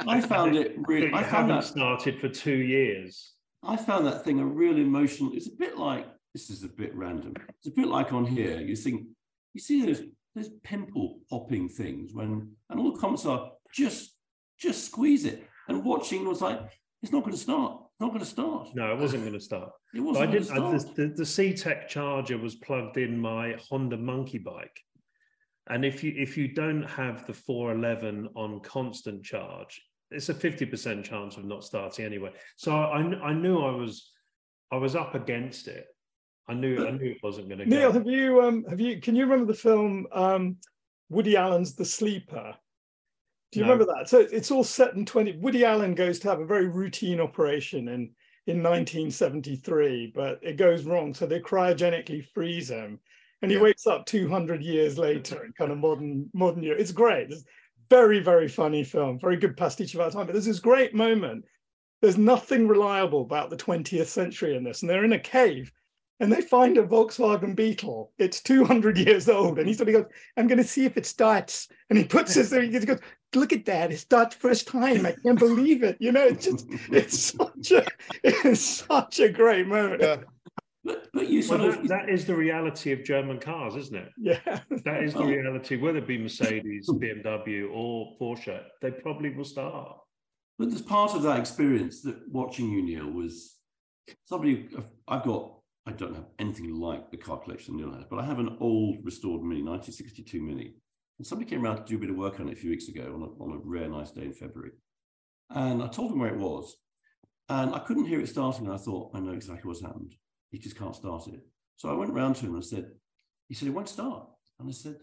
I 0.07 0.21
found 0.21 0.55
it 0.55 0.75
really. 0.87 1.07
I 1.13 1.23
found 1.23 1.49
haven't 1.49 1.55
that. 1.57 1.63
started 1.65 2.19
for 2.19 2.29
two 2.29 2.55
years. 2.57 3.33
I 3.63 3.75
found 3.75 4.05
that 4.07 4.23
thing 4.23 4.39
a 4.39 4.45
real 4.45 4.77
emotional. 4.77 5.31
It's 5.33 5.47
a 5.47 5.55
bit 5.57 5.77
like 5.77 6.07
this 6.33 6.49
is 6.49 6.63
a 6.63 6.67
bit 6.69 6.95
random. 6.95 7.33
It's 7.57 7.67
a 7.67 7.71
bit 7.71 7.87
like 7.87 8.13
on 8.13 8.25
here. 8.25 8.59
You 8.61 8.75
think 8.75 9.07
you 9.53 9.59
see 9.61 9.85
those 9.85 10.01
those 10.35 10.49
pimple 10.63 11.19
popping 11.29 11.67
things 11.67 12.13
when, 12.13 12.51
and 12.69 12.79
all 12.79 12.93
the 12.93 12.99
comments 12.99 13.25
are 13.25 13.51
just 13.73 14.15
just 14.59 14.85
squeeze 14.85 15.25
it. 15.25 15.43
And 15.67 15.83
watching 15.83 16.25
was 16.25 16.41
like, 16.41 16.59
it's 17.03 17.11
not 17.11 17.21
going 17.23 17.33
to 17.35 17.39
start. 17.41 17.81
It's 17.99 18.05
not 18.05 18.09
going 18.11 18.19
to 18.21 18.25
start. 18.25 18.69
No, 18.75 18.91
it 18.93 18.97
wasn't 18.97 19.23
going 19.23 19.33
to 19.33 19.41
start. 19.41 19.71
It 19.93 19.99
wasn't 19.99 20.29
I 20.29 20.31
going 20.31 20.43
to 20.43 20.47
didn't. 20.53 20.63
I, 20.63 20.77
start. 20.77 20.95
the, 20.95 21.07
the, 21.07 21.13
the 21.15 21.23
CTEK 21.23 21.87
charger 21.89 22.37
was 22.37 22.55
plugged 22.55 22.95
in 22.95 23.19
my 23.19 23.55
Honda 23.69 23.97
Monkey 23.97 24.37
Bike, 24.37 24.79
and 25.69 25.83
if 25.83 26.01
you 26.01 26.13
if 26.15 26.37
you 26.37 26.47
don't 26.47 26.83
have 26.83 27.27
the 27.27 27.33
411 27.33 28.29
on 28.35 28.61
constant 28.61 29.23
charge, 29.25 29.81
it's 30.11 30.29
a 30.29 30.33
50% 30.33 31.03
chance 31.03 31.35
of 31.35 31.43
not 31.43 31.65
starting 31.65 32.05
anyway. 32.05 32.31
So 32.55 32.71
I, 32.73 32.99
I 33.01 33.33
knew 33.33 33.59
I 33.59 33.71
was 33.75 34.11
I 34.71 34.77
was 34.77 34.95
up 34.95 35.13
against 35.15 35.67
it. 35.67 35.85
I 36.47 36.53
knew 36.53 36.87
I 36.87 36.91
knew 36.91 37.11
it 37.11 37.17
wasn't 37.21 37.49
going 37.49 37.59
to 37.59 37.65
Neil, 37.65 37.91
go. 37.91 37.99
have 37.99 38.07
you 38.07 38.41
um 38.41 38.63
have 38.69 38.79
you 38.79 39.01
can 39.01 39.15
you 39.17 39.23
remember 39.25 39.51
the 39.51 39.59
film 39.59 40.07
um 40.13 40.55
Woody 41.09 41.35
Allen's 41.35 41.75
The 41.75 41.83
Sleeper? 41.85 42.55
Do 43.51 43.59
you 43.59 43.65
No. 43.65 43.71
remember 43.71 43.93
that? 43.95 44.09
So 44.09 44.19
it's 44.19 44.51
all 44.51 44.63
set 44.63 44.93
in 44.93 45.05
20 45.05 45.37
Woody 45.37 45.65
Allen 45.65 45.95
goes 45.95 46.19
to 46.19 46.29
have 46.29 46.39
a 46.39 46.45
very 46.45 46.67
routine 46.67 47.19
operation 47.19 47.87
in 47.87 48.11
in 48.47 48.63
1973, 48.63 50.11
but 50.15 50.39
it 50.41 50.57
goes 50.57 50.83
wrong. 50.83 51.13
So 51.13 51.25
they 51.27 51.39
cryogenically 51.39 52.25
freeze 52.33 52.69
him 52.69 52.99
and 53.41 53.51
he 53.51 53.57
Yeah. 53.57 53.63
wakes 53.63 53.85
up 53.85 54.05
200 54.07 54.63
years 54.63 54.97
later 54.97 55.45
in 55.45 55.53
kind 55.53 55.71
of 55.71 55.77
modern 55.77 56.29
modern 56.33 56.63
year. 56.63 56.75
It's 56.77 56.91
great. 56.91 57.29
It's 57.31 57.43
very, 57.89 58.19
very 58.19 58.47
funny 58.47 58.83
film, 58.83 59.19
very 59.19 59.37
good 59.37 59.55
pastiche 59.57 59.93
of 59.95 60.01
our 60.01 60.09
time. 60.11 60.25
But 60.25 60.33
there's 60.33 60.45
this 60.45 60.59
great 60.59 60.93
moment. 60.95 61.45
There's 62.01 62.17
nothing 62.17 62.67
reliable 62.67 63.21
about 63.21 63.49
the 63.49 63.57
20th 63.57 64.07
century 64.07 64.55
in 64.55 64.63
this, 64.63 64.81
and 64.81 64.89
they're 64.89 65.03
in 65.05 65.13
a 65.13 65.19
cave 65.19 65.71
and 66.21 66.31
they 66.31 66.41
find 66.41 66.77
a 66.77 66.83
Volkswagen 66.83 67.55
Beetle. 67.55 68.11
It's 68.17 68.41
200 68.41 68.97
years 69.07 69.29
old. 69.29 69.57
And 69.59 69.67
he 69.67 69.73
sort 69.73 69.89
of 69.89 69.95
goes, 69.95 70.05
I'm 70.37 70.47
going 70.47 70.57
to 70.57 70.63
see 70.63 70.85
if 70.85 70.97
it 70.97 71.05
starts. 71.05 71.67
And 71.89 71.97
he 71.97 72.03
puts 72.05 72.33
his, 72.33 72.49
there. 72.49 72.61
He 72.61 72.69
goes, 72.79 72.99
Look 73.35 73.53
at 73.53 73.65
that. 73.65 73.91
It's 73.91 74.05
not 74.09 74.31
the 74.31 74.37
first 74.37 74.67
time. 74.67 75.05
I 75.05 75.11
can't 75.23 75.37
believe 75.37 75.83
it. 75.83 75.97
You 75.99 76.11
know, 76.11 76.25
it's 76.25 76.45
just, 76.45 76.65
it's 76.91 77.19
such 77.37 77.71
a, 77.71 77.85
it's 78.23 78.61
such 78.61 79.19
a 79.19 79.29
great 79.29 79.67
moment. 79.67 80.01
Yeah. 80.01 80.17
But, 80.83 81.07
but 81.13 81.27
you 81.27 81.39
Well, 81.47 81.59
sort 81.59 81.81
that, 81.81 81.87
that 81.89 82.09
is 82.09 82.25
the 82.25 82.35
reality 82.35 82.91
of 82.91 83.03
German 83.03 83.39
cars, 83.39 83.75
isn't 83.75 83.95
it? 83.95 84.09
Yeah. 84.17 84.39
That 84.85 85.03
is 85.03 85.13
the 85.13 85.19
Oh. 85.19 85.27
reality. 85.27 85.75
Whether 85.75 85.99
it 85.99 86.07
be 86.07 86.17
Mercedes, 86.17 86.89
BMW, 86.89 87.69
or 87.71 88.15
Porsche, 88.19 88.61
they 88.81 88.91
probably 88.91 89.29
will 89.29 89.43
start. 89.43 89.97
But 90.57 90.69
there's 90.69 90.81
part 90.81 91.13
of 91.15 91.21
that 91.23 91.39
experience 91.39 92.01
that 92.03 92.17
watching 92.31 92.71
you, 92.71 92.81
Neil, 92.81 93.11
was 93.11 93.57
somebody. 94.25 94.69
I've 95.07 95.23
got. 95.23 95.55
I 95.85 95.91
don't 95.91 96.13
have 96.13 96.25
anything 96.37 96.75
like 96.75 97.09
the 97.09 97.17
car 97.17 97.39
collection 97.39 97.75
Neil 97.77 97.91
has, 97.93 98.03
but 98.09 98.19
I 98.19 98.25
have 98.25 98.39
an 98.39 98.57
old 98.59 98.97
restored 99.03 99.41
Mini, 99.41 99.63
1962 99.63 100.41
Mini. 100.41 100.75
And 101.19 101.27
somebody 101.27 101.49
came 101.49 101.63
around 101.63 101.77
to 101.77 101.83
do 101.83 101.97
a 101.97 101.99
bit 101.99 102.09
of 102.09 102.15
work 102.15 102.39
on 102.39 102.47
it 102.47 102.53
a 102.53 102.55
few 102.55 102.69
weeks 102.69 102.87
ago 102.87 103.11
on 103.13 103.21
a, 103.21 103.43
on 103.43 103.57
a 103.57 103.59
rare 103.61 103.89
nice 103.89 104.11
day 104.11 104.23
in 104.23 104.33
February. 104.33 104.71
And 105.49 105.83
I 105.83 105.87
told 105.87 106.11
him 106.11 106.19
where 106.19 106.33
it 106.33 106.39
was, 106.39 106.77
and 107.49 107.75
I 107.75 107.79
couldn't 107.79 108.05
hear 108.05 108.21
it 108.21 108.29
starting. 108.29 108.65
And 108.65 108.73
I 108.73 108.77
thought, 108.77 109.11
I 109.13 109.19
know 109.19 109.33
exactly 109.33 109.67
what's 109.67 109.81
happened. 109.81 110.15
He 110.51 110.59
just 110.59 110.77
can't 110.77 110.95
start 110.95 111.27
it. 111.27 111.41
So 111.75 111.89
I 111.89 111.93
went 111.93 112.13
round 112.13 112.37
to 112.37 112.45
him 112.45 112.55
and 112.55 112.63
I 112.63 112.65
said, 112.65 112.91
he 113.49 113.55
said, 113.55 113.67
it 113.67 113.71
won't 113.71 113.89
start. 113.89 114.27
And 114.59 114.69
I 114.69 114.71
said, 114.71 114.97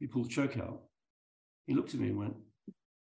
he 0.00 0.06
pulled 0.06 0.26
the 0.26 0.30
choke 0.30 0.58
out. 0.58 0.82
He 1.66 1.74
looked 1.74 1.94
at 1.94 2.00
me 2.00 2.08
and 2.08 2.18
went, 2.18 2.34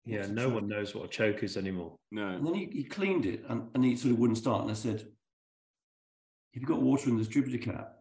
Yeah, 0.06 0.28
no 0.28 0.46
choke?" 0.46 0.54
one 0.54 0.68
knows 0.68 0.96
what 0.96 1.06
a 1.06 1.10
choke 1.10 1.44
is 1.44 1.58
anymore. 1.58 1.96
No. 2.12 2.30
And 2.30 2.46
then 2.46 2.54
he, 2.54 2.70
he 2.72 2.84
cleaned 2.84 3.26
it 3.26 3.44
and, 3.50 3.70
and 3.74 3.84
he 3.84 3.98
sort 3.98 4.14
of 4.14 4.20
wouldn't 4.20 4.38
start. 4.38 4.62
And 4.62 4.72
I 4.72 4.76
said, 4.76 5.00
Have 5.00 6.62
you 6.62 6.68
got 6.68 6.82
water 6.82 7.10
in 7.10 7.18
the 7.18 7.24
distributor 7.24 7.58
cap? 7.58 7.96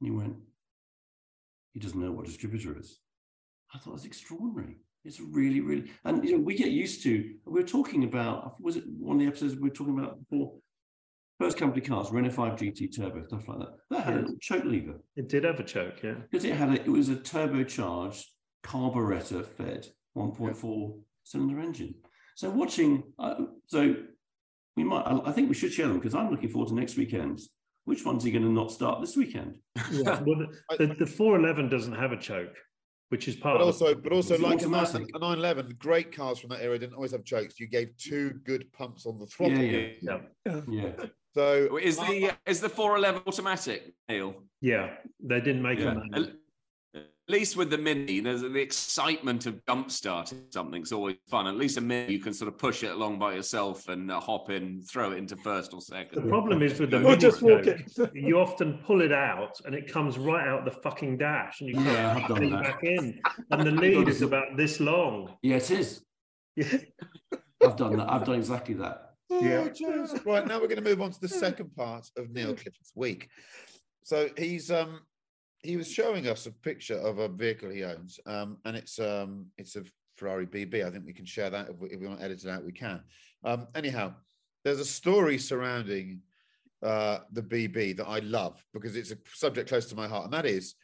And 0.00 0.10
he 0.10 0.10
went, 0.10 0.36
He 1.72 1.80
doesn't 1.80 1.98
know 1.98 2.12
what 2.12 2.26
distributor 2.26 2.78
is. 2.78 2.98
I 3.74 3.78
thought 3.78 3.90
it 3.90 3.94
was 3.94 4.04
extraordinary. 4.04 4.76
It's 5.04 5.20
really, 5.20 5.60
really, 5.60 5.90
and 6.04 6.24
you 6.24 6.32
know, 6.32 6.42
we 6.42 6.56
get 6.56 6.70
used 6.70 7.02
to. 7.04 7.34
We 7.44 7.60
were 7.60 7.66
talking 7.66 8.02
about. 8.04 8.60
Was 8.60 8.76
it 8.76 8.84
one 8.98 9.16
of 9.16 9.20
the 9.20 9.28
episodes 9.28 9.54
we 9.54 9.68
were 9.68 9.74
talking 9.74 9.96
about 9.96 10.18
before? 10.18 10.54
First 11.38 11.58
company 11.58 11.84
cars, 11.84 12.10
Renault 12.10 12.30
5 12.30 12.54
GT 12.54 12.96
Turbo, 12.96 13.24
stuff 13.26 13.46
like 13.46 13.58
that. 13.58 13.68
That 13.90 14.04
had 14.04 14.14
a 14.14 14.20
little 14.20 14.36
choke 14.40 14.64
lever 14.64 15.00
It 15.16 15.28
did 15.28 15.44
have 15.44 15.60
a 15.60 15.64
choke, 15.64 16.02
yeah. 16.02 16.14
because 16.30 16.46
it 16.46 16.54
had 16.54 16.70
a, 16.70 16.82
it 16.82 16.88
was 16.88 17.10
a 17.10 17.16
turbocharged 17.16 18.24
carburetor 18.62 19.42
fed 19.42 19.86
1.4 20.16 20.98
cylinder 21.24 21.60
engine. 21.60 21.94
So 22.36 22.50
watching, 22.50 23.02
uh, 23.18 23.34
so 23.66 23.96
we 24.76 24.84
might. 24.84 25.02
I, 25.02 25.20
I 25.26 25.32
think 25.32 25.48
we 25.48 25.54
should 25.54 25.72
share 25.72 25.88
them 25.88 25.98
because 25.98 26.14
I'm 26.14 26.30
looking 26.30 26.48
forward 26.48 26.68
to 26.68 26.74
next 26.74 26.96
weekend's. 26.96 27.50
Which 27.84 28.04
one's 28.04 28.24
he 28.24 28.32
going 28.32 28.42
to 28.42 28.50
not 28.50 28.72
start 28.72 29.00
this 29.00 29.16
weekend? 29.16 29.58
Yeah. 29.92 30.20
well, 30.26 30.46
the, 30.70 30.76
the, 30.86 30.94
the 30.94 31.06
411 31.06 31.68
doesn't 31.68 31.94
have 31.94 32.12
a 32.12 32.16
choke, 32.16 32.56
which 33.08 33.28
is 33.28 33.36
part 33.36 33.56
But 33.58 33.62
of 33.62 33.66
also, 33.68 33.94
but 33.94 34.12
also, 34.12 34.36
like 34.38 34.60
a, 34.62 34.66
automatic. 34.66 35.08
a 35.14 35.18
911, 35.18 35.76
great 35.78 36.12
cars 36.14 36.38
from 36.38 36.50
that 36.50 36.60
era 36.60 36.78
didn't 36.78 36.94
always 36.94 37.12
have 37.12 37.24
chokes. 37.24 37.60
You 37.60 37.66
gave 37.68 37.96
two 37.96 38.30
good 38.44 38.72
pumps 38.72 39.06
on 39.06 39.18
the 39.18 39.26
throttle. 39.26 39.58
Yeah, 39.58 39.88
yeah. 40.00 40.60
Yeah. 40.68 40.92
So 41.34 41.76
Is 41.76 41.98
the 41.98 42.30
uh, 42.30 42.34
is 42.46 42.60
the 42.60 42.68
411 42.68 43.22
automatic, 43.26 43.92
Neil? 44.08 44.42
Yeah, 44.60 44.94
they 45.22 45.40
didn't 45.40 45.62
make 45.62 45.78
Yeah. 45.78 45.92
a 45.92 45.94
manual. 45.94 46.24
At 46.24 46.32
least 47.28 47.56
with 47.56 47.70
the 47.70 47.78
mini, 47.78 48.20
there's 48.20 48.42
the 48.42 48.54
excitement 48.54 49.46
of 49.46 49.64
jump 49.66 49.90
starting 49.90 50.44
something's 50.50 50.92
always 50.92 51.16
fun. 51.28 51.46
At 51.46 51.56
least 51.56 51.76
a 51.76 51.80
mini, 51.80 52.12
you 52.12 52.18
can 52.20 52.32
sort 52.32 52.48
of 52.48 52.58
push 52.58 52.82
it 52.84 52.92
along 52.92 53.18
by 53.18 53.34
yourself 53.34 53.88
and 53.88 54.10
uh, 54.10 54.20
hop 54.20 54.50
in, 54.50 54.82
throw 54.82 55.12
it 55.12 55.18
into 55.18 55.36
first 55.36 55.74
or 55.74 55.80
second. 55.80 56.22
The 56.22 56.28
problem 56.28 56.62
is 56.62 56.78
with 56.78 56.90
the 56.90 57.00
mini 57.00 57.16
just 57.16 57.42
walk 57.42 57.64
choke, 57.64 58.10
you 58.14 58.38
often 58.38 58.78
pull 58.84 59.00
it 59.00 59.12
out 59.12 59.56
and 59.64 59.74
it 59.74 59.90
comes 59.90 60.18
right 60.18 60.46
out 60.46 60.64
the 60.64 60.70
fucking 60.70 61.18
dash 61.18 61.60
and 61.60 61.70
you 61.70 61.74
can't 61.76 61.86
Yeah, 61.86 62.26
put 62.26 62.42
it 62.42 62.50
that. 62.50 62.62
back 62.62 62.84
in. 62.84 63.20
And 63.50 63.66
the 63.66 63.72
lead 63.72 64.08
is 64.08 64.22
about 64.22 64.56
this 64.56 64.80
long. 64.80 65.36
Yeah, 65.42 65.56
it 65.56 65.70
is. 65.70 66.02
Yeah. 66.54 66.78
I've 67.64 67.76
done 67.76 67.96
that. 67.96 68.10
I've 68.10 68.24
done 68.24 68.36
exactly 68.36 68.74
that. 68.74 69.14
Yeah. 69.28 69.66
right 70.24 70.46
now 70.46 70.60
we're 70.60 70.68
going 70.68 70.76
to 70.76 70.82
move 70.82 71.00
on 71.00 71.10
to 71.10 71.20
the 71.20 71.28
second 71.28 71.74
part 71.74 72.08
of 72.16 72.30
Neil 72.30 72.54
Clifford's 72.54 72.92
week. 72.94 73.28
So 74.04 74.28
he's 74.38 74.70
um 74.70 75.00
he 75.62 75.76
was 75.76 75.90
showing 75.90 76.28
us 76.28 76.46
a 76.46 76.52
picture 76.52 76.98
of 76.98 77.18
a 77.18 77.28
vehicle 77.28 77.70
he 77.70 77.84
owns, 77.84 78.20
um, 78.26 78.58
and 78.64 78.76
it's 78.76 78.98
um 78.98 79.46
it's 79.58 79.76
a 79.76 79.84
Ferrari 80.16 80.46
BB. 80.46 80.84
I 80.84 80.90
think 80.90 81.04
we 81.04 81.12
can 81.12 81.26
share 81.26 81.50
that 81.50 81.68
if 81.68 81.78
we, 81.78 81.88
if 81.90 82.00
we 82.00 82.06
want 82.06 82.20
to 82.20 82.24
edit 82.24 82.44
it 82.44 82.50
out, 82.50 82.64
we 82.64 82.72
can. 82.72 83.02
Um, 83.44 83.68
anyhow, 83.74 84.14
there's 84.64 84.80
a 84.80 84.84
story 84.84 85.38
surrounding 85.38 86.20
uh, 86.82 87.20
the 87.32 87.42
BB 87.42 87.96
that 87.96 88.06
I 88.06 88.20
love 88.20 88.64
because 88.72 88.96
it's 88.96 89.12
a 89.12 89.18
subject 89.32 89.68
close 89.68 89.86
to 89.86 89.96
my 89.96 90.08
heart, 90.08 90.24
and 90.24 90.32
that 90.32 90.46
is 90.46 90.74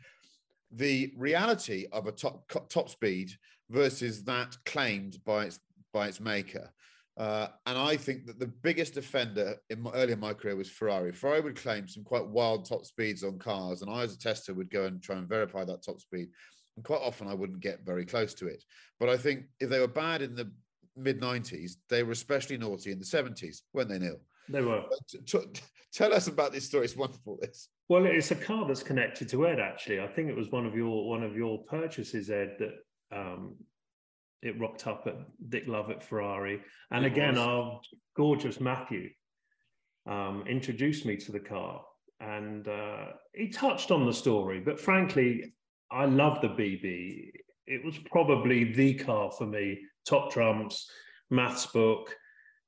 the 0.70 1.12
reality 1.16 1.86
of 1.92 2.06
a 2.06 2.12
top 2.12 2.50
top 2.68 2.88
speed 2.88 3.30
versus 3.70 4.24
that 4.24 4.56
claimed 4.64 5.18
by 5.24 5.44
its 5.44 5.60
by 5.92 6.08
its 6.08 6.20
maker. 6.20 6.70
Uh, 7.18 7.48
and 7.66 7.76
I 7.76 7.96
think 7.96 8.26
that 8.26 8.38
the 8.38 8.46
biggest 8.46 8.96
offender 8.96 9.56
in 9.68 9.82
my, 9.82 9.90
early 9.92 10.12
in 10.12 10.20
my 10.20 10.32
career 10.32 10.56
was 10.56 10.70
Ferrari. 10.70 11.12
Ferrari 11.12 11.42
would 11.42 11.56
claim 11.56 11.86
some 11.86 12.04
quite 12.04 12.26
wild 12.26 12.64
top 12.64 12.86
speeds 12.86 13.22
on 13.22 13.38
cars, 13.38 13.82
and 13.82 13.90
I, 13.90 14.02
as 14.02 14.14
a 14.14 14.18
tester, 14.18 14.54
would 14.54 14.70
go 14.70 14.84
and 14.84 15.02
try 15.02 15.16
and 15.16 15.28
verify 15.28 15.64
that 15.64 15.82
top 15.82 16.00
speed. 16.00 16.28
And 16.76 16.84
quite 16.84 17.02
often, 17.02 17.28
I 17.28 17.34
wouldn't 17.34 17.60
get 17.60 17.84
very 17.84 18.06
close 18.06 18.32
to 18.34 18.46
it. 18.46 18.64
But 18.98 19.10
I 19.10 19.18
think 19.18 19.44
if 19.60 19.68
they 19.68 19.78
were 19.78 19.88
bad 19.88 20.22
in 20.22 20.34
the 20.34 20.50
mid 20.96 21.20
90s, 21.20 21.72
they 21.90 22.02
were 22.02 22.12
especially 22.12 22.56
naughty 22.56 22.92
in 22.92 22.98
the 22.98 23.04
70s, 23.04 23.58
weren't 23.74 23.90
they, 23.90 23.98
Neil? 23.98 24.20
They 24.48 24.62
were. 24.62 24.82
Tell 25.92 26.14
us 26.14 26.26
about 26.26 26.52
this 26.52 26.64
story. 26.64 26.86
It's 26.86 26.96
wonderful. 26.96 27.38
This. 27.42 27.68
Well, 27.90 28.06
it's 28.06 28.30
a 28.30 28.34
car 28.36 28.66
that's 28.66 28.82
connected 28.82 29.28
to 29.28 29.46
Ed. 29.46 29.60
Actually, 29.60 30.00
I 30.00 30.06
think 30.06 30.30
it 30.30 30.36
was 30.36 30.50
one 30.50 30.64
of 30.64 30.74
your 30.74 31.06
one 31.06 31.22
of 31.22 31.36
your 31.36 31.62
purchases, 31.64 32.30
Ed, 32.30 32.56
that 32.58 32.72
um, 33.14 33.56
it 34.42 34.58
rocked 34.58 34.86
up 34.86 35.04
at 35.06 35.16
Dick 35.50 35.64
Lovett 35.66 36.02
Ferrari, 36.02 36.60
and 36.90 37.04
It 37.04 37.12
again, 37.12 37.34
was. 37.34 37.38
our 37.38 37.80
gorgeous 38.16 38.60
Matthew 38.60 39.10
um, 40.06 40.44
introduced 40.48 41.06
me 41.06 41.16
to 41.18 41.32
the 41.32 41.40
car, 41.40 41.82
and 42.20 42.66
uh, 42.66 43.06
he 43.34 43.48
touched 43.48 43.90
on 43.90 44.04
the 44.04 44.12
story. 44.12 44.60
But 44.60 44.80
frankly, 44.80 45.54
I 45.90 46.06
love 46.06 46.40
the 46.40 46.48
BB. 46.48 47.30
It 47.66 47.84
was 47.84 47.98
probably 48.10 48.72
the 48.72 48.94
car 48.94 49.30
for 49.30 49.46
me. 49.46 49.78
Top 50.06 50.32
trumps, 50.32 50.90
maths 51.30 51.66
book. 51.66 52.14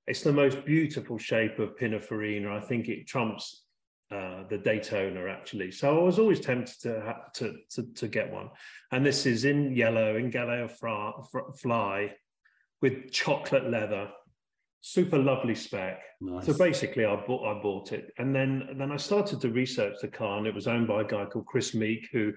It's 0.07 0.23
the 0.23 0.33
most 0.33 0.65
beautiful 0.65 1.19
shape 1.19 1.59
of 1.59 1.77
Pininfarina. 1.77 2.49
I 2.57 2.61
think 2.61 2.89
it 2.89 3.07
trumps 3.09 3.64
uh, 4.11 4.45
the 4.49 4.59
Daytona 4.59 5.29
actually. 5.29 5.71
So 5.71 5.99
I 5.99 6.03
was 6.03 6.19
always 6.19 6.41
tempted 6.41 6.81
to, 6.83 7.17
to 7.35 7.55
to 7.71 7.83
to 7.95 8.09
get 8.09 8.31
one, 8.31 8.51
and 8.93 9.05
this 9.05 9.27
is 9.27 9.45
in 9.45 9.75
yellow 9.75 10.17
in 10.17 10.31
Giallo 10.31 10.69
Fr- 10.69 11.53
Fly 11.61 12.13
with 12.83 13.11
chocolate 13.11 13.71
leather, 13.71 14.11
super 14.81 15.19
lovely 15.19 15.55
spec. 15.55 16.03
Nice. 16.21 16.47
So 16.47 16.53
basically, 16.53 17.05
I 17.07 17.17
bought 17.17 17.47
I 17.47 17.61
bought 17.61 17.93
it, 17.93 18.13
and 18.19 18.35
then 18.35 18.77
then 18.79 18.93
I 18.93 18.97
started 18.97 19.41
to 19.41 19.49
research 19.49 19.97
the 20.01 20.09
car, 20.09 20.39
and 20.39 20.47
it 20.47 20.55
was 20.55 20.67
owned 20.67 20.87
by 20.87 21.01
a 21.01 21.05
guy 21.05 21.25
called 21.25 21.47
Chris 21.47 21.75
Meek, 21.75 22.09
who 22.13 22.33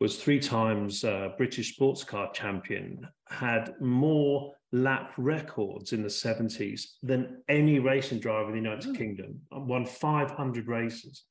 was 0.00 0.16
three 0.16 0.40
times 0.40 1.04
uh, 1.04 1.28
British 1.36 1.74
sports 1.74 2.02
car 2.02 2.32
champion, 2.32 3.06
had 3.28 3.74
more 3.80 4.54
lap 4.72 5.12
records 5.18 5.92
in 5.92 6.02
the 6.02 6.08
70s 6.08 6.82
than 7.02 7.42
any 7.48 7.78
racing 7.78 8.18
driver 8.18 8.48
in 8.48 8.62
the 8.62 8.68
United 8.70 8.96
Kingdom, 8.96 9.38
won 9.52 9.84
500 9.84 10.66
races, 10.66 11.24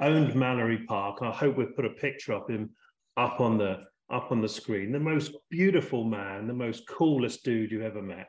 owned 0.00 0.34
Mallory 0.34 0.84
Park. 0.88 1.18
I 1.22 1.30
hope 1.30 1.56
we've 1.56 1.76
put 1.76 1.84
a 1.84 1.90
picture 1.90 2.32
of 2.32 2.48
him 2.48 2.70
up 3.16 3.40
on 3.40 3.58
the 3.58 3.84
up 4.08 4.30
on 4.30 4.40
the 4.40 4.48
screen. 4.48 4.92
The 4.92 5.00
most 5.00 5.32
beautiful 5.50 6.04
man, 6.04 6.46
the 6.46 6.54
most 6.54 6.86
coolest 6.86 7.42
dude 7.44 7.72
you 7.72 7.82
ever 7.82 8.00
met. 8.00 8.28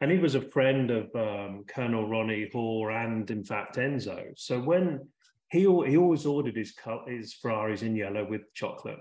And 0.00 0.10
he 0.10 0.18
was 0.18 0.34
a 0.34 0.40
friend 0.40 0.90
of 0.90 1.14
um, 1.14 1.64
Colonel 1.68 2.08
Ronnie 2.08 2.48
Hoare 2.50 2.90
and, 2.90 3.30
in 3.30 3.44
fact, 3.44 3.76
Enzo. 3.76 4.32
So 4.36 4.58
when 4.58 5.06
he, 5.50 5.60
he 5.60 5.96
always 5.98 6.24
ordered 6.24 6.56
his, 6.56 6.74
his 7.06 7.34
Ferraris 7.34 7.82
in 7.82 7.96
yellow 7.96 8.26
with 8.26 8.42
chocolate 8.54 8.98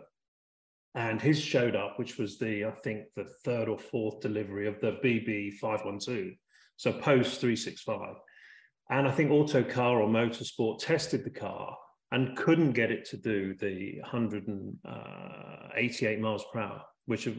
and 0.95 1.21
his 1.21 1.39
showed 1.39 1.75
up, 1.75 1.99
which 1.99 2.17
was 2.17 2.39
the 2.39 2.65
I 2.65 2.71
think 2.71 3.05
the 3.15 3.25
third 3.45 3.69
or 3.69 3.77
fourth 3.77 4.21
delivery 4.21 4.67
of 4.67 4.79
the 4.79 4.93
BB 5.03 5.53
five 5.55 5.81
one 5.83 5.99
two, 5.99 6.33
so 6.77 6.93
post 6.93 7.39
three 7.39 7.55
six 7.55 7.81
five, 7.81 8.15
and 8.89 9.07
I 9.07 9.11
think 9.11 9.29
Autocar 9.31 10.01
or 10.01 10.07
Motorsport 10.07 10.79
tested 10.79 11.23
the 11.23 11.29
car 11.29 11.77
and 12.11 12.35
couldn't 12.35 12.71
get 12.71 12.89
it 12.91 13.05
to 13.05 13.17
do 13.17 13.53
the 13.55 13.99
188 14.01 16.19
miles 16.19 16.43
per 16.51 16.59
hour, 16.59 16.81
which 17.05 17.29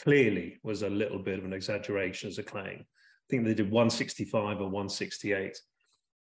clearly 0.00 0.58
was 0.62 0.80
a 0.82 0.88
little 0.88 1.18
bit 1.18 1.38
of 1.38 1.44
an 1.44 1.52
exaggeration 1.52 2.30
as 2.30 2.38
a 2.38 2.42
claim. 2.42 2.78
I 2.80 2.84
think 3.28 3.44
they 3.44 3.52
did 3.52 3.70
165 3.70 4.60
or 4.60 4.64
168. 4.64 5.60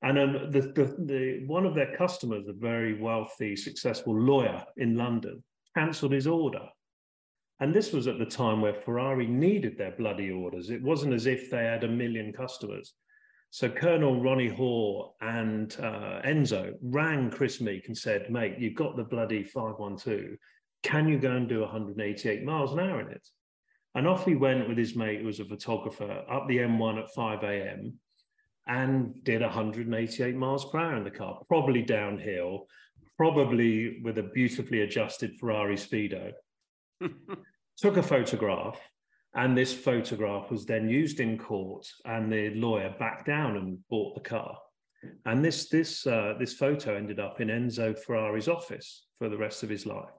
And 0.02 0.18
um, 0.18 0.50
the, 0.50 0.62
the, 0.62 0.96
the, 1.06 1.44
one 1.46 1.66
of 1.66 1.76
their 1.76 1.94
customers, 1.98 2.48
a 2.48 2.54
very 2.54 3.02
wealthy, 3.02 3.58
successful 3.58 4.18
lawyer 4.18 4.64
in 4.78 4.96
London, 4.96 5.44
cancelled 5.76 6.12
his 6.12 6.28
order. 6.28 6.68
And 7.60 7.74
this 7.74 7.92
was 7.92 8.08
at 8.08 8.20
the 8.20 8.26
time 8.26 8.62
where 8.62 8.74
Ferrari 8.74 9.28
needed 9.28 9.78
their 9.78 9.92
bloody 9.92 10.32
orders. 10.32 10.70
It 10.70 10.82
wasn't 10.82 11.14
as 11.14 11.26
if 11.26 11.50
they 11.50 11.66
had 11.66 11.84
a 11.84 11.90
million 11.90 12.32
customers. 12.32 12.94
So 13.52 13.70
Colonel 13.70 14.22
Ronnie 14.22 14.48
Hoare 14.48 15.12
and 15.22 15.76
uh, 15.80 16.22
Enzo 16.24 16.74
rang 16.82 17.32
Chris 17.32 17.60
Meek 17.60 17.88
and 17.88 17.98
said, 17.98 18.30
mate, 18.30 18.56
you've 18.60 18.76
got 18.76 18.96
the 18.96 19.04
bloody 19.04 19.44
512. 19.44 20.38
Can 20.84 21.10
you 21.10 21.18
go 21.18 21.32
and 21.32 21.50
do 21.50 21.62
188 21.62 22.44
miles 22.44 22.72
an 22.74 22.80
hour 22.80 23.02
in 23.02 23.10
it? 23.10 23.28
And 23.96 24.08
off 24.08 24.24
he 24.24 24.36
went 24.36 24.70
with 24.70 24.78
his 24.78 24.96
mate, 24.96 25.22
who 25.22 25.26
was 25.26 25.40
a 25.40 25.46
photographer, 25.46 26.24
up 26.32 26.48
the 26.48 26.60
M1 26.60 27.00
at 27.00 27.14
5 27.14 27.44
a.m. 27.44 27.96
and 28.68 29.24
did 29.24 29.42
188 29.42 30.36
miles 30.36 30.70
per 30.70 30.80
hour 30.80 30.96
in 30.96 31.04
the 31.04 31.12
car, 31.12 31.42
probably 31.48 31.82
downhill, 31.82 32.68
probably 33.20 34.00
with 34.02 34.18
a 34.18 34.24
beautifully 34.24 34.84
adjusted 34.84 35.38
Ferrari 35.38 35.76
Speedo. 35.76 36.32
Took 37.78 37.98
a 37.98 38.02
photograph, 38.02 38.80
and 39.36 39.58
this 39.58 39.74
photograph 39.74 40.50
was 40.50 40.66
then 40.66 40.88
used 40.88 41.20
in 41.20 41.38
court, 41.38 41.86
and 42.06 42.32
the 42.32 42.52
lawyer 42.52 42.96
backed 42.98 43.26
down 43.26 43.58
and 43.58 43.78
bought 43.90 44.16
the 44.16 44.22
car. 44.22 44.58
And 45.26 45.44
this 45.44 45.68
this 45.68 46.08
uh, 46.08 46.36
this 46.40 46.54
photo 46.54 46.96
ended 46.96 47.20
up 47.20 47.42
in 47.42 47.50
Enzo 47.50 47.98
Ferrari's 48.00 48.48
office 48.48 49.08
for 49.18 49.28
the 49.28 49.38
rest 49.38 49.64
of 49.64 49.70
his 49.70 49.86
life. 49.86 50.16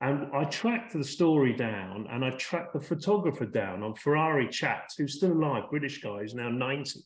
And 0.00 0.26
I 0.34 0.42
tracked 0.42 0.94
the 0.94 1.04
story 1.04 1.52
down, 1.52 2.08
and 2.10 2.24
I 2.24 2.30
tracked 2.30 2.72
the 2.72 2.80
photographer 2.80 3.46
down 3.46 3.84
on 3.84 3.94
Ferrari 3.94 4.48
Chat, 4.48 4.90
who's 4.98 5.14
still 5.14 5.32
alive, 5.32 5.70
British 5.70 6.02
guy, 6.02 6.18
who's 6.18 6.34
now 6.34 6.50
90, 6.50 6.98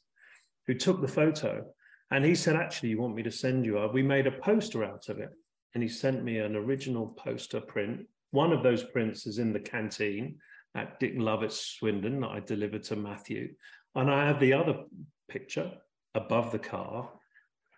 who 0.67 0.75
took 0.75 1.03
the 1.03 1.09
photo. 1.09 1.63
And 2.11 2.25
he 2.25 2.35
said, 2.35 2.57
Actually, 2.57 2.91
you 2.91 3.01
want 3.01 3.15
me 3.15 3.23
to 3.23 3.31
send 3.31 3.65
you? 3.65 3.79
a-" 3.79 3.93
We 3.93 4.03
made 4.03 4.27
a 4.27 4.33
poster 4.33 4.85
out 4.85 5.09
of 5.09 5.19
it. 5.19 5.31
And 5.75 5.83
he 5.83 5.89
sent 5.89 6.25
me 6.25 6.39
an 6.39 6.57
original 6.57 7.09
poster 7.09 7.61
print, 7.61 8.07
One 8.31 8.53
of 8.53 8.63
those 8.63 8.85
prints 8.85 9.27
is 9.27 9.39
in 9.39 9.53
the 9.53 9.61
canteen 9.61 10.39
at 10.75 11.01
Dick 11.01 11.15
Lovett's 11.17 11.61
Swindon 11.61 12.21
that 12.21 12.31
I 12.31 12.41
delivered 12.41 12.83
to 12.85 12.97
Matthew. 12.97 13.55
And 13.95 14.11
I 14.11 14.27
have 14.27 14.41
the 14.41 14.53
other 14.53 14.85
picture 15.29 15.73
above 16.15 16.53
the 16.53 16.59
car. 16.59 17.11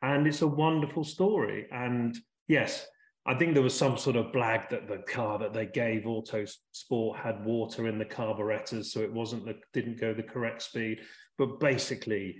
And 0.02 0.26
it's 0.26 0.42
a 0.42 0.46
wonderful 0.46 1.04
story. 1.04 1.66
And 1.70 2.16
yes, 2.46 2.86
I 3.26 3.34
think 3.34 3.54
there 3.54 3.62
was 3.62 3.76
some 3.76 3.98
sort 3.98 4.16
of 4.16 4.32
blag 4.32 4.70
that 4.70 4.88
the 4.88 5.02
car 5.06 5.38
that 5.38 5.52
they 5.52 5.66
gave 5.66 6.04
Autosport 6.04 7.16
had 7.16 7.44
water 7.44 7.86
in 7.86 7.98
the 7.98 8.04
carburetors, 8.04 8.92
so 8.92 9.00
it 9.00 9.12
wasn't 9.12 9.44
the 9.44 9.56
didn't 9.74 10.00
go 10.00 10.14
the 10.14 10.22
correct 10.22 10.62
speed. 10.62 11.00
But 11.36 11.60
basically, 11.60 12.38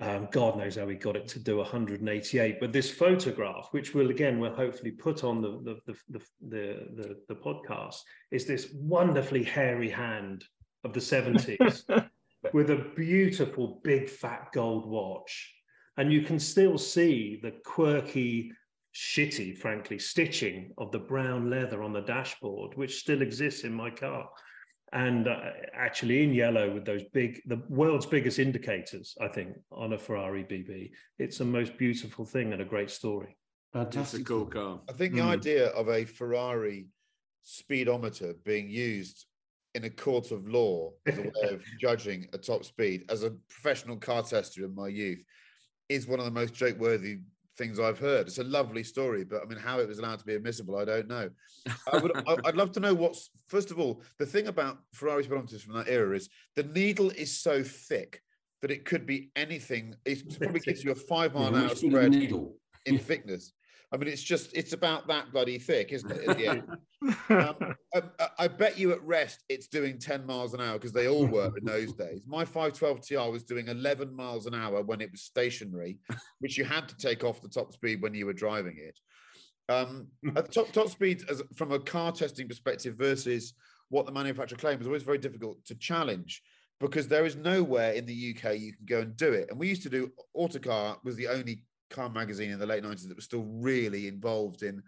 um, 0.00 0.28
God 0.30 0.56
knows 0.58 0.76
how 0.76 0.88
he 0.88 0.96
got 0.96 1.16
it 1.16 1.28
to 1.28 1.38
do 1.38 1.58
188. 1.58 2.60
But 2.60 2.72
this 2.72 2.90
photograph, 2.90 3.68
which 3.72 3.94
will 3.94 4.10
again 4.10 4.38
we'll 4.38 4.54
hopefully 4.54 4.90
put 4.90 5.22
on 5.22 5.40
the 5.40 5.50
the 5.62 5.92
the 5.92 5.98
the, 6.08 6.20
the, 6.48 7.02
the, 7.02 7.16
the 7.28 7.34
podcast, 7.34 8.00
is 8.30 8.46
this 8.46 8.72
wonderfully 8.74 9.44
hairy 9.44 9.90
hand 9.90 10.44
of 10.84 10.92
the 10.92 11.00
70s 11.00 12.08
with 12.52 12.70
a 12.70 12.84
beautiful 12.96 13.80
big 13.84 14.08
fat 14.08 14.48
gold 14.52 14.86
watch. 14.86 15.54
And 15.98 16.12
you 16.12 16.22
can 16.22 16.40
still 16.40 16.78
see 16.78 17.38
the 17.42 17.52
quirky, 17.64 18.50
shitty, 18.94 19.56
frankly, 19.58 19.98
stitching 19.98 20.72
of 20.78 20.90
the 20.90 20.98
brown 20.98 21.50
leather 21.50 21.82
on 21.82 21.92
the 21.92 22.00
dashboard, 22.00 22.76
which 22.76 22.98
still 22.98 23.22
exists 23.22 23.64
in 23.64 23.72
my 23.72 23.90
car 23.90 24.28
and 24.92 25.26
uh, 25.26 25.50
actually 25.74 26.22
in 26.22 26.34
yellow 26.34 26.72
with 26.72 26.84
those 26.84 27.02
big 27.12 27.40
the 27.46 27.62
world's 27.68 28.06
biggest 28.06 28.38
indicators 28.38 29.14
i 29.20 29.28
think 29.28 29.56
on 29.70 29.94
a 29.94 29.98
ferrari 29.98 30.44
bb 30.44 30.90
it's 31.18 31.40
a 31.40 31.44
most 31.44 31.76
beautiful 31.78 32.24
thing 32.24 32.52
and 32.52 32.60
a 32.62 32.64
great 32.64 32.90
story 32.90 33.36
Fantastic. 33.72 34.20
It's 34.20 34.28
a 34.28 34.32
cool 34.32 34.46
car. 34.46 34.80
I 34.88 34.92
think 34.92 35.14
the 35.14 35.20
Mm. 35.22 35.38
idea 35.38 35.68
of 35.68 35.88
a 35.88 36.04
Ferrari 36.04 36.88
speedometer 37.42 38.34
being 38.44 38.68
used 38.68 39.24
in 39.74 39.84
a 39.84 39.90
court 39.90 40.30
of 40.30 40.46
law 40.46 40.92
as 41.06 41.16
a 41.16 41.22
way 41.22 41.48
of 41.54 41.62
judging 41.80 42.28
a 42.34 42.38
top 42.38 42.64
speed 42.64 43.04
as 43.08 43.22
a 43.22 43.30
professional 43.48 43.96
car 43.96 44.22
tester 44.22 44.66
in 44.66 44.74
my 44.74 44.88
youth 44.88 45.24
is 45.88 46.06
one 46.06 46.18
of 46.18 46.26
the 46.26 46.30
most 46.30 46.52
joke-worthy 46.52 47.20
things 47.62 47.78
I've 47.78 47.98
heard. 47.98 48.26
It's 48.26 48.38
a 48.38 48.44
lovely 48.44 48.82
story, 48.82 49.24
but 49.24 49.40
I 49.42 49.44
mean, 49.46 49.58
how 49.58 49.78
it 49.78 49.86
was 49.86 49.98
allowed 49.98 50.18
to 50.18 50.24
be 50.24 50.34
admissible, 50.34 50.76
I 50.76 50.84
don't 50.84 51.06
know. 51.06 51.30
I 51.92 51.98
would, 51.98 52.12
I'd 52.44 52.56
love 52.56 52.72
to 52.72 52.80
know 52.80 52.92
what's 52.92 53.30
first 53.46 53.70
of 53.70 53.78
all 53.78 54.02
the 54.18 54.26
thing 54.26 54.48
about 54.48 54.78
Ferrari 54.92 55.24
speedometers 55.24 55.60
from 55.60 55.74
that 55.74 55.88
era 55.88 56.16
is 56.16 56.28
the 56.56 56.64
needle 56.64 57.10
is 57.10 57.40
so 57.40 57.62
thick 57.62 58.20
that 58.62 58.72
it 58.72 58.84
could 58.84 59.06
be 59.06 59.30
anything. 59.36 59.94
It 60.04 60.38
probably 60.40 60.60
gives 60.60 60.82
you 60.82 60.90
a 60.90 60.96
five 60.96 61.34
mile 61.34 61.48
an 61.48 61.54
hour 61.54 61.68
which 61.68 61.80
bit 61.80 61.84
of 61.84 61.90
spread 61.92 62.10
needle? 62.10 62.56
in 62.86 62.98
thickness. 62.98 63.52
I 63.92 63.98
mean, 63.98 64.08
it's 64.08 64.22
just 64.22 64.56
it's 64.56 64.72
about 64.72 65.06
that 65.08 65.32
bloody 65.32 65.58
thick, 65.58 65.92
isn't 65.92 66.10
it? 66.10 66.28
At 66.28 66.38
the 66.38 66.46
end? 66.46 66.62
um, 67.28 67.74
I, 67.94 68.02
I- 68.18 68.28
I 68.38 68.48
bet 68.48 68.78
you 68.78 68.92
at 68.92 69.02
rest 69.02 69.44
it's 69.48 69.66
doing 69.66 69.98
10 69.98 70.24
miles 70.26 70.54
an 70.54 70.60
hour 70.60 70.74
because 70.74 70.92
they 70.92 71.08
all 71.08 71.26
were 71.26 71.52
in 71.58 71.64
those 71.64 71.92
days. 71.92 72.22
My 72.26 72.44
512 72.44 73.06
TR 73.06 73.30
was 73.30 73.44
doing 73.44 73.68
11 73.68 74.14
miles 74.14 74.46
an 74.46 74.54
hour 74.54 74.82
when 74.82 75.00
it 75.00 75.10
was 75.10 75.22
stationary, 75.22 75.98
which 76.40 76.56
you 76.56 76.64
had 76.64 76.88
to 76.88 76.96
take 76.96 77.22
off 77.22 77.42
the 77.42 77.48
top 77.48 77.72
speed 77.72 78.00
when 78.00 78.14
you 78.14 78.24
were 78.26 78.32
driving 78.32 78.78
it. 78.78 78.98
Um, 79.68 80.08
at 80.36 80.46
the 80.46 80.52
top 80.52 80.72
top 80.72 80.88
speed, 80.88 81.22
as 81.30 81.42
from 81.54 81.72
a 81.72 81.78
car 81.78 82.12
testing 82.12 82.48
perspective 82.48 82.96
versus 82.96 83.52
what 83.90 84.06
the 84.06 84.12
manufacturer 84.12 84.58
claimed, 84.58 84.78
was 84.78 84.86
always 84.86 85.02
very 85.02 85.18
difficult 85.18 85.62
to 85.66 85.74
challenge 85.74 86.42
because 86.80 87.06
there 87.06 87.26
is 87.26 87.36
nowhere 87.36 87.92
in 87.92 88.06
the 88.06 88.34
UK 88.34 88.58
you 88.58 88.72
can 88.72 88.86
go 88.86 89.00
and 89.00 89.16
do 89.16 89.32
it. 89.32 89.48
And 89.50 89.58
we 89.58 89.68
used 89.68 89.82
to 89.84 89.90
do 89.90 90.10
Autocar 90.34 90.96
was 91.04 91.14
the 91.14 91.28
only 91.28 91.64
car 91.92 92.08
magazine 92.08 92.50
in 92.50 92.58
the 92.58 92.66
late 92.66 92.82
90s 92.82 93.06
that 93.06 93.16
was 93.16 93.24
still 93.24 93.44
really 93.44 94.08
involved 94.08 94.62
in 94.62 94.82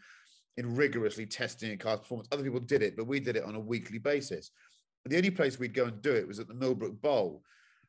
in 0.56 0.74
rigorously 0.74 1.26
testing 1.26 1.72
a 1.72 1.76
car's 1.76 2.00
performance. 2.00 2.28
Other 2.30 2.44
people 2.44 2.60
did 2.60 2.82
it, 2.82 2.96
but 2.96 3.06
we 3.06 3.18
did 3.20 3.36
it 3.36 3.44
on 3.44 3.56
a 3.56 3.60
weekly 3.60 3.98
basis. 3.98 4.50
The 5.04 5.16
only 5.16 5.30
place 5.30 5.58
we'd 5.58 5.74
go 5.74 5.86
and 5.86 6.00
do 6.00 6.14
it 6.14 6.26
was 6.26 6.38
at 6.38 6.48
the 6.48 6.54
Millbrook 6.54 7.00
Bowl, 7.02 7.42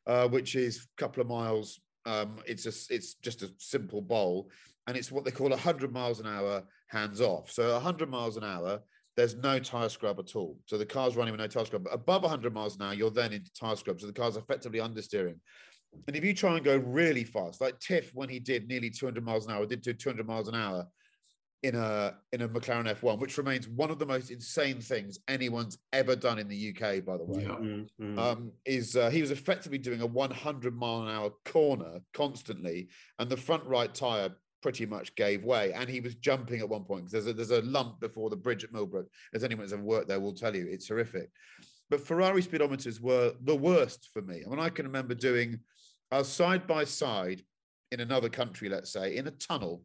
uh, 0.06 0.28
which 0.28 0.54
is 0.56 0.78
a 0.78 1.00
couple 1.00 1.20
of 1.20 1.28
miles. 1.28 1.80
Um, 2.04 2.38
it's 2.46 2.66
a, 2.66 2.94
it's 2.94 3.14
just 3.14 3.42
a 3.42 3.50
simple 3.58 4.02
bowl, 4.02 4.50
and 4.86 4.96
it's 4.96 5.10
what 5.10 5.24
they 5.24 5.30
call 5.30 5.50
100 5.50 5.92
miles 5.92 6.20
an 6.20 6.26
hour 6.26 6.64
hands 6.88 7.20
off. 7.20 7.50
So 7.50 7.72
100 7.72 8.10
miles 8.10 8.36
an 8.36 8.44
hour, 8.44 8.80
there's 9.16 9.36
no 9.36 9.58
tire 9.58 9.88
scrub 9.88 10.18
at 10.18 10.36
all. 10.36 10.58
So 10.66 10.76
the 10.76 10.86
car's 10.86 11.16
running 11.16 11.32
with 11.32 11.40
no 11.40 11.46
tire 11.46 11.64
scrub. 11.64 11.84
But 11.84 11.94
above 11.94 12.22
100 12.22 12.52
miles 12.52 12.76
an 12.76 12.82
hour, 12.82 12.94
you're 12.94 13.10
then 13.10 13.32
into 13.32 13.52
tire 13.52 13.76
scrub. 13.76 14.00
So 14.00 14.06
the 14.06 14.12
car's 14.12 14.36
effectively 14.36 14.80
understeering. 14.80 15.36
And 16.06 16.16
if 16.16 16.24
you 16.24 16.34
try 16.34 16.56
and 16.56 16.64
go 16.64 16.76
really 16.76 17.24
fast, 17.24 17.60
like 17.60 17.78
Tiff, 17.80 18.10
when 18.14 18.28
he 18.28 18.38
did 18.38 18.68
nearly 18.68 18.90
200 18.90 19.24
miles 19.24 19.46
an 19.46 19.52
hour, 19.52 19.66
did 19.66 19.82
do 19.82 19.92
200 19.92 20.26
miles 20.26 20.48
an 20.48 20.54
hour 20.54 20.86
in 21.62 21.74
a 21.74 22.14
in 22.32 22.42
a 22.42 22.48
McLaren 22.48 22.92
F1, 22.94 23.18
which 23.18 23.38
remains 23.38 23.68
one 23.68 23.90
of 23.90 23.98
the 23.98 24.06
most 24.06 24.30
insane 24.30 24.80
things 24.80 25.18
anyone's 25.26 25.78
ever 25.92 26.14
done 26.14 26.38
in 26.38 26.48
the 26.48 26.68
UK, 26.70 27.04
by 27.04 27.16
the 27.16 27.24
way. 27.24 27.44
Mm, 27.44 28.18
Um, 28.18 28.52
is 28.64 28.96
uh, 28.96 29.10
he 29.10 29.20
was 29.20 29.30
effectively 29.30 29.78
doing 29.78 30.00
a 30.00 30.06
100 30.06 30.76
mile 30.76 31.02
an 31.02 31.08
hour 31.08 31.30
corner 31.44 32.00
constantly, 32.12 32.88
and 33.18 33.28
the 33.28 33.36
front 33.36 33.64
right 33.64 33.92
tire 33.92 34.30
pretty 34.62 34.86
much 34.86 35.14
gave 35.14 35.44
way, 35.44 35.72
and 35.72 35.88
he 35.88 36.00
was 36.00 36.14
jumping 36.16 36.60
at 36.60 36.68
one 36.68 36.84
point 36.84 37.06
because 37.06 37.12
there's 37.12 37.26
a 37.26 37.32
there's 37.32 37.50
a 37.50 37.62
lump 37.62 38.00
before 38.00 38.30
the 38.30 38.36
bridge 38.36 38.62
at 38.62 38.72
Millbrook. 38.72 39.06
As 39.34 39.42
anyone 39.42 39.64
who's 39.64 39.72
ever 39.72 39.82
worked 39.82 40.08
there 40.08 40.20
will 40.20 40.34
tell 40.34 40.54
you, 40.54 40.66
it's 40.68 40.88
horrific. 40.88 41.30
But 41.88 42.00
Ferrari 42.00 42.42
speedometers 42.42 43.00
were 43.00 43.32
the 43.44 43.54
worst 43.54 44.08
for 44.12 44.20
me. 44.22 44.42
I 44.44 44.50
mean, 44.50 44.58
I 44.58 44.70
can 44.70 44.86
remember 44.86 45.14
doing 45.14 45.60
I 46.10 46.18
was 46.18 46.28
side 46.28 46.66
by 46.66 46.84
side 46.84 47.42
in 47.92 48.00
another 48.00 48.28
country, 48.28 48.68
let's 48.68 48.92
say, 48.92 49.16
in 49.16 49.26
a 49.26 49.32
tunnel, 49.32 49.82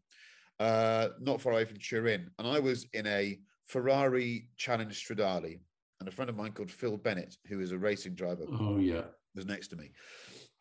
uh, 0.60 1.10
not 1.20 1.42
far 1.42 1.54
away 1.54 1.66
from 1.66 1.78
Turin, 1.78 2.30
and 2.38 2.48
I 2.48 2.60
was 2.60 2.86
in 2.94 3.08
a 3.08 3.40
Ferrari 3.68 4.48
Challenge 4.58 4.94
Stradale, 4.94 5.60
and 6.00 6.08
a 6.08 6.12
friend 6.12 6.30
of 6.30 6.36
mine 6.36 6.52
called 6.52 6.72
Phil 6.72 6.98
Bennett, 6.98 7.36
who 7.48 7.60
is 7.60 7.72
a 7.72 7.78
racing 7.78 8.16
driver, 8.16 8.46
Oh 8.60 8.78
yeah. 8.78 9.04
was 9.36 9.46
next 9.46 9.70
to 9.70 9.76
me. 9.76 9.92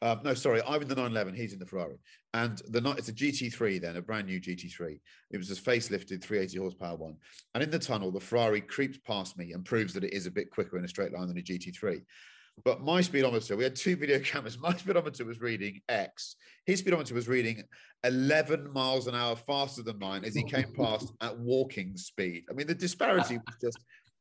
Um, 0.02 0.20
no, 0.24 0.32
sorry, 0.32 0.62
I'm 0.66 0.80
in 0.80 0.88
the 0.88 0.94
911. 0.94 1.34
He's 1.34 1.52
in 1.52 1.58
the 1.58 1.66
Ferrari, 1.66 1.98
and 2.32 2.56
the 2.68 2.80
it's 2.96 3.11
a 3.11 3.12
GT3 3.12 3.82
then, 3.82 3.96
a 3.96 4.02
brand 4.02 4.26
new 4.26 4.40
GT3. 4.40 4.98
It 5.30 5.36
was 5.36 5.50
a 5.50 5.54
facelifted 5.54 6.22
380 6.22 6.56
horsepower 6.58 6.96
one, 6.96 7.16
and 7.54 7.62
in 7.62 7.70
the 7.70 7.78
tunnel, 7.78 8.11
the 8.11 8.20
Ferrari 8.20 8.62
creeps 8.62 8.96
past 9.06 9.36
me 9.36 9.52
and 9.52 9.62
proves 9.62 9.92
that 9.92 10.04
it 10.04 10.14
is 10.14 10.24
a 10.26 10.30
bit 10.30 10.50
quicker 10.50 10.78
in 10.78 10.84
a 10.86 10.88
straight 10.88 11.12
line 11.12 11.28
than 11.28 11.36
a 11.36 11.42
GT3. 11.42 12.00
But 12.64 12.82
my 12.82 13.00
speedometer, 13.00 13.56
we 13.56 13.64
had 13.64 13.76
two 13.76 13.96
video 13.96 14.18
cameras. 14.24 14.58
My 14.58 14.76
speedometer 14.76 15.24
was 15.24 15.40
reading 15.40 15.80
X. 15.88 16.36
His 16.66 16.80
speedometer 16.80 17.14
was 17.14 17.28
reading 17.28 17.62
11 18.04 18.72
miles 18.72 19.06
an 19.06 19.14
hour 19.14 19.36
faster 19.36 19.82
than 19.82 19.98
mine 19.98 20.24
as 20.24 20.34
he 20.34 20.44
came 20.44 20.72
past 20.76 21.12
at 21.20 21.38
walking 21.38 21.96
speed. 21.96 22.44
I 22.50 22.54
mean, 22.54 22.66
the 22.66 22.74
disparity 22.74 23.36
was 23.38 23.56
just 23.61 23.78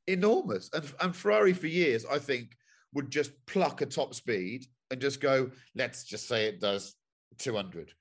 enormous. 0.07 0.69
And, 0.73 0.91
and 1.01 1.15
Ferrari, 1.15 1.53
for 1.53 1.67
years, 1.67 2.05
I 2.05 2.19
think, 2.19 2.55
would 2.93 3.11
just 3.11 3.31
pluck 3.45 3.81
a 3.81 3.85
top 3.85 4.15
speed 4.15 4.65
and 4.91 4.99
just 4.99 5.21
go, 5.21 5.51
let's 5.75 6.03
just 6.03 6.27
say 6.27 6.45
it 6.45 6.59
does 6.59 6.95
200. 7.37 7.93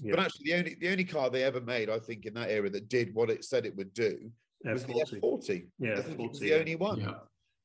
But 0.00 0.18
actually, 0.20 0.44
the 0.44 0.54
only 0.54 0.76
the 0.78 0.88
only 0.90 1.04
car 1.04 1.30
they 1.30 1.42
ever 1.42 1.60
made, 1.60 1.88
I 1.88 1.98
think, 1.98 2.26
in 2.26 2.34
that 2.34 2.50
era 2.50 2.68
that 2.68 2.88
did 2.88 3.14
what 3.14 3.30
it 3.30 3.44
said 3.44 3.64
it 3.64 3.76
would 3.76 3.94
do 3.94 4.30
was 4.64 4.84
the 4.84 4.94
F40. 4.94 5.20
F40. 5.20 5.66
Yeah, 5.78 5.92
I 5.92 6.02
think 6.02 6.20
it 6.20 6.28
was 6.28 6.38
F40, 6.38 6.40
the 6.40 6.48
yeah. 6.48 6.56
only 6.56 6.76
one. 6.76 7.00
Yeah. 7.00 7.14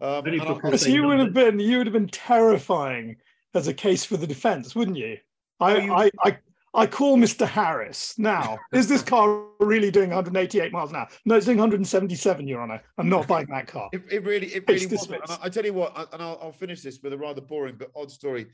Um, 0.02 0.26
and 0.26 0.42
I- 0.42 0.54
because 0.54 0.82
So 0.82 0.90
you 0.90 1.04
would 1.04 1.20
have 1.20 1.34
been 1.34 1.60
you 1.60 1.78
would 1.78 1.88
have 1.88 1.94
been 1.94 2.08
terrifying 2.08 3.18
as 3.54 3.68
a 3.68 3.74
case 3.74 4.04
for 4.04 4.18
the 4.18 4.28
defense, 4.28 4.76
wouldn't 4.76 4.98
you? 4.98 5.18
I 5.60 5.78
you- 5.78 5.94
I, 5.94 6.12
I 6.24 6.38
I 6.74 6.88
call 6.88 7.18
Mr. 7.18 7.46
Harris 7.46 8.16
now. 8.18 8.58
Is 8.74 8.88
this 8.88 9.02
car 9.04 9.44
really 9.60 9.92
doing 9.92 10.10
188 10.10 10.72
miles 10.72 10.90
an 10.92 10.96
hour? 10.96 11.08
No, 11.26 11.36
it's 11.36 11.46
doing 11.46 11.58
177, 11.58 12.48
Your 12.48 12.62
Honor. 12.62 12.82
I'm 12.98 13.10
not 13.10 13.28
buying 13.28 13.48
that 13.48 13.68
car. 13.68 13.90
It, 13.92 14.04
it 14.10 14.24
really, 14.24 14.48
it 14.48 14.66
Case 14.66 14.86
really 14.86 14.96
wasn't. 14.96 15.30
I, 15.30 15.38
I 15.44 15.50
tell 15.50 15.66
you 15.66 15.74
what, 15.74 15.92
I- 15.98 16.06
and 16.14 16.22
I'll, 16.22 16.40
I'll 16.42 16.52
finish 16.54 16.82
this 16.82 17.00
with 17.04 17.12
a 17.12 17.18
rather 17.18 17.42
boring 17.42 17.76
but 17.78 17.92
odd 17.94 18.10
story. 18.10 18.48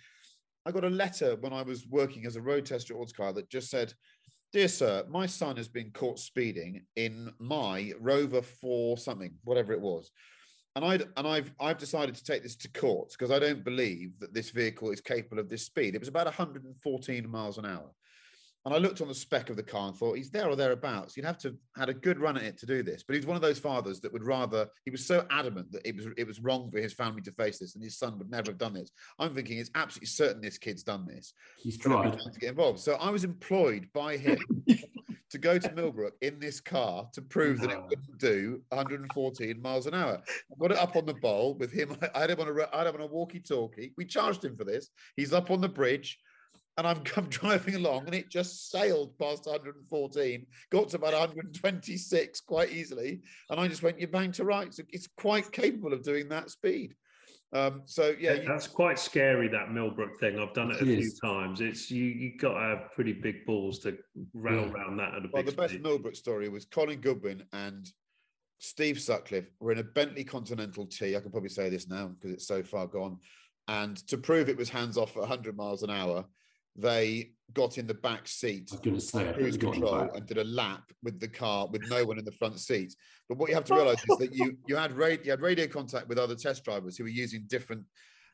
I 0.66 0.72
got 0.72 0.84
a 0.84 0.90
letter 0.90 1.36
when 1.42 1.54
I 1.54 1.62
was 1.62 1.86
working 1.88 2.26
as 2.26 2.36
a 2.36 2.42
road 2.42 2.66
tester 2.66 2.96
at 2.96 3.00
Autocar 3.00 3.34
that 3.34 3.50
just 3.52 3.70
said, 3.70 3.94
"Dear 4.52 4.68
sir, 4.68 5.06
my 5.08 5.28
son 5.28 5.56
has 5.58 5.68
been 5.68 5.92
caught 5.92 6.18
speeding 6.20 6.86
in 6.96 7.32
my 7.40 7.94
Rover 8.00 8.42
Four 8.42 8.98
something, 8.98 9.32
whatever 9.44 9.74
it 9.74 9.80
was." 9.80 10.10
And 10.78 10.86
I 10.86 11.00
and 11.18 11.28
I've 11.28 11.52
I've 11.60 11.80
decided 11.80 12.14
to 12.14 12.24
take 12.24 12.44
this 12.44 12.56
to 12.58 12.70
court 12.70 13.10
because 13.10 13.32
I 13.32 13.40
don't 13.40 13.64
believe 13.64 14.12
that 14.20 14.32
this 14.32 14.52
vehicle 14.52 14.92
is 14.92 15.02
capable 15.02 15.40
of 15.40 15.50
this 15.50 15.66
speed. 15.66 15.96
It 15.96 16.00
was 16.00 16.08
about 16.08 16.28
114 16.28 17.28
miles 17.28 17.58
an 17.58 17.66
hour. 17.66 17.90
And 18.64 18.76
I 18.76 18.78
looked 18.78 19.02
on 19.02 19.08
the 19.08 19.16
spec 19.16 19.50
of 19.50 19.56
the 19.56 19.64
car 19.64 19.88
and 19.88 19.98
thought 19.98 20.18
he's 20.18 20.30
there 20.30 20.48
or 20.48 20.56
thereabouts. 20.56 21.18
You'd 21.18 21.26
have 21.26 21.40
to 21.40 21.56
had 21.76 21.90
a 21.90 21.96
good 21.96 22.20
run 22.20 22.38
at 22.38 22.44
it 22.44 22.60
to 22.60 22.68
do 22.68 22.84
this. 22.84 23.02
But 23.02 23.16
he's 23.16 23.26
one 23.26 23.36
of 23.36 23.42
those 23.42 23.58
fathers 23.58 24.00
that 24.02 24.14
would 24.14 24.24
rather. 24.24 24.68
He 24.86 24.92
was 24.92 25.04
so 25.04 25.26
adamant 25.32 25.72
that 25.72 25.84
it 25.84 25.96
was 25.96 26.10
it 26.16 26.28
was 26.28 26.42
wrong 26.42 26.70
for 26.70 26.78
his 26.78 26.94
family 26.94 27.24
to 27.24 27.32
face 27.32 27.58
this, 27.58 27.74
and 27.74 27.84
his 27.84 27.98
son 27.98 28.20
would 28.20 28.30
never 28.30 28.52
have 28.52 28.60
done 28.60 28.76
this. 28.76 28.92
I'm 29.18 29.34
thinking 29.34 29.58
it's 29.58 29.72
absolutely 29.74 30.08
certain 30.10 30.44
this 30.44 30.60
kid's 30.60 30.84
done 30.84 31.08
this. 31.08 31.34
He's 31.58 31.80
tried. 31.80 32.20
to 32.20 32.40
get 32.40 32.50
involved. 32.50 32.82
So 32.82 32.98
I 32.98 33.10
was 33.10 33.24
employed 33.24 33.88
by 33.96 34.18
him 34.18 34.38
to 35.30 35.38
go 35.38 35.58
to 35.58 35.72
Millbrook 35.76 36.14
in 36.22 36.40
this 36.40 36.60
car 36.60 37.08
to 37.14 37.22
prove 37.22 37.60
that 37.62 37.72
it 37.72 37.84
wouldn't 37.84 38.18
do 38.18 38.62
114 38.70 39.62
miles 39.62 39.88
an 39.88 39.94
hour. 39.94 40.22
I 40.28 40.56
got 40.60 40.72
it 40.72 40.78
up 40.78 40.96
on 40.96 41.06
the 41.06 41.14
bowl 41.14 41.56
with 41.56 41.72
him. 41.72 41.98
I 42.16 42.22
had 42.22 42.32
him 42.32 42.40
on 42.40 42.48
a 42.48 42.76
I 42.76 42.80
had 42.80 42.88
him 42.88 42.96
on 42.96 43.02
a 43.02 43.08
walkie-talkie. 43.08 43.94
We 43.98 44.06
charged 44.06 44.44
him 44.44 44.56
for 44.56 44.64
this. 44.64 44.90
He's 45.16 45.34
up 45.34 45.52
on 45.52 45.62
the 45.62 45.70
bridge. 45.70 46.20
and 46.78 46.88
I'm, 46.88 47.02
I'm 47.18 47.30
driving 47.30 47.76
along, 47.76 48.06
and 48.06 48.16
it 48.16 48.30
just 48.30 48.70
sailed 48.70 49.18
past 49.18 49.46
114, 49.46 50.46
got 50.72 50.90
to 50.90 50.98
about 50.98 51.14
126 51.14 52.42
quite 52.42 52.72
easily, 52.72 53.22
and 53.50 53.60
I 53.60 53.68
just 53.68 53.84
went, 53.84 54.00
"You 54.00 54.08
bang 54.08 54.32
to 54.34 54.46
right." 54.46 54.74
So 54.74 54.84
it's 54.90 55.08
quite 55.18 55.52
capable 55.52 55.94
of 55.94 56.04
doing 56.04 56.30
that 56.30 56.50
speed. 56.50 56.96
Um, 57.54 57.84
so 57.86 58.14
yeah, 58.20 58.34
you, 58.34 58.48
that's 58.48 58.68
quite 58.68 59.00
scary. 59.00 59.48
That 59.48 59.72
Millbrook 59.72 60.20
thing. 60.20 60.38
I've 60.38 60.54
done 60.54 60.72
it, 60.72 60.78
It 60.78 60.82
a 60.82 60.86
few 60.86 60.98
is. 60.98 61.20
times. 61.24 61.62
It's 61.62 61.90
you. 61.90 62.04
You 62.04 62.38
got 62.38 62.54
to 62.56 62.60
have 62.60 62.92
pretty 62.94 63.14
big 63.14 63.46
balls 63.46 63.80
to 63.80 63.98
rattle 64.34 64.66
Yeah. 64.66 64.72
around 64.74 64.98
that 64.98 65.14
at 65.16 65.26
a 65.26 65.30
well, 65.32 65.44
big 65.44 65.46
the 65.56 65.62
best 65.62 65.74
speed. 65.74 65.84
Millbrook 65.84 66.16
story 66.16 66.50
was 66.50 66.66
Colin 66.66 67.00
Goodwin 67.00 67.44
and 67.54 67.90
Steve 68.60 69.00
Sutcliffe 69.00 69.50
were 69.60 69.72
in 69.72 69.78
a 69.78 69.84
Bentley 69.84 70.24
Continental 70.24 70.86
T. 70.88 71.16
I 71.16 71.20
can 71.20 71.32
probably 71.32 71.50
say 71.50 71.70
this 71.70 71.88
now 71.88 72.08
because 72.08 72.32
it's 72.32 72.48
so 72.48 72.64
far 72.64 72.86
gone. 72.88 73.18
And 73.70 73.96
to 74.08 74.18
prove 74.18 74.50
it 74.50 74.58
was 74.58 74.70
hands 74.70 74.98
off 74.98 75.12
at 75.16 75.22
100 75.22 75.56
miles 75.56 75.84
an 75.84 75.90
hour, 75.90 76.26
they 76.78 77.32
got 77.54 77.78
in 77.78 77.88
the 77.88 77.94
back 77.94 78.28
seat 78.28 78.70
I 78.72 78.76
was 78.76 78.82
going 78.82 78.96
to 78.96 79.02
say, 79.02 79.34
cruise 79.34 79.58
they 79.58 79.66
got 79.66 79.76
in 79.76 79.82
the 79.82 79.88
control 79.88 80.16
and 80.16 80.26
did 80.26 80.38
a 80.38 80.44
lap 80.44 80.84
with 81.04 81.20
the 81.20 81.28
car 81.28 81.68
with 81.68 81.90
no 81.90 82.06
one 82.06 82.20
in 82.20 82.26
the 82.26 82.32
front 82.32 82.60
seat. 82.60 82.96
But 83.28 83.38
what 83.38 83.50
you 83.50 83.56
have 83.56 83.66
to 83.66 83.76
realize 83.76 84.00
is 84.10 84.18
that 84.18 84.34
you 84.34 84.58
you 84.68 84.76
had 84.76 84.94
radio, 84.94 85.24
you 85.24 85.32
had 85.32 85.42
radio 85.42 85.68
contact 85.68 86.08
with 86.08 86.18
other 86.18 86.36
test 86.36 86.64
drivers 86.64 86.98
who 86.98 87.04
were 87.04 87.10
using 87.10 87.46
different. 87.48 87.84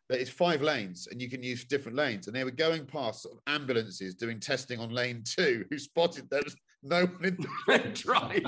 That 0.10 0.20
it's 0.20 0.30
five 0.30 0.62
lanes, 0.62 1.08
and 1.10 1.22
you 1.22 1.30
can 1.30 1.42
use 1.42 1.64
different 1.64 1.98
lanes. 1.98 2.28
And 2.28 2.36
they 2.36 2.44
were 2.44 2.52
going 2.52 2.86
past 2.86 3.24
sort 3.24 3.36
of 3.36 3.42
ambulances 3.48 4.16
doing 4.16 4.40
testing 4.40 4.80
on 4.80 4.90
lane 4.90 5.24
two, 5.26 5.66
who 5.70 5.80
spotted 5.80 6.30
there 6.30 6.42
was 6.44 6.56
no 6.84 7.06
one 7.06 7.24
in 7.24 7.38
the 7.38 7.48
front 7.66 7.96
driving. 8.04 8.46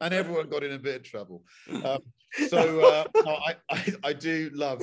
And 0.00 0.12
everyone 0.12 0.48
got 0.48 0.62
in 0.62 0.72
a 0.72 0.78
bit 0.78 0.96
of 0.96 1.02
trouble. 1.02 1.42
Um, 1.84 1.98
so 2.48 2.80
uh, 2.80 3.04
I, 3.26 3.54
I 3.70 3.94
I 4.04 4.12
do 4.12 4.50
love 4.52 4.82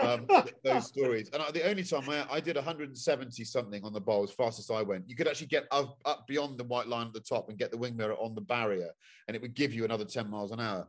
um, 0.00 0.26
those 0.62 0.86
stories. 0.86 1.30
And 1.32 1.42
I, 1.42 1.50
the 1.50 1.68
only 1.68 1.82
time 1.82 2.08
I, 2.08 2.26
I 2.30 2.40
did 2.40 2.56
170 2.56 3.44
something 3.44 3.84
on 3.84 3.92
the 3.92 4.00
bowl 4.00 4.22
as 4.22 4.30
fast 4.30 4.58
as 4.58 4.70
I 4.70 4.82
went, 4.82 5.08
you 5.08 5.16
could 5.16 5.26
actually 5.26 5.48
get 5.48 5.64
up, 5.70 5.98
up 6.04 6.26
beyond 6.26 6.58
the 6.58 6.64
white 6.64 6.86
line 6.86 7.06
at 7.06 7.12
the 7.12 7.20
top 7.20 7.48
and 7.48 7.58
get 7.58 7.70
the 7.70 7.78
wing 7.78 7.96
mirror 7.96 8.14
on 8.14 8.34
the 8.34 8.40
barrier, 8.40 8.90
and 9.26 9.34
it 9.34 9.42
would 9.42 9.54
give 9.54 9.72
you 9.72 9.84
another 9.84 10.04
10 10.04 10.30
miles 10.30 10.52
an 10.52 10.60
hour. 10.60 10.86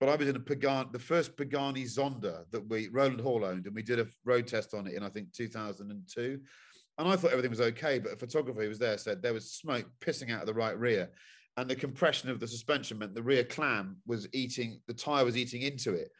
But 0.00 0.10
I 0.10 0.16
was 0.16 0.28
in 0.28 0.36
a 0.36 0.40
Pagani, 0.40 0.90
the 0.92 0.98
first 0.98 1.36
Pagani 1.36 1.84
Zonda 1.84 2.44
that 2.52 2.68
we 2.68 2.88
Roland 2.88 3.20
Hall 3.20 3.44
owned, 3.44 3.66
and 3.66 3.74
we 3.74 3.82
did 3.82 3.98
a 3.98 4.06
road 4.24 4.46
test 4.46 4.74
on 4.74 4.86
it 4.86 4.94
in 4.94 5.02
I 5.02 5.08
think 5.08 5.32
2002. 5.32 6.40
And 6.98 7.08
I 7.08 7.14
thought 7.14 7.30
everything 7.30 7.50
was 7.50 7.60
okay, 7.60 8.00
but 8.00 8.12
a 8.12 8.16
photographer 8.16 8.60
who 8.60 8.68
was 8.68 8.78
there 8.80 8.98
said 8.98 9.22
there 9.22 9.32
was 9.32 9.52
smoke 9.52 9.86
pissing 10.00 10.32
out 10.32 10.40
of 10.40 10.46
the 10.46 10.54
right 10.54 10.76
rear, 10.76 11.10
and 11.58 11.68
the 11.68 11.74
compression 11.74 12.30
of 12.30 12.38
the 12.38 12.46
suspension 12.46 12.98
meant 12.98 13.14
the 13.14 13.22
rear 13.22 13.42
clam 13.42 13.96
was 14.06 14.28
eating 14.32 14.80
the 14.86 14.94
tire 14.94 15.24
was 15.24 15.36
eating 15.36 15.62
into 15.62 15.92
it, 15.92 16.10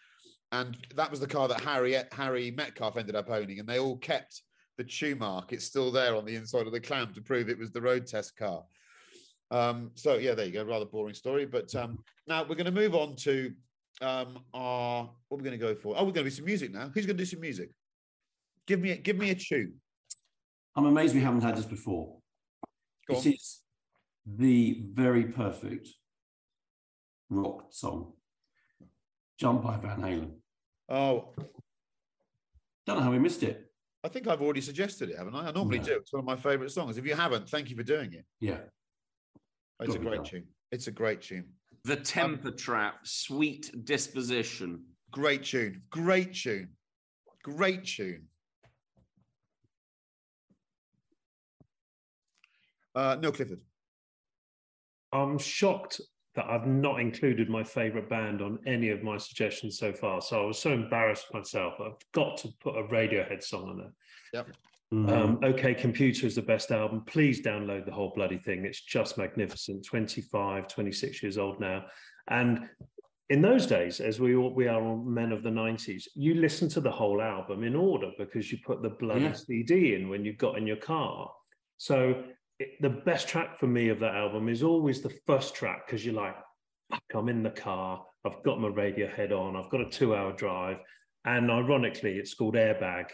and 0.51 0.77
that 0.97 1.11
was 1.11 1.21
the 1.21 1.27
car 1.29 1.47
that 1.47 1.61
Harry 1.61 1.97
Harry 2.13 2.51
Metcalf 2.51 2.97
ended 2.97 3.15
up 3.15 3.31
owning, 3.31 3.61
and 3.61 3.69
they 3.69 3.79
all 3.79 3.97
kept 3.99 4.43
the 4.79 4.85
chew 4.85 5.15
mark. 5.15 5.53
It's 5.53 5.65
still 5.65 5.93
there 5.93 6.17
on 6.17 6.25
the 6.25 6.35
inside 6.35 6.67
of 6.67 6.73
the 6.73 6.81
clam 6.81 7.15
to 7.15 7.23
prove 7.23 7.49
it 7.49 7.59
was 7.59 7.71
the 7.71 7.81
road 7.81 8.07
test 8.07 8.37
car. 8.37 8.65
Um, 9.53 9.93
so 9.95 10.17
yeah, 10.17 10.35
there 10.35 10.47
you 10.47 10.53
go. 10.53 10.65
Rather 10.65 10.85
boring 10.85 11.15
story, 11.15 11.47
but 11.47 11.73
um, 11.77 12.01
now 12.27 12.43
we're 12.43 12.57
going 12.57 12.67
to 12.67 12.73
move 12.73 12.97
on 12.97 13.15
to 13.17 13.53
um, 14.03 14.41
our 14.53 15.05
what 15.29 15.39
we're 15.39 15.45
going 15.45 15.59
to 15.59 15.65
go 15.65 15.77
for. 15.77 15.95
Oh, 15.97 16.05
we're 16.05 16.11
going 16.11 16.25
to 16.25 16.31
do 16.31 16.37
some 16.37 16.47
music 16.47 16.73
now. 16.73 16.91
Who's 16.93 17.07
going 17.07 17.17
to 17.17 17.23
do 17.23 17.31
some 17.31 17.41
music? 17.41 17.71
Give 18.67 18.81
me 18.81 18.91
a, 18.91 18.97
give 18.97 19.17
me 19.17 19.31
a 19.31 19.37
tune. 19.37 19.75
I'm 20.75 20.87
amazed 20.87 21.15
we 21.15 21.21
haven't 21.21 21.43
had 21.43 21.57
this 21.57 21.65
before. 21.65 22.17
This 23.09 23.25
is 23.25 23.61
the 24.37 24.83
very 24.93 25.25
perfect 25.25 25.89
rock 27.31 27.67
song. 27.71 28.13
Jump 29.39 29.63
by 29.63 29.77
Van 29.79 30.01
Halen. 30.01 30.31
Oh, 30.89 31.35
Don't 32.87 32.97
know 32.99 33.03
how 33.05 33.11
we 33.11 33.19
missed 33.19 33.43
it. 33.43 33.71
I 34.03 34.09
think 34.09 34.27
I've 34.27 34.41
already 34.41 34.61
suggested 34.63 35.11
it, 35.11 35.19
haven't 35.19 35.35
I? 35.35 35.49
I 35.49 35.53
normally 35.53 35.79
No. 35.79 35.85
do. 35.85 35.97
It's 35.97 36.13
one 36.13 36.21
of 36.21 36.25
my 36.25 36.37
favourite 36.37 36.71
songs. 36.71 36.97
If 36.97 37.05
you 37.07 37.15
haven't, 37.15 37.49
thank 37.49 37.69
you 37.69 37.77
for 37.77 37.83
doing 37.83 38.13
it. 38.15 38.25
Yeah. 38.41 38.61
It's 39.81 39.95
a 39.95 39.99
Got 39.99 40.01
me 40.01 40.17
great 40.17 40.25
tune. 40.25 40.47
It's 40.73 40.87
a 40.87 40.91
great 40.93 41.21
tune. 41.21 41.53
The 41.85 41.97
temper 41.97 42.51
trap, 42.51 43.07
sweet 43.07 43.71
disposition. 43.85 44.85
Great 45.11 45.45
tune. 45.45 45.83
Great 45.91 46.35
tune. 46.35 46.71
Great 47.43 47.85
tune. 47.85 48.29
Uh, 52.95 53.17
Neil 53.21 53.33
Clifford. 53.33 53.61
I'm 55.13 55.39
shocked 55.39 56.01
that 56.35 56.47
I've 56.49 56.67
not 56.67 57.01
included 57.01 57.49
my 57.49 57.65
favorite 57.65 58.09
band 58.09 58.43
on 58.43 58.59
any 58.67 58.91
of 58.91 59.03
my 59.03 59.17
suggestions 59.19 59.79
so 59.79 59.93
far. 59.93 60.21
So 60.21 60.43
I 60.43 60.47
was 60.47 60.59
so 60.59 60.73
embarrassed 60.73 61.27
myself. 61.33 61.75
I've 61.85 61.97
got 62.13 62.37
to 62.39 62.49
put 62.61 62.77
a 62.77 62.83
Radiohead 62.85 63.43
song 63.43 63.69
on 63.71 63.79
there. 63.79 63.93
Yep. 64.35 64.57
Mm. 64.95 65.11
Um, 65.11 65.39
okay, 65.43 65.75
Computer 65.75 66.27
is 66.27 66.37
the 66.37 66.43
best 66.43 66.71
album. 66.71 67.03
Please 67.07 67.43
download 67.43 67.85
the 67.85 67.93
whole 67.93 68.13
bloody 68.15 68.39
thing. 68.39 68.65
It's 68.65 68.81
just 68.81 69.19
magnificent. 69.19 69.85
25, 69.85 70.69
26 70.69 71.23
years 71.23 71.39
old 71.39 71.61
now. 71.61 71.85
And 72.29 72.69
in 73.31 73.43
those 73.43 73.67
days, 73.67 74.01
as 74.01 74.21
we 74.21 74.35
all, 74.37 74.55
we 74.55 74.69
are 74.69 74.83
all 74.83 74.97
men 74.97 75.33
of 75.33 75.43
the 75.43 75.51
90s, 75.51 76.05
you 76.15 76.35
listen 76.35 76.69
to 76.71 76.81
the 76.81 76.91
whole 76.91 77.21
album 77.21 77.65
in 77.65 77.75
order 77.75 78.13
because 78.17 78.51
you 78.51 78.59
put 78.65 78.83
the 78.83 78.91
bloody 78.91 79.23
Yeah. 79.23 79.33
CD 79.33 79.95
in 79.95 80.09
when 80.09 80.25
you 80.25 80.33
got 80.35 80.57
in 80.57 80.67
your 80.67 80.77
car. 80.77 81.31
So 81.77 82.25
it, 82.59 82.81
the 82.81 82.91
best 82.91 83.29
track 83.29 83.59
for 83.59 83.67
me 83.67 83.89
of 83.89 84.01
that 84.01 84.15
album 84.15 84.49
is 84.49 84.63
always 84.63 85.01
the 85.01 85.17
first 85.27 85.55
track 85.55 85.87
because 85.87 86.05
you're 86.05 86.15
like, 86.15 86.37
fuck, 86.91 87.03
I'm 87.15 87.29
in 87.29 87.43
the 87.43 87.51
car. 87.51 88.05
I've 88.25 88.43
got 88.43 88.61
my 88.61 88.69
radio 88.69 89.09
head 89.09 89.33
on. 89.33 89.57
I've 89.57 89.71
got 89.71 89.81
a 89.81 89.89
two 89.89 90.15
hour 90.15 90.33
drive. 90.33 90.79
And 91.25 91.51
ironically, 91.51 92.17
it's 92.17 92.35
called 92.35 92.55
Airbag. 92.55 93.07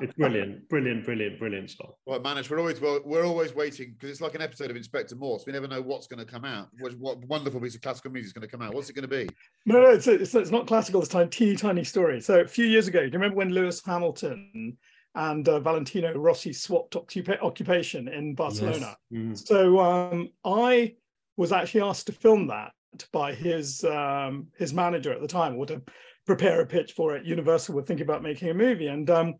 It's 0.00 0.12
brilliant, 0.14 0.68
brilliant, 0.68 1.04
brilliant, 1.04 1.38
brilliant 1.38 1.70
song. 1.70 1.92
Well, 2.04 2.20
Manish, 2.20 2.50
we're 2.50 2.60
always 2.60 2.80
well, 2.80 3.00
we're 3.04 3.24
always 3.24 3.54
waiting 3.54 3.94
because 3.94 4.10
it's 4.10 4.20
like 4.20 4.34
an 4.34 4.42
episode 4.42 4.70
of 4.70 4.76
Inspector 4.76 5.14
Morse. 5.16 5.44
We 5.46 5.52
never 5.52 5.66
know 5.66 5.80
what's 5.80 6.06
going 6.06 6.24
to 6.24 6.30
come 6.30 6.44
out. 6.44 6.68
What, 6.78 6.92
what 6.98 7.24
wonderful 7.24 7.58
piece 7.60 7.74
of 7.74 7.80
classical 7.80 8.12
music 8.12 8.28
is 8.28 8.32
going 8.32 8.46
to 8.46 8.48
come 8.48 8.60
out? 8.62 8.74
What's 8.74 8.90
it 8.90 8.92
going 8.92 9.08
to 9.08 9.08
be? 9.08 9.28
No, 9.66 9.80
no, 9.80 9.90
it's, 9.90 10.06
it's, 10.06 10.34
it's 10.34 10.50
not 10.50 10.66
classical 10.66 11.00
this 11.00 11.08
time, 11.08 11.30
teeny 11.30 11.56
tiny 11.56 11.84
story. 11.84 12.20
So 12.20 12.40
a 12.40 12.46
few 12.46 12.66
years 12.66 12.86
ago, 12.86 13.00
do 13.00 13.06
you 13.06 13.12
remember 13.12 13.36
when 13.36 13.50
Lewis 13.50 13.82
Hamilton 13.84 14.76
and 15.14 15.48
uh, 15.48 15.60
Valentino 15.60 16.12
Rossi 16.14 16.52
swapped 16.52 16.94
occupa- 16.94 17.42
occupation 17.42 18.08
in 18.08 18.34
Barcelona? 18.34 18.96
So 19.34 19.80
um, 19.80 20.30
I 20.44 20.94
was 21.36 21.52
actually 21.52 21.82
asked 21.82 22.06
to 22.06 22.12
film 22.12 22.46
that 22.48 22.72
by 23.12 23.34
his 23.34 23.84
um, 23.84 24.48
his 24.56 24.72
manager 24.72 25.12
at 25.12 25.20
the 25.20 25.28
time, 25.28 25.56
or 25.56 25.66
to 25.66 25.82
prepare 26.26 26.60
a 26.60 26.66
pitch 26.66 26.92
for 26.92 27.16
it. 27.16 27.24
Universal 27.24 27.74
were 27.74 27.82
thinking 27.82 28.04
about 28.04 28.22
making 28.22 28.50
a 28.50 28.54
movie, 28.54 28.88
and 28.88 29.08
um, 29.10 29.34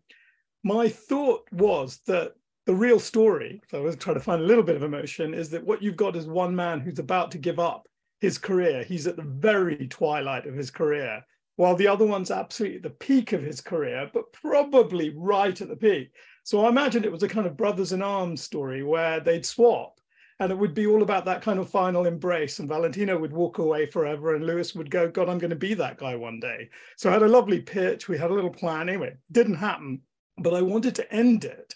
my 0.63 0.87
thought 0.87 1.41
was 1.51 1.99
that 2.07 2.33
the 2.65 2.75
real 2.75 2.99
story. 2.99 3.61
So 3.69 3.79
I 3.79 3.81
was 3.81 3.95
trying 3.95 4.15
to 4.15 4.21
find 4.21 4.41
a 4.41 4.45
little 4.45 4.63
bit 4.63 4.75
of 4.75 4.83
emotion. 4.83 5.33
Is 5.33 5.49
that 5.49 5.65
what 5.65 5.81
you've 5.81 5.95
got 5.95 6.15
is 6.15 6.27
one 6.27 6.55
man 6.55 6.79
who's 6.79 6.99
about 6.99 7.31
to 7.31 7.37
give 7.37 7.59
up 7.59 7.87
his 8.21 8.37
career. 8.37 8.83
He's 8.83 9.07
at 9.07 9.15
the 9.15 9.23
very 9.23 9.87
twilight 9.87 10.45
of 10.45 10.55
his 10.55 10.69
career, 10.69 11.25
while 11.59 11.75
the 11.75 11.89
other 11.89 12.05
one's 12.05 12.31
absolutely 12.31 12.77
at 12.77 12.83
the 12.83 12.89
peak 12.89 13.33
of 13.33 13.43
his 13.43 13.59
career, 13.59 14.09
but 14.13 14.31
probably 14.31 15.09
right 15.17 15.59
at 15.59 15.67
the 15.67 15.75
peak. 15.75 16.09
So 16.45 16.63
I 16.63 16.69
imagine 16.69 17.03
it 17.03 17.11
was 17.11 17.23
a 17.23 17.27
kind 17.27 17.45
of 17.45 17.57
brothers 17.57 17.91
in 17.91 18.01
arms 18.01 18.41
story 18.41 18.81
where 18.81 19.19
they'd 19.19 19.45
swap 19.45 19.99
and 20.39 20.53
it 20.53 20.57
would 20.57 20.73
be 20.73 20.87
all 20.87 21.03
about 21.03 21.25
that 21.25 21.41
kind 21.41 21.59
of 21.59 21.69
final 21.69 22.05
embrace. 22.05 22.59
And 22.59 22.69
Valentino 22.69 23.19
would 23.19 23.33
walk 23.33 23.57
away 23.57 23.87
forever, 23.87 24.35
and 24.35 24.45
Lewis 24.45 24.73
would 24.73 24.89
go, 24.89 25.09
God, 25.09 25.27
I'm 25.27 25.37
going 25.37 25.49
to 25.49 25.55
be 25.57 25.73
that 25.73 25.97
guy 25.97 26.15
one 26.15 26.39
day. 26.39 26.69
So 26.95 27.09
I 27.09 27.13
had 27.13 27.23
a 27.23 27.27
lovely 27.27 27.59
pitch. 27.59 28.07
We 28.07 28.17
had 28.17 28.31
a 28.31 28.33
little 28.33 28.49
plan. 28.49 28.87
Anyway, 28.87 29.17
didn't 29.29 29.55
happen, 29.55 29.99
but 30.37 30.53
I 30.53 30.61
wanted 30.61 30.95
to 30.95 31.13
end 31.13 31.43
it 31.43 31.75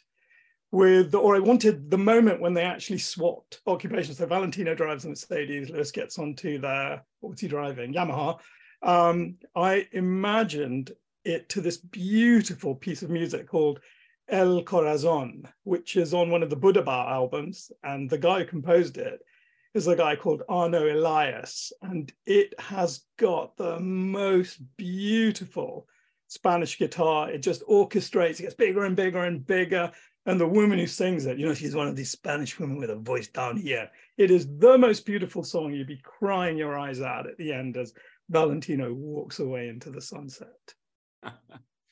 with, 0.71 1.13
or 1.13 1.35
I 1.35 1.39
wanted 1.39 1.91
the 1.91 1.97
moment 1.97 2.39
when 2.39 2.53
they 2.53 2.63
actually 2.63 2.99
swapped 2.99 3.59
occupations. 3.67 4.19
So 4.19 4.27
Valentino 4.27 4.75
drives 4.75 5.03
a 5.03 5.09
Mercedes, 5.09 5.69
Lewis 5.69 5.91
gets 5.91 6.17
onto 6.17 6.57
the, 6.57 7.01
what 7.19 7.31
was 7.31 7.41
he 7.41 7.49
driving? 7.49 7.93
Yamaha. 7.93 8.39
Um, 8.83 9.35
I 9.55 9.87
imagined 9.91 10.91
it 11.23 11.49
to 11.49 11.61
this 11.61 11.77
beautiful 11.77 12.75
piece 12.75 13.01
of 13.01 13.09
music 13.09 13.47
called 13.47 13.79
El 14.29 14.63
Corazon, 14.63 15.47
which 15.63 15.95
is 15.95 16.13
on 16.13 16.29
one 16.29 16.43
of 16.43 16.49
the 16.49 16.55
Buddha 16.55 16.81
Bar 16.81 17.09
albums. 17.09 17.71
And 17.83 18.09
the 18.09 18.17
guy 18.17 18.39
who 18.39 18.45
composed 18.45 18.97
it 18.97 19.21
is 19.73 19.87
a 19.87 19.95
guy 19.95 20.15
called 20.15 20.43
Arno 20.49 20.91
Elias. 20.93 21.71
And 21.81 22.11
it 22.25 22.53
has 22.59 23.05
got 23.17 23.55
the 23.57 23.79
most 23.79 24.59
beautiful 24.77 25.87
Spanish 26.27 26.77
guitar. 26.77 27.29
It 27.29 27.39
just 27.39 27.65
orchestrates, 27.67 28.39
it 28.39 28.43
gets 28.43 28.55
bigger 28.55 28.83
and 28.83 28.95
bigger 28.95 29.23
and 29.23 29.45
bigger. 29.45 29.91
And 30.25 30.39
the 30.39 30.47
woman 30.47 30.79
who 30.79 30.87
sings 30.87 31.25
it, 31.25 31.37
you 31.37 31.45
know, 31.45 31.53
she's 31.53 31.75
one 31.75 31.87
of 31.87 31.97
these 31.97 32.11
Spanish 32.11 32.57
women 32.57 32.77
with 32.77 32.89
a 32.89 32.95
voice 32.95 33.27
down 33.27 33.57
here. 33.57 33.89
It 34.17 34.31
is 34.31 34.47
the 34.57 34.77
most 34.77 35.05
beautiful 35.05 35.43
song. 35.43 35.73
You'd 35.73 35.87
be 35.87 36.01
crying 36.01 36.57
your 36.57 36.77
eyes 36.77 37.01
out 37.01 37.27
at 37.27 37.37
the 37.37 37.51
end 37.51 37.75
as 37.75 37.93
Valentino 38.33 38.91
walks 38.91 39.39
away 39.39 39.69
into 39.69 39.91
the 39.91 40.01
sunset. 40.01 40.47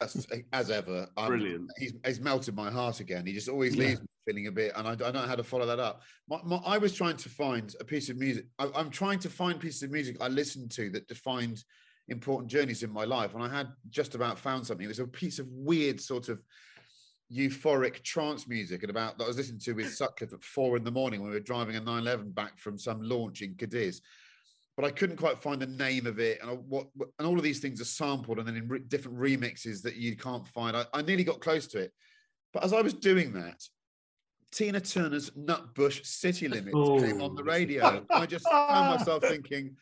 As, 0.01 0.27
as 0.51 0.71
ever, 0.71 1.07
I'm- 1.15 1.29
Brilliant. 1.29 1.69
He's, 1.77 1.93
he's 2.03 2.19
melted 2.19 2.55
my 2.55 2.71
heart 2.71 2.99
again. 2.99 3.25
He 3.27 3.33
just 3.33 3.47
always 3.47 3.75
Yeah. 3.75 3.85
leaves 3.89 4.01
me 4.01 4.07
feeling 4.25 4.47
a 4.47 4.51
bit, 4.51 4.71
and 4.75 4.87
I, 4.87 4.93
I 4.93 4.95
don't 4.95 5.13
know 5.13 5.21
how 5.21 5.35
to 5.35 5.43
follow 5.43 5.67
that 5.67 5.79
up. 5.79 6.01
My, 6.27 6.39
my, 6.43 6.57
I 6.65 6.79
was 6.79 6.93
trying 6.93 7.17
to 7.17 7.29
find 7.29 7.73
a 7.79 7.85
piece 7.85 8.09
of 8.09 8.17
music. 8.17 8.45
I, 8.57 8.69
I'm 8.75 8.89
trying 8.89 9.19
to 9.19 9.29
find 9.29 9.59
pieces 9.59 9.83
of 9.83 9.91
music 9.91 10.17
I 10.19 10.27
listened 10.27 10.71
to 10.71 10.89
that 10.89 11.07
defined 11.07 11.63
important 12.07 12.49
journeys 12.49 12.81
in 12.81 12.91
my 12.91 13.05
life, 13.05 13.35
and 13.35 13.43
I 13.43 13.47
had 13.49 13.67
just 13.91 14.15
about 14.15 14.39
found 14.39 14.65
something. 14.65 14.83
It 14.83 14.87
was 14.89 14.99
a 14.99 15.05
piece 15.05 15.37
of 15.37 15.47
weird 15.49 16.01
sort 16.01 16.29
of 16.29 16.41
euphoric 17.31 18.01
trance 18.01 18.47
music, 18.47 18.81
and 18.81 18.89
about 18.89 19.19
that 19.19 19.25
I 19.25 19.27
was 19.27 19.37
listening 19.37 19.59
to 19.61 19.73
with 19.73 19.93
Sutcliffe 19.93 20.33
at 20.33 20.43
four 20.43 20.77
in 20.77 20.83
the 20.83 20.91
morning 20.91 21.21
when 21.21 21.29
we 21.29 21.35
were 21.35 21.41
driving 21.43 21.75
a 21.75 21.79
911 21.79 22.31
back 22.31 22.57
from 22.57 22.79
some 22.79 23.01
launch 23.03 23.43
in 23.43 23.53
Cadiz. 23.53 24.01
But 24.77 24.85
I 24.85 24.91
couldn't 24.91 25.17
quite 25.17 25.41
find 25.41 25.61
the 25.61 25.67
name 25.67 26.07
of 26.07 26.19
it, 26.19 26.39
and 26.41 26.49
I, 26.49 26.53
what 26.53 26.87
and 27.19 27.27
all 27.27 27.37
of 27.37 27.43
these 27.43 27.59
things 27.59 27.81
are 27.81 27.85
sampled 27.85 28.39
and 28.39 28.47
then 28.47 28.55
in 28.55 28.67
re- 28.67 28.79
different 28.79 29.17
remixes 29.19 29.81
that 29.83 29.95
you 29.95 30.15
can't 30.15 30.47
find. 30.47 30.77
I, 30.77 30.85
I 30.93 31.01
nearly 31.01 31.23
got 31.25 31.41
close 31.41 31.67
to 31.67 31.79
it, 31.79 31.91
but 32.53 32.63
as 32.63 32.71
I 32.71 32.81
was 32.81 32.93
doing 32.93 33.33
that, 33.33 33.61
Tina 34.53 34.79
Turner's 34.81 35.29
Nutbush 35.31 36.05
City 36.05 36.47
Limits 36.47 36.75
Oh. 36.75 36.99
came 36.99 37.21
on 37.21 37.35
the 37.35 37.43
radio. 37.43 38.05
I 38.09 38.25
just 38.25 38.49
found 38.49 38.97
myself 38.97 39.23
thinking, 39.23 39.75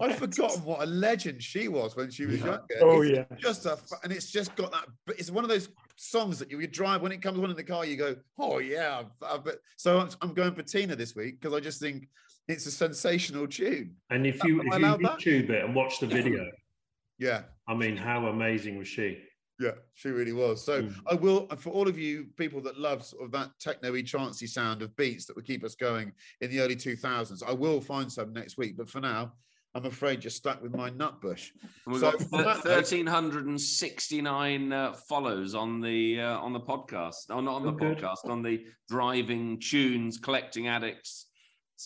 I'd 0.00 0.16
forgotten 0.18 0.64
what 0.64 0.82
a 0.82 0.86
legend 0.86 1.42
she 1.42 1.68
was 1.68 1.96
when 1.96 2.10
she 2.10 2.26
was 2.26 2.38
Yeah. 2.40 2.46
younger. 2.46 2.66
Oh, 2.82 3.02
It's 3.02 3.10
yeah. 3.30 3.36
just 3.38 3.66
a, 3.66 3.78
and 4.04 4.12
it's 4.12 4.30
just 4.30 4.54
got 4.56 4.70
that. 4.72 4.84
It's 5.18 5.30
one 5.30 5.44
of 5.44 5.50
those 5.50 5.68
songs 5.96 6.38
that 6.40 6.50
you, 6.50 6.60
you 6.60 6.66
drive 6.68 7.00
when 7.02 7.10
it 7.12 7.20
comes 7.22 7.38
on 7.38 7.50
in 7.50 7.56
the 7.56 7.64
car. 7.64 7.84
You 7.84 7.96
go, 7.96 8.16
oh 8.38 8.58
yeah. 8.58 9.04
But 9.20 9.58
so 9.76 9.98
I'm, 9.98 10.08
I'm 10.20 10.34
going 10.34 10.54
for 10.54 10.62
Tina 10.62 10.94
this 10.94 11.14
week 11.16 11.40
because 11.40 11.56
I 11.56 11.60
just 11.60 11.80
think 11.80 12.08
it's 12.48 12.66
a 12.66 12.70
sensational 12.70 13.46
tune. 13.46 13.96
And 14.10 14.26
if 14.26 14.42
you 14.44 14.60
if 14.60 14.66
you 14.66 14.72
allowed 14.72 15.00
that? 15.02 15.18
YouTube 15.18 15.50
it 15.50 15.64
and 15.64 15.74
watch 15.74 16.00
the 16.00 16.06
video, 16.06 16.44
Yeah. 17.18 17.42
I 17.68 17.74
mean, 17.74 17.96
how 17.96 18.26
amazing 18.26 18.76
was 18.78 18.88
she? 18.88 19.18
Yeah, 19.60 19.72
she 19.94 20.08
really 20.08 20.32
was. 20.32 20.64
So 20.64 20.82
Mm. 20.82 20.94
I 21.08 21.14
will, 21.14 21.46
for 21.58 21.70
all 21.70 21.86
of 21.86 21.96
you 21.98 22.26
people 22.36 22.60
that 22.62 22.78
love 22.80 23.04
sort 23.04 23.22
of 23.24 23.30
that 23.32 23.50
techno-y, 23.60 24.02
trancey 24.02 24.48
sound 24.48 24.82
of 24.82 24.96
beats 24.96 25.26
that 25.26 25.36
would 25.36 25.44
keep 25.44 25.62
us 25.62 25.76
going 25.76 26.12
in 26.40 26.50
the 26.50 26.58
early 26.60 26.74
2000s, 26.74 27.42
I 27.46 27.52
will 27.52 27.80
find 27.80 28.10
some 28.10 28.32
next 28.32 28.56
week. 28.58 28.76
But 28.76 28.88
for 28.88 29.00
now, 29.00 29.34
I'm 29.74 29.84
afraid 29.86 30.24
you're 30.24 30.30
stuck 30.32 30.60
with 30.62 30.74
my 30.74 30.90
nutbush. 30.90 31.50
And 31.86 31.92
we've 31.94 32.00
So 32.00 32.10
got 32.12 32.20
on 32.32 32.42
that 32.44 32.56
note- 32.56 32.62
thirteen 32.64 33.06
hundred 33.06 33.46
and 33.46 33.60
sixty-nine 33.60 34.72
uh, 34.72 34.92
follows 35.08 35.54
on 35.54 35.80
the 35.80 36.20
uh, 36.20 36.38
on 36.40 36.52
the 36.52 36.60
podcast. 36.60 37.26
Oh, 37.30 37.40
not 37.40 37.54
on 37.56 37.62
the 37.62 37.72
Oh, 37.72 37.76
podcast, 37.94 38.24
on 38.28 38.42
the 38.42 38.64
driving 38.88 39.60
tunes, 39.60 40.18
collecting 40.18 40.66
addicts, 40.66 41.26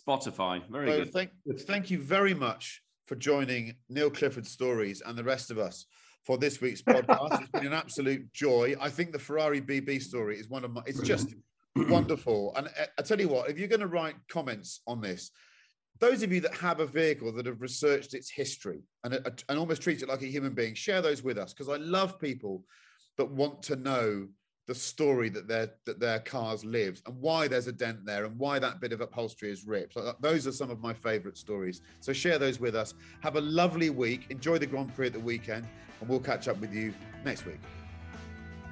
Spotify. 0.00 0.62
Very 0.70 0.90
So 0.90 0.98
good. 1.04 1.12
thank, 1.12 1.30
thank 1.60 1.90
you 1.90 1.98
very 1.98 2.34
much 2.34 2.82
for 3.06 3.14
joining 3.14 3.74
Neil 3.88 4.10
Clifford 4.10 4.46
Stories 4.46 5.02
and 5.04 5.16
the 5.16 5.24
rest 5.24 5.50
of 5.50 5.58
us 5.58 5.86
for 6.24 6.36
this 6.36 6.60
week's 6.60 6.82
podcast. 6.82 7.40
it's 7.40 7.50
been 7.50 7.66
an 7.66 7.72
absolute 7.72 8.32
joy. 8.32 8.74
I 8.80 8.90
think 8.90 9.12
the 9.12 9.18
Ferrari 9.18 9.60
BB 9.60 10.02
story 10.02 10.38
is 10.38 10.48
one 10.48 10.64
of 10.64 10.72
my, 10.72 10.82
it's 10.86 11.00
just 11.00 11.34
wonderful. 11.76 12.52
And 12.56 12.68
I, 12.68 12.86
I 12.98 13.02
tell 13.02 13.20
you 13.20 13.28
what, 13.28 13.48
if 13.48 13.58
you're 13.58 13.68
going 13.68 13.80
to 13.80 13.86
write 13.86 14.16
comments 14.28 14.80
on 14.86 15.00
this, 15.00 15.30
those 16.00 16.22
of 16.22 16.32
you 16.32 16.40
that 16.40 16.54
have 16.54 16.80
a 16.80 16.86
vehicle 16.86 17.32
that 17.32 17.46
have 17.46 17.60
researched 17.62 18.12
its 18.12 18.28
history 18.30 18.82
and, 19.04 19.14
uh, 19.14 19.30
and 19.48 19.58
almost 19.58 19.82
treat 19.82 20.02
it 20.02 20.08
like 20.08 20.22
a 20.22 20.26
human 20.26 20.52
being, 20.52 20.74
share 20.74 21.00
those 21.00 21.22
with 21.22 21.38
us 21.38 21.54
because 21.54 21.68
I 21.72 21.76
love 21.76 22.18
people 22.18 22.64
that 23.16 23.30
want 23.30 23.62
to 23.64 23.76
know 23.76 24.28
the 24.66 24.74
story 24.74 25.28
that 25.28 25.46
their 25.46 25.70
that 25.84 26.00
their 26.00 26.18
cars 26.18 26.64
lived 26.64 27.02
and 27.06 27.18
why 27.20 27.46
there's 27.46 27.68
a 27.68 27.72
dent 27.72 28.04
there 28.04 28.24
and 28.24 28.36
why 28.38 28.58
that 28.58 28.80
bit 28.80 28.92
of 28.92 29.00
upholstery 29.00 29.50
is 29.50 29.64
ripped. 29.64 29.96
Those 30.20 30.46
are 30.46 30.52
some 30.52 30.70
of 30.70 30.80
my 30.80 30.92
favorite 30.92 31.36
stories. 31.36 31.82
So 32.00 32.12
share 32.12 32.38
those 32.38 32.58
with 32.58 32.74
us. 32.74 32.94
Have 33.20 33.36
a 33.36 33.40
lovely 33.40 33.90
week. 33.90 34.26
Enjoy 34.30 34.58
the 34.58 34.66
Grand 34.66 34.94
Prix 34.94 35.06
at 35.06 35.12
the 35.12 35.20
weekend, 35.20 35.66
and 36.00 36.08
we'll 36.08 36.20
catch 36.20 36.48
up 36.48 36.58
with 36.60 36.74
you 36.74 36.92
next 37.24 37.46
week. 37.46 37.60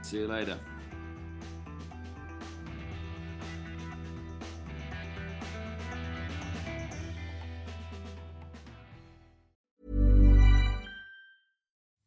See 0.03 0.19
you 0.19 0.27
later. 0.27 0.59